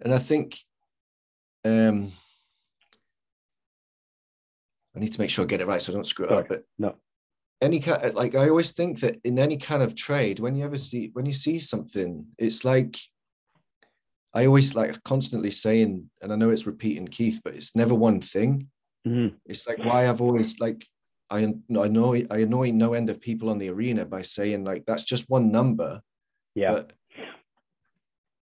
And 0.00 0.14
I 0.14 0.18
think 0.18 0.58
um 1.64 2.12
I 4.94 5.00
need 5.00 5.12
to 5.12 5.20
make 5.20 5.30
sure 5.30 5.44
I 5.44 5.48
get 5.48 5.60
it 5.60 5.66
right 5.66 5.82
so 5.82 5.92
I 5.92 5.94
don't 5.94 6.06
screw 6.06 6.26
it 6.26 6.32
up. 6.32 6.48
But 6.48 6.64
no, 6.78 6.94
any 7.64 7.80
kind 7.80 8.14
like 8.14 8.34
I 8.34 8.48
always 8.48 8.72
think 8.72 9.00
that 9.00 9.18
in 9.24 9.38
any 9.38 9.56
kind 9.56 9.82
of 9.82 9.94
trade, 9.94 10.38
when 10.38 10.54
you 10.54 10.64
ever 10.64 10.78
see 10.78 11.10
when 11.14 11.26
you 11.26 11.32
see 11.32 11.58
something, 11.58 12.26
it's 12.38 12.64
like 12.64 12.96
I 14.34 14.46
always 14.46 14.74
like 14.74 15.02
constantly 15.04 15.50
saying, 15.50 16.10
and 16.20 16.32
I 16.32 16.36
know 16.36 16.50
it's 16.50 16.66
repeating 16.66 17.08
Keith, 17.08 17.40
but 17.42 17.54
it's 17.54 17.74
never 17.74 17.94
one 17.94 18.20
thing. 18.20 18.68
Mm-hmm. 19.06 19.36
It's 19.46 19.66
like 19.66 19.78
why 19.78 20.08
I've 20.08 20.20
always 20.20 20.60
like 20.60 20.86
I 21.30 21.54
I 21.78 21.88
know 21.88 22.14
I 22.14 22.38
annoy 22.38 22.70
no 22.70 22.94
end 22.94 23.10
of 23.10 23.20
people 23.20 23.48
on 23.48 23.58
the 23.58 23.70
arena 23.70 24.04
by 24.04 24.22
saying 24.22 24.64
like 24.64 24.84
that's 24.86 25.04
just 25.04 25.30
one 25.30 25.50
number. 25.50 26.00
Yeah. 26.54 26.72
But 26.72 26.92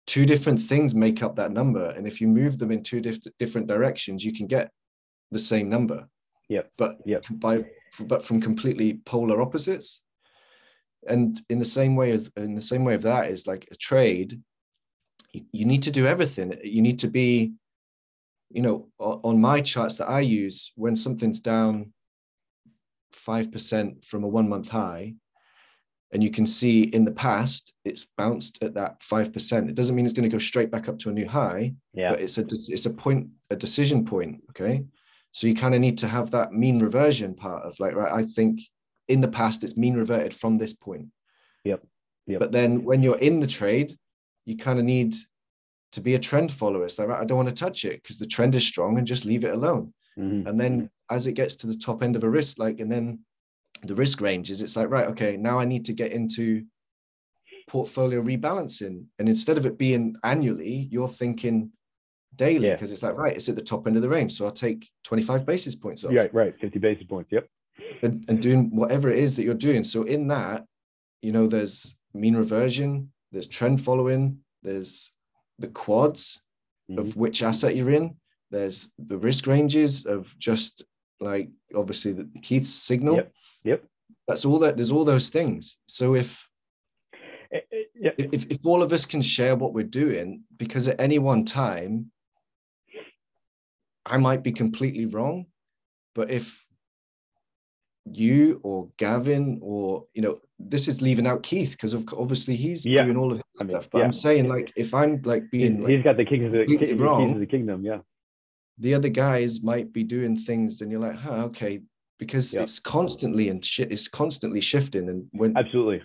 two 0.06 0.26
different 0.26 0.62
things 0.62 0.96
make 0.96 1.24
up 1.24 1.36
that 1.38 1.52
number, 1.52 1.90
and 1.90 2.06
if 2.06 2.22
you 2.22 2.28
move 2.28 2.60
them 2.60 2.72
in 2.72 2.84
two 2.84 3.02
diff- 3.02 3.38
different 3.40 3.68
directions, 3.68 4.24
you 4.24 4.34
can 4.34 4.48
get 4.48 4.72
the 5.32 5.40
same 5.40 5.70
number. 5.70 6.08
Yeah. 6.50 6.64
But 6.78 7.00
yeah. 7.06 7.20
by 7.30 7.66
but 8.00 8.24
from 8.24 8.42
completely 8.42 8.96
polar 9.06 9.42
opposites. 9.42 10.02
And 11.08 11.40
in 11.50 11.60
the 11.60 11.66
same 11.66 11.96
way 11.96 12.12
as 12.12 12.32
in 12.36 12.56
the 12.56 12.62
same 12.62 12.84
way 12.84 12.96
of 12.96 13.04
that 13.04 13.32
is 13.32 13.48
like 13.48 13.68
a 13.72 13.76
trade, 13.76 14.42
you, 15.32 15.46
you 15.52 15.66
need 15.66 15.84
to 15.84 15.92
do 15.92 16.08
everything. 16.08 16.54
You 16.64 16.82
need 16.82 17.00
to 17.00 17.08
be, 17.08 17.54
you 18.50 18.62
know, 18.62 18.88
on 19.00 19.40
my 19.40 19.62
charts 19.62 19.98
that 19.98 20.10
I 20.10 20.22
use, 20.22 20.72
when 20.76 20.96
something's 20.96 21.40
down 21.40 21.94
5% 23.14 24.06
from 24.06 24.24
a 24.24 24.28
one 24.28 24.50
month 24.50 24.70
high, 24.70 25.16
and 26.12 26.24
you 26.24 26.32
can 26.32 26.46
see 26.46 26.84
in 26.84 27.04
the 27.04 27.12
past 27.12 27.74
it's 27.84 28.08
bounced 28.18 28.64
at 28.64 28.74
that 28.76 29.00
5% 29.02 29.70
it 29.70 29.76
doesn't 29.76 29.96
mean 29.96 30.06
it's 30.06 30.14
going 30.14 30.30
to 30.30 30.34
go 30.34 30.40
straight 30.40 30.72
back 30.72 30.88
up 30.88 30.98
to 31.00 31.10
a 31.10 31.14
new 31.14 31.28
high 31.28 31.74
yeah 31.94 32.12
but 32.12 32.22
it's 32.22 32.38
a 32.38 32.46
it's 32.68 32.86
a 32.86 32.90
point 32.90 33.28
a 33.50 33.56
decision 33.56 34.06
point 34.06 34.42
okay 34.50 34.84
so 35.32 35.48
you 35.48 35.54
kind 35.54 35.76
of 35.76 35.82
need 35.82 35.98
to 36.00 36.08
have 36.08 36.32
that 36.32 36.54
mean 36.54 36.80
reversion 36.80 37.36
part 37.36 37.64
of 37.64 37.80
like, 37.80 37.96
right, 37.96 38.12
I 38.12 38.24
think 38.24 38.62
in 39.08 39.22
the 39.22 39.28
past 39.28 39.64
it's 39.64 39.78
mean 39.78 39.96
reverted 39.96 40.34
from 40.34 40.58
this 40.58 40.74
point. 40.74 41.08
Yep. 41.64 41.86
Yep. 42.28 42.40
But 42.40 42.52
then 42.52 42.84
when 42.84 43.04
you're 43.04 43.18
in 43.18 43.40
the 43.40 43.48
trade, 43.48 43.96
you 44.46 44.58
kind 44.58 44.80
of 44.80 44.86
need 44.86 45.16
to 45.94 46.02
be 46.02 46.16
a 46.16 46.20
trend 46.20 46.52
follower. 46.52 46.86
It's 46.86 47.00
like, 47.00 47.08
right, 47.08 47.22
I 47.22 47.26
don't 47.26 47.38
want 47.38 47.50
to 47.50 47.56
touch 47.56 47.86
it 47.86 48.02
because 48.02 48.18
the 48.18 48.26
trend 48.26 48.56
is 48.56 48.68
strong 48.68 48.98
and 48.98 49.08
just 49.08 49.26
leave 49.26 49.44
it 49.44 49.54
alone. 49.54 49.94
Mm-hmm. 50.18 50.48
And 50.48 50.60
then 50.60 50.90
as 51.10 51.28
it 51.28 51.34
gets 51.34 51.56
to 51.58 51.68
the 51.68 51.78
top 51.78 52.04
end 52.04 52.16
of 52.16 52.24
a 52.24 52.30
risk, 52.30 52.60
like, 52.60 52.80
and 52.80 52.92
then 52.92 53.20
the 53.84 53.96
risk 53.96 54.22
ranges, 54.22 54.62
it's 54.62 54.76
like, 54.76 54.90
right, 54.90 55.08
okay, 55.08 55.38
now 55.38 55.60
I 55.60 55.66
need 55.66 55.86
to 55.86 55.94
get 55.94 56.12
into 56.12 56.66
portfolio 57.68 58.22
rebalancing. 58.22 59.06
And 59.20 59.30
instead 59.30 59.58
of 59.58 59.66
it 59.66 59.78
being 59.78 60.16
annually, 60.24 60.88
you're 60.92 61.08
thinking, 61.08 61.72
daily 62.38 62.72
because 62.72 62.90
yeah. 62.90 62.94
it's 62.94 63.04
like 63.04 63.18
right 63.18 63.36
it's 63.36 63.50
at 63.50 63.56
the 63.56 63.62
top 63.62 63.88
end 63.88 63.96
of 63.96 64.02
the 64.02 64.10
range 64.10 64.32
so 64.34 64.46
i'll 64.46 64.52
take 64.52 64.90
25 65.04 65.46
basis 65.46 65.76
points 65.76 66.04
off 66.04 66.14
right 66.14 66.34
right 66.34 66.58
50 66.60 66.80
basis 66.80 67.06
points 67.06 67.32
yep 67.32 67.48
and, 68.02 68.26
and 68.28 68.42
doing 68.42 68.76
whatever 68.76 69.10
it 69.10 69.18
is 69.18 69.36
that 69.36 69.44
you're 69.44 69.54
doing 69.54 69.84
so 69.84 70.04
in 70.04 70.28
that 70.28 70.66
you 71.22 71.32
know 71.32 71.48
there's 71.48 71.96
mean 72.14 72.36
reversion 72.36 73.12
there's 73.32 73.48
trend 73.48 73.82
following 73.82 74.40
there's 74.64 75.14
the 75.60 75.68
quads 75.68 76.42
mm-hmm. 76.90 77.00
of 77.00 77.16
which 77.16 77.44
asset 77.44 77.76
you're 77.76 77.92
in 77.92 78.16
there's 78.52 78.92
the 78.98 79.18
risk 79.18 79.48
ranges 79.48 80.06
of 80.06 80.38
just 80.40 80.84
like 81.20 81.50
obviously 81.76 82.14
the 82.14 82.30
keith's 82.42 82.74
signal 82.74 83.16
yep, 83.16 83.32
yep. 83.64 83.84
that's 84.28 84.46
all 84.46 84.60
that 84.60 84.78
there's 84.78 84.92
all 84.92 85.06
those 85.06 85.30
things 85.30 85.78
so 85.88 86.16
if 86.16 86.48
eh, 87.54 87.60
eh, 87.72 87.84
yeah. 88.00 88.12
if, 88.18 88.50
if 88.50 88.60
all 88.64 88.84
of 88.84 88.94
us 88.94 89.06
can 89.06 89.22
share 89.22 89.56
what 89.56 89.74
we're 89.74 89.84
doing 89.84 90.44
because 90.58 90.88
at 90.88 91.00
any 91.00 91.20
one 91.20 91.44
time 91.44 92.12
I 94.08 94.18
might 94.18 94.44
be 94.44 94.52
completely 94.52 95.06
wrong, 95.06 95.46
but 96.16 96.32
if 96.32 96.66
you 98.14 98.60
or 98.64 98.90
Gavin 98.98 99.60
or 99.62 100.06
you 100.14 100.22
know 100.22 100.40
this 100.60 100.88
is 100.88 101.02
leaving 101.02 101.28
out 101.28 101.44
Keith 101.44 101.72
because 101.72 101.94
obviously 101.94 102.56
he's 102.56 102.86
yeah. 102.86 103.04
doing 103.04 103.18
all 103.18 103.32
of 103.32 103.38
this 103.38 103.46
I 103.60 103.64
mean, 103.66 103.76
stuff. 103.76 103.90
But 103.92 104.00
yeah. 104.00 104.06
I'm 104.06 104.12
saying 104.12 104.48
like 104.48 104.72
if 104.76 104.94
I'm 104.94 105.22
like 105.24 105.52
being 105.52 105.78
he's, 105.78 105.98
like, 105.98 106.04
got 106.04 106.18
the 106.18 106.26
kings 106.26 106.46
of 106.46 106.52
the, 106.54 106.66
king, 106.66 106.98
wrong, 106.98 107.34
of 107.34 107.40
the 107.40 107.46
kingdom, 107.46 107.84
yeah. 107.84 108.00
The 108.80 108.94
other 108.94 109.10
guys 109.10 109.64
might 109.64 109.92
be 109.92 110.04
doing 110.04 110.38
things, 110.38 110.82
and 110.82 110.92
you're 110.92 111.02
like, 111.02 111.16
huh, 111.16 111.46
okay, 111.46 111.82
because 112.20 112.54
yeah. 112.54 112.62
it's 112.62 112.80
constantly 112.80 113.50
and 113.50 113.64
shit, 113.66 113.92
it's 113.92 114.08
constantly 114.08 114.62
shifting, 114.62 115.10
and 115.10 115.26
when 115.32 115.58
absolutely 115.58 116.04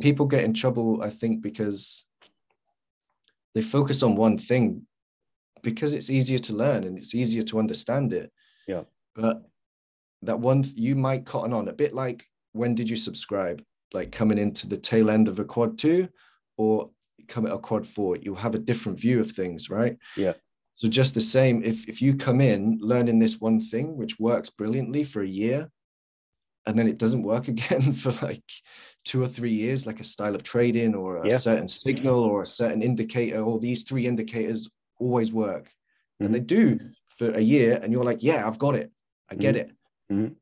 people 0.00 0.26
get 0.26 0.44
in 0.44 0.54
trouble, 0.54 1.02
I 1.02 1.10
think 1.10 1.42
because 1.42 2.04
they 3.54 3.62
focus 3.62 4.02
on 4.02 4.16
one 4.16 4.38
thing 4.38 4.86
because 5.62 5.94
it's 5.94 6.10
easier 6.10 6.38
to 6.38 6.54
learn 6.54 6.84
and 6.84 6.98
it's 6.98 7.14
easier 7.14 7.42
to 7.42 7.58
understand 7.58 8.12
it. 8.12 8.32
Yeah. 8.66 8.82
But 9.14 9.42
that 10.22 10.40
one 10.40 10.64
you 10.74 10.94
might 10.94 11.26
cotton 11.26 11.52
on 11.52 11.68
a 11.68 11.72
bit 11.72 11.94
like 11.94 12.24
when 12.52 12.74
did 12.74 12.88
you 12.88 12.96
subscribe? 12.96 13.62
Like 13.92 14.12
coming 14.12 14.38
into 14.38 14.68
the 14.68 14.76
tail 14.76 15.10
end 15.10 15.28
of 15.28 15.38
a 15.38 15.44
quad 15.44 15.78
two 15.78 16.08
or 16.56 16.90
come 17.28 17.46
at 17.46 17.52
a 17.52 17.58
quad 17.58 17.86
four, 17.86 18.16
you'll 18.16 18.34
have 18.36 18.54
a 18.54 18.58
different 18.58 18.98
view 18.98 19.20
of 19.20 19.32
things, 19.32 19.70
right? 19.70 19.96
Yeah. 20.16 20.34
So 20.76 20.88
just 20.88 21.14
the 21.14 21.20
same, 21.20 21.62
if 21.64 21.88
if 21.88 22.00
you 22.00 22.16
come 22.16 22.40
in 22.40 22.78
learning 22.80 23.18
this 23.18 23.40
one 23.40 23.60
thing 23.60 23.96
which 23.96 24.20
works 24.20 24.50
brilliantly 24.50 25.04
for 25.04 25.22
a 25.22 25.28
year, 25.28 25.70
and 26.66 26.78
then 26.78 26.86
it 26.86 26.98
doesn't 26.98 27.22
work 27.22 27.48
again 27.48 27.92
for 28.02 28.12
like 28.24 28.44
two 29.04 29.22
or 29.22 29.26
three 29.26 29.52
years, 29.52 29.86
like 29.86 30.00
a 30.00 30.04
style 30.04 30.34
of 30.34 30.42
trading 30.42 30.94
or 30.94 31.18
a 31.18 31.30
yeah. 31.30 31.38
certain 31.38 31.66
signal 31.66 32.22
or 32.22 32.42
a 32.42 32.46
certain 32.46 32.82
indicator, 32.82 33.42
all 33.42 33.58
these 33.58 33.84
three 33.84 34.06
indicators 34.06 34.70
always 34.98 35.32
work. 35.32 35.64
Mm-hmm. 35.66 36.24
And 36.26 36.34
they 36.34 36.40
do 36.40 36.80
for 37.10 37.30
a 37.30 37.40
year, 37.40 37.80
and 37.82 37.92
you're 37.92 38.04
like, 38.04 38.22
yeah, 38.22 38.46
I've 38.46 38.58
got 38.58 38.74
it. 38.74 38.90
I 39.30 39.34
get 39.34 39.54
mm-hmm. 39.54 39.60
it. 39.60 40.12
Mm-hmm. 40.12 40.32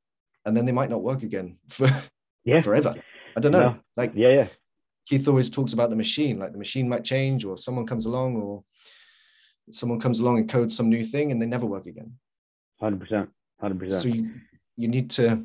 And 0.45 0.57
then 0.57 0.65
they 0.65 0.73
might 0.73 0.91
not 0.91 1.03
work 1.03 1.23
again 1.23 1.59
for 1.69 1.91
yeah. 2.45 2.61
forever. 2.61 2.95
I 3.37 3.41
don't 3.41 3.53
know. 3.53 3.77
Like, 3.97 4.13
yeah, 4.15 4.31
yeah. 4.31 4.49
Keith 5.07 5.29
always 5.29 5.51
talks 5.51 5.73
about 5.73 5.91
the 5.91 5.97
machine, 5.97 6.39
like 6.39 6.53
the 6.53 6.59
machine 6.59 6.89
might 6.89 7.05
change, 7.05 7.45
or 7.45 7.57
someone 7.57 7.87
comes 7.87 8.07
along, 8.07 8.37
or 8.37 8.65
someone 9.71 10.01
comes 10.01 10.21
along 10.21 10.39
and 10.39 10.49
codes 10.49 10.77
some 10.77 10.89
new 10.89 11.05
thing, 11.05 11.31
and 11.31 11.41
they 11.41 11.47
never 11.47 11.67
work 11.67 11.87
again. 11.87 12.13
Hundred 12.81 13.01
percent, 13.01 13.31
hundred 13.61 13.79
percent. 13.79 14.03
So 14.03 14.09
you 14.09 14.31
you 14.77 14.89
need 14.89 15.11
to 15.11 15.45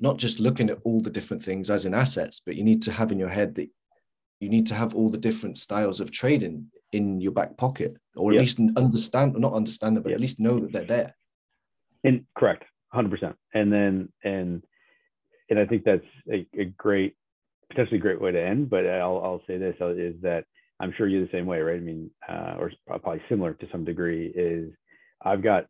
not 0.00 0.16
just 0.16 0.40
looking 0.40 0.70
at 0.70 0.78
all 0.84 1.00
the 1.00 1.10
different 1.10 1.42
things 1.42 1.70
as 1.70 1.84
in 1.84 1.94
assets, 1.94 2.40
but 2.44 2.56
you 2.56 2.64
need 2.64 2.82
to 2.82 2.92
have 2.92 3.12
in 3.12 3.18
your 3.18 3.28
head 3.28 3.54
that 3.56 3.68
you 4.40 4.48
need 4.48 4.66
to 4.66 4.74
have 4.74 4.94
all 4.94 5.08
the 5.08 5.18
different 5.18 5.58
styles 5.58 6.00
of 6.00 6.10
trading 6.10 6.66
in 6.92 7.20
your 7.20 7.32
back 7.32 7.56
pocket, 7.56 7.96
or 8.14 8.32
at 8.32 8.38
least 8.38 8.60
understand, 8.76 9.36
or 9.36 9.40
not 9.40 9.54
understand 9.54 9.96
them, 9.96 10.02
but 10.02 10.12
at 10.12 10.20
least 10.20 10.40
know 10.40 10.60
that 10.60 10.72
they're 10.72 10.84
there. 10.84 11.16
And 12.04 12.26
correct, 12.36 12.64
hundred 12.92 13.10
percent. 13.10 13.36
And 13.54 13.72
then 13.72 14.12
and 14.24 14.62
and 15.48 15.58
I 15.58 15.66
think 15.66 15.84
that's 15.84 16.04
a, 16.30 16.46
a, 16.58 16.64
great, 16.64 17.14
potentially 17.68 17.98
great 17.98 18.20
way 18.20 18.32
to 18.32 18.42
end. 18.42 18.70
But 18.70 18.86
I'll 18.86 19.20
I'll 19.24 19.42
say 19.46 19.58
this 19.58 19.76
is 19.80 20.14
that 20.22 20.44
I'm 20.80 20.92
sure 20.96 21.06
you're 21.06 21.24
the 21.24 21.32
same 21.32 21.46
way, 21.46 21.60
right? 21.60 21.76
I 21.76 21.80
mean, 21.80 22.10
uh, 22.28 22.56
or 22.58 22.72
probably 22.86 23.22
similar 23.28 23.54
to 23.54 23.66
some 23.70 23.84
degree. 23.84 24.32
Is 24.34 24.72
I've 25.24 25.42
got 25.42 25.66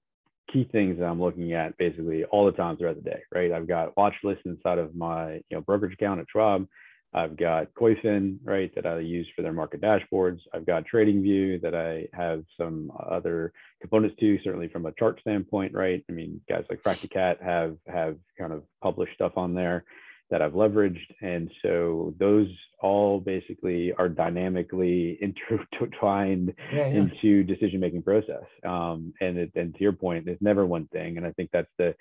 key 0.52 0.68
things 0.72 0.98
that 0.98 1.06
I'm 1.06 1.20
looking 1.20 1.52
at 1.52 1.76
basically 1.78 2.24
all 2.24 2.46
the 2.46 2.52
time 2.52 2.76
throughout 2.76 2.96
the 2.96 3.10
day, 3.10 3.20
right? 3.34 3.52
I've 3.52 3.68
got 3.68 3.96
watch 3.96 4.14
lists 4.24 4.42
inside 4.44 4.78
of 4.78 4.94
my 4.94 5.34
you 5.34 5.42
know 5.52 5.60
brokerage 5.60 5.94
account 5.94 6.20
at 6.20 6.26
Schwab. 6.30 6.66
I've 7.14 7.36
got 7.36 7.72
Koyfin, 7.74 8.38
right, 8.42 8.74
that 8.74 8.86
I 8.86 8.98
use 9.00 9.28
for 9.36 9.42
their 9.42 9.52
market 9.52 9.82
dashboards. 9.82 10.40
I've 10.54 10.64
got 10.64 10.84
TradingView 10.92 11.60
that 11.60 11.74
I 11.74 12.06
have 12.16 12.44
some 12.56 12.90
other 13.10 13.52
components 13.80 14.16
to, 14.20 14.38
certainly 14.42 14.68
from 14.68 14.86
a 14.86 14.92
chart 14.98 15.20
standpoint, 15.20 15.74
right? 15.74 16.02
I 16.08 16.12
mean, 16.12 16.40
guys 16.48 16.64
like 16.70 16.82
Fracticat 16.82 17.42
have 17.42 17.76
have 17.86 18.16
kind 18.38 18.52
of 18.52 18.62
published 18.82 19.14
stuff 19.14 19.32
on 19.36 19.54
there 19.54 19.84
that 20.30 20.40
I've 20.40 20.52
leveraged, 20.52 21.04
and 21.20 21.50
so 21.60 22.14
those 22.18 22.48
all 22.80 23.20
basically 23.20 23.92
are 23.98 24.08
dynamically 24.08 25.18
intertwined 25.70 26.54
yeah, 26.72 26.86
yeah. 26.86 26.86
into 26.86 27.44
decision-making 27.44 28.02
process. 28.02 28.44
Um, 28.64 29.12
and 29.20 29.36
it, 29.36 29.52
and 29.54 29.74
to 29.74 29.82
your 29.82 29.92
point, 29.92 30.24
there's 30.24 30.38
never 30.40 30.64
one 30.64 30.86
thing, 30.86 31.18
and 31.18 31.26
I 31.26 31.32
think 31.32 31.50
that's 31.52 31.70
the 31.76 31.94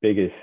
biggest 0.00 0.34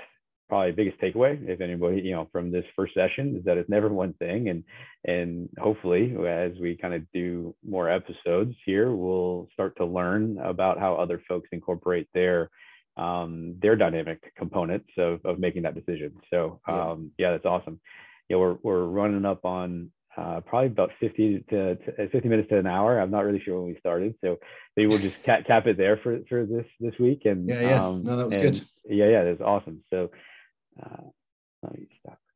probably 0.52 0.70
biggest 0.70 1.00
takeaway 1.00 1.42
if 1.48 1.62
anybody 1.62 2.02
you 2.02 2.12
know 2.12 2.28
from 2.30 2.52
this 2.52 2.66
first 2.76 2.92
session 2.92 3.36
is 3.38 3.44
that 3.46 3.56
it's 3.56 3.70
never 3.70 3.88
one 3.88 4.12
thing 4.18 4.50
and 4.50 4.62
and 5.06 5.48
hopefully 5.58 6.14
as 6.28 6.52
we 6.60 6.76
kind 6.76 6.92
of 6.92 7.00
do 7.14 7.54
more 7.66 7.88
episodes 7.88 8.54
here 8.66 8.92
we'll 8.92 9.48
start 9.54 9.74
to 9.78 9.86
learn 9.86 10.36
about 10.44 10.78
how 10.78 10.94
other 10.94 11.22
folks 11.26 11.48
incorporate 11.52 12.06
their 12.12 12.50
um, 12.98 13.54
their 13.62 13.76
dynamic 13.76 14.30
components 14.36 14.90
of, 14.98 15.24
of 15.24 15.38
making 15.38 15.62
that 15.62 15.74
decision 15.74 16.12
so 16.30 16.60
um, 16.68 17.10
yeah. 17.16 17.28
yeah 17.28 17.30
that's 17.30 17.46
awesome 17.46 17.80
yeah 18.28 18.36
we're, 18.36 18.58
we're 18.62 18.84
running 18.84 19.24
up 19.24 19.46
on 19.46 19.90
uh, 20.18 20.42
probably 20.44 20.66
about 20.66 20.90
50 21.00 21.46
to, 21.48 21.76
to, 21.76 22.08
50 22.10 22.28
minutes 22.28 22.50
to 22.50 22.58
an 22.58 22.66
hour. 22.66 23.00
I'm 23.00 23.10
not 23.10 23.24
really 23.24 23.40
sure 23.40 23.58
when 23.58 23.72
we 23.72 23.78
started, 23.78 24.14
so 24.22 24.36
maybe 24.76 24.88
we'll 24.88 24.98
just 24.98 25.22
cap, 25.24 25.46
cap 25.46 25.66
it 25.66 25.78
there 25.78 25.96
for, 25.96 26.18
for 26.28 26.44
this 26.44 26.66
this 26.80 26.92
week. 26.98 27.22
And 27.24 27.48
yeah, 27.48 27.60
yeah, 27.62 27.86
um, 27.86 28.02
no, 28.04 28.18
that 28.18 28.26
was 28.26 28.34
and, 28.34 28.42
good. 28.42 28.66
Yeah, 28.90 29.08
yeah, 29.08 29.24
that's 29.24 29.40
awesome. 29.40 29.82
So 29.88 30.10
uh, 30.80 31.02
let 31.62 31.72
me 31.74 31.88
stop 32.00 32.21